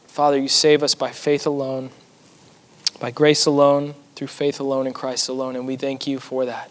Father, 0.08 0.38
you 0.38 0.50
save 0.50 0.84
us 0.84 0.96
by 0.96 1.12
faith 1.12 1.46
alone, 1.46 1.92
by 3.00 3.10
grace 3.10 3.46
alone 3.46 3.96
through 4.16 4.28
faith 4.28 4.60
alone 4.60 4.86
in 4.86 4.92
Christ 4.92 5.30
alone, 5.30 5.56
and 5.56 5.66
we 5.66 5.78
thank 5.78 6.08
you 6.08 6.20
for 6.20 6.44
that. 6.44 6.70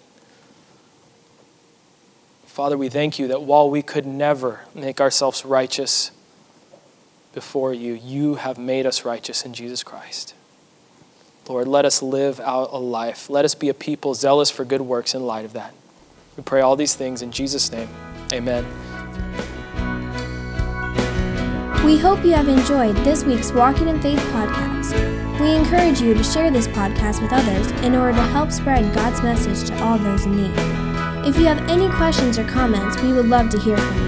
Father, 2.44 2.76
we 2.76 2.90
thank 2.90 3.18
you 3.18 3.26
that 3.28 3.40
while 3.40 3.70
we 3.70 3.80
could 3.80 4.04
never 4.04 4.60
make 4.74 5.00
ourselves 5.00 5.46
righteous 5.46 6.10
before 7.39 7.72
you, 7.72 7.95
you 7.95 8.34
have 8.34 8.59
made 8.59 8.84
us 8.84 9.05
righteous 9.05 9.45
in 9.45 9.55
Jesus 9.55 9.84
Christ. 9.84 10.34
Lord, 11.49 11.68
let 11.68 11.84
us 11.84 12.03
live 12.03 12.41
out 12.41 12.70
a 12.72 12.78
life. 12.78 13.30
Let 13.30 13.45
us 13.45 13.55
be 13.55 13.68
a 13.68 13.74
people 13.74 14.12
zealous 14.14 14.51
for 14.51 14.64
good 14.64 14.80
works 14.80 15.14
in 15.14 15.22
light 15.22 15.45
of 15.45 15.53
that. 15.53 15.72
We 16.36 16.43
pray 16.43 16.62
all 16.62 16.74
these 16.74 16.97
things 16.97 17.22
in 17.22 17.30
Jesus' 17.30 17.70
name. 17.70 17.89
Amen. 18.32 18.64
We 21.84 21.97
hope 21.97 22.24
you 22.24 22.32
have 22.32 22.49
enjoyed 22.49 22.97
this 23.05 23.22
week's 23.22 23.53
Walking 23.53 23.86
in 23.86 24.03
Faith 24.03 24.18
podcast. 24.32 25.39
We 25.39 25.55
encourage 25.55 26.01
you 26.01 26.14
to 26.14 26.24
share 26.24 26.51
this 26.51 26.66
podcast 26.66 27.22
with 27.22 27.32
others 27.32 27.70
in 27.84 27.95
order 27.95 28.18
to 28.18 28.24
help 28.34 28.51
spread 28.51 28.93
God's 28.97 29.22
message 29.22 29.68
to 29.68 29.80
all 29.84 29.97
those 29.97 30.26
in 30.26 30.36
need. 30.36 30.55
If 31.24 31.39
you 31.39 31.45
have 31.45 31.70
any 31.70 31.89
questions 31.89 32.36
or 32.36 32.45
comments, 32.49 33.01
we 33.01 33.12
would 33.12 33.26
love 33.26 33.49
to 33.51 33.61
hear 33.61 33.76
from 33.76 34.03
you. 34.03 34.07